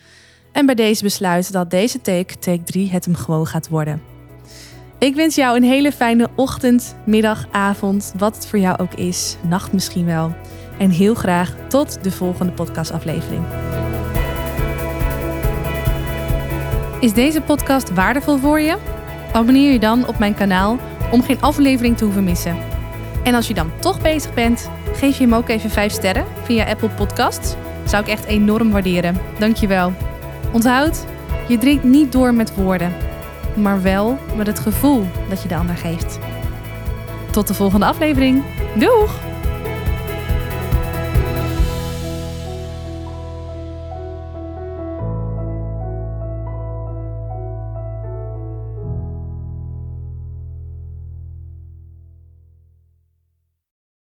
En 0.52 0.66
bij 0.66 0.74
deze 0.74 1.02
besluit 1.02 1.52
dat 1.52 1.70
deze 1.70 2.00
take, 2.00 2.38
take 2.38 2.62
3, 2.62 2.90
het 2.90 3.04
hem 3.04 3.14
gewoon 3.14 3.46
gaat 3.46 3.68
worden. 3.68 4.11
Ik 5.02 5.14
wens 5.14 5.34
jou 5.34 5.56
een 5.56 5.62
hele 5.62 5.92
fijne 5.92 6.28
ochtend, 6.34 6.96
middag, 7.06 7.46
avond, 7.50 8.14
wat 8.16 8.34
het 8.34 8.46
voor 8.46 8.58
jou 8.58 8.78
ook 8.78 8.94
is, 8.94 9.36
nacht 9.48 9.72
misschien 9.72 10.04
wel. 10.04 10.34
En 10.78 10.90
heel 10.90 11.14
graag 11.14 11.54
tot 11.68 12.04
de 12.04 12.10
volgende 12.10 12.52
podcastaflevering. 12.52 13.44
Is 17.00 17.12
deze 17.12 17.40
podcast 17.40 17.94
waardevol 17.94 18.38
voor 18.38 18.60
je? 18.60 18.76
Abonneer 19.32 19.72
je 19.72 19.78
dan 19.78 20.06
op 20.06 20.18
mijn 20.18 20.34
kanaal 20.34 20.78
om 21.10 21.22
geen 21.22 21.42
aflevering 21.42 21.96
te 21.96 22.04
hoeven 22.04 22.24
missen. 22.24 22.56
En 23.24 23.34
als 23.34 23.48
je 23.48 23.54
dan 23.54 23.72
toch 23.80 24.02
bezig 24.02 24.34
bent, 24.34 24.70
geef 24.92 25.18
je 25.18 25.24
hem 25.24 25.34
ook 25.34 25.48
even 25.48 25.70
5 25.70 25.92
sterren 25.92 26.26
via 26.42 26.68
Apple 26.68 26.90
Podcasts. 26.90 27.54
Zou 27.84 28.02
ik 28.02 28.08
echt 28.08 28.24
enorm 28.24 28.70
waarderen. 28.70 29.16
Dankjewel. 29.38 29.92
Onthoud, 30.52 31.04
je 31.48 31.58
drinkt 31.58 31.84
niet 31.84 32.12
door 32.12 32.34
met 32.34 32.54
woorden 32.54 33.11
maar 33.56 33.82
wel 33.82 34.18
met 34.36 34.46
het 34.46 34.58
gevoel 34.58 35.06
dat 35.28 35.42
je 35.42 35.48
de 35.48 35.56
ander 35.56 35.76
geeft. 35.76 36.18
Tot 37.30 37.46
de 37.46 37.54
volgende 37.54 37.86
aflevering. 37.86 38.42
Doeg! 38.74 39.31